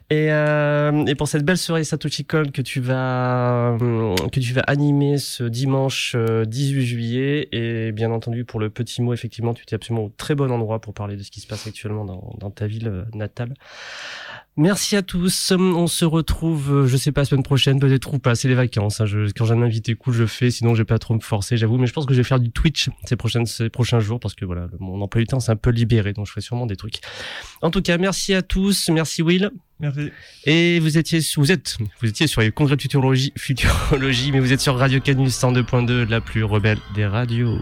Et, 0.10 0.32
euh, 0.32 1.06
et 1.08 1.16
pour 1.16 1.28
cette 1.28 1.44
belle 1.44 1.58
soirée 1.58 1.84
Satoshi 1.84 2.24
Kon 2.26 2.46
que 2.54 2.62
tu 2.62 2.80
vas 2.80 3.78
que 4.32 4.40
tu 4.40 4.54
vas 4.54 4.62
animer 4.62 5.18
ce 5.18 5.44
dimanche 5.44 6.14
euh, 6.16 6.46
18 6.46 6.82
juillet, 6.86 7.50
et 7.52 7.92
bien 7.92 8.12
entendu 8.12 8.46
pour 8.46 8.60
le 8.62 8.70
petit 8.70 9.02
mot, 9.02 9.14
effectivement, 9.14 9.54
tu 9.54 9.64
étais 9.64 9.76
absolument 9.76 10.06
au 10.06 10.10
très 10.10 10.36
bon 10.36 10.50
endroit 10.52 10.80
pour 10.80 10.94
parler 10.94 11.18
de 11.18 11.24
ce 11.24 11.32
qui 11.32 11.42
se 11.42 11.48
passe 11.48 11.68
actuellement 11.68 12.06
dans, 12.06 12.34
dans 12.40 12.50
ta 12.50 12.66
ville 12.66 13.06
natale. 13.14 13.54
Merci 14.56 14.96
à 14.96 15.02
tous. 15.02 15.52
On 15.58 15.88
se 15.88 16.06
retrouve, 16.06 16.72
euh, 16.72 16.88
je 16.88 16.96
sais 16.96 17.12
pas, 17.12 17.22
la 17.22 17.26
semaine 17.26 17.42
prochaine, 17.42 17.80
peut-être 17.80 18.14
ou 18.14 18.20
pas. 18.20 18.36
C'est 18.36 18.48
les 18.48 18.54
vacances. 18.54 19.02
hein. 19.02 19.08
Je, 19.08 19.32
quand 19.36 19.46
j'ai 19.46 19.54
un 19.54 19.64
invité 19.64 19.96
cool, 19.96 20.14
je 20.14 20.26
fais. 20.28 20.52
Sinon, 20.52 20.76
je 20.76 20.82
vais 20.82 20.86
pas 20.86 21.00
trop 21.00 21.16
me 21.16 21.20
forcer, 21.22 21.58
j'avoue. 21.58 21.80
Mais 21.80 21.88
je 21.88 21.94
pense 21.94 22.06
que 22.06 22.14
je 22.14 22.20
vais 22.20 22.24
faire 22.24 22.40
du 22.40 22.52
Twitch 22.52 22.90
ces 23.06 23.16
prochaines, 23.16 23.48
ces 23.48 23.70
prochains 23.72 24.00
jours 24.00 24.20
parce 24.20 24.36
que 24.36 24.46
voilà, 24.46 24.68
le- 24.72 24.78
mon 24.80 25.02
emploi 25.02 25.22
du 25.22 25.28
temps 25.28 25.40
c'est 25.40 25.52
un 25.52 25.56
peu 25.56 25.72
libéré, 25.72 26.14
donc 26.14 26.28
je 26.28 26.32
ferai 26.32 26.42
sûrement 26.42 26.68
des 26.68 26.76
trucs. 26.76 27.00
En 27.64 27.72
tout 27.72 27.82
cas, 27.82 27.98
merci 27.98 28.36
à 28.36 28.44
tous. 28.44 28.90
Merci 28.90 29.24
Will. 29.24 29.50
Merci. 29.80 30.12
Et 30.46 30.80
vous 30.80 31.00
étiez, 31.00 31.20
vous 31.38 31.52
êtes, 31.52 31.78
vous 32.02 32.08
étiez 32.08 32.28
sur 32.28 32.42
les 32.42 32.52
congrès 32.52 32.76
de 32.76 32.82
futurologie, 32.82 33.34
futurologie, 33.36 34.32
mais 34.32 34.40
vous 34.40 34.54
êtes 34.54 34.62
sur 34.62 34.78
Radio 34.78 35.00
Canus 35.00 35.34
102.2, 35.36 36.08
la 36.08 36.22
plus 36.22 36.44
rebelle 36.44 36.78
des 36.94 37.08
radios. 37.08 37.58